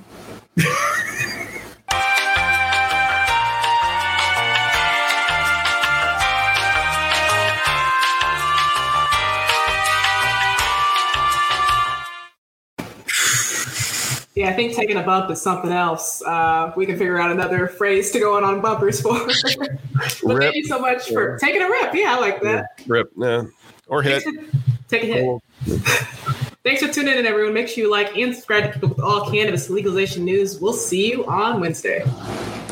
Yeah, 14.34 14.50
I 14.50 14.54
think 14.54 14.74
taking 14.74 14.98
a 14.98 15.04
bump 15.04 15.30
is 15.30 15.42
something 15.42 15.72
else. 15.72 16.24
Uh, 16.24 16.72
we 16.76 16.86
can 16.86 16.98
figure 16.98 17.20
out 17.20 17.32
another 17.32 17.68
phrase 17.68 18.12
to 18.12 18.20
go 18.20 18.38
on 18.38 18.44
on 18.44 18.62
bumpers 18.62 19.02
for. 19.02 19.14
but 19.60 20.24
Rip. 20.24 20.42
thank 20.42 20.56
you 20.56 20.64
so 20.64 20.80
much 20.80 21.10
for 21.10 21.38
taking 21.38 21.62
a 21.62 21.70
rip. 21.70 21.94
Yeah, 21.94 22.16
I 22.16 22.20
like 22.20 22.42
that. 22.42 22.82
Rip, 22.88 23.12
yeah. 23.18 23.44
or 23.88 24.02
hit. 24.02 24.24
Take 24.88 25.04
a 25.04 25.42
hit. 25.68 26.48
Thanks 26.64 26.84
for 26.84 26.94
tuning 26.94 27.18
in, 27.18 27.26
everyone. 27.26 27.56
Make 27.56 27.68
sure 27.70 27.84
you 27.84 27.90
like 27.90 28.16
and 28.16 28.36
subscribe 28.36 28.66
to 28.66 28.72
keep 28.72 28.84
up 28.84 28.90
with 28.90 29.00
all 29.00 29.32
cannabis 29.32 29.68
legalization 29.72 30.24
news. 30.24 30.60
We'll 30.60 30.74
see 30.74 31.10
you 31.10 31.26
on 31.26 31.60
Wednesday. 31.60 32.04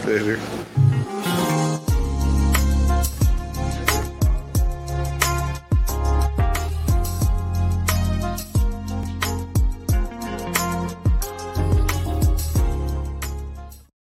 Later. 0.05 0.39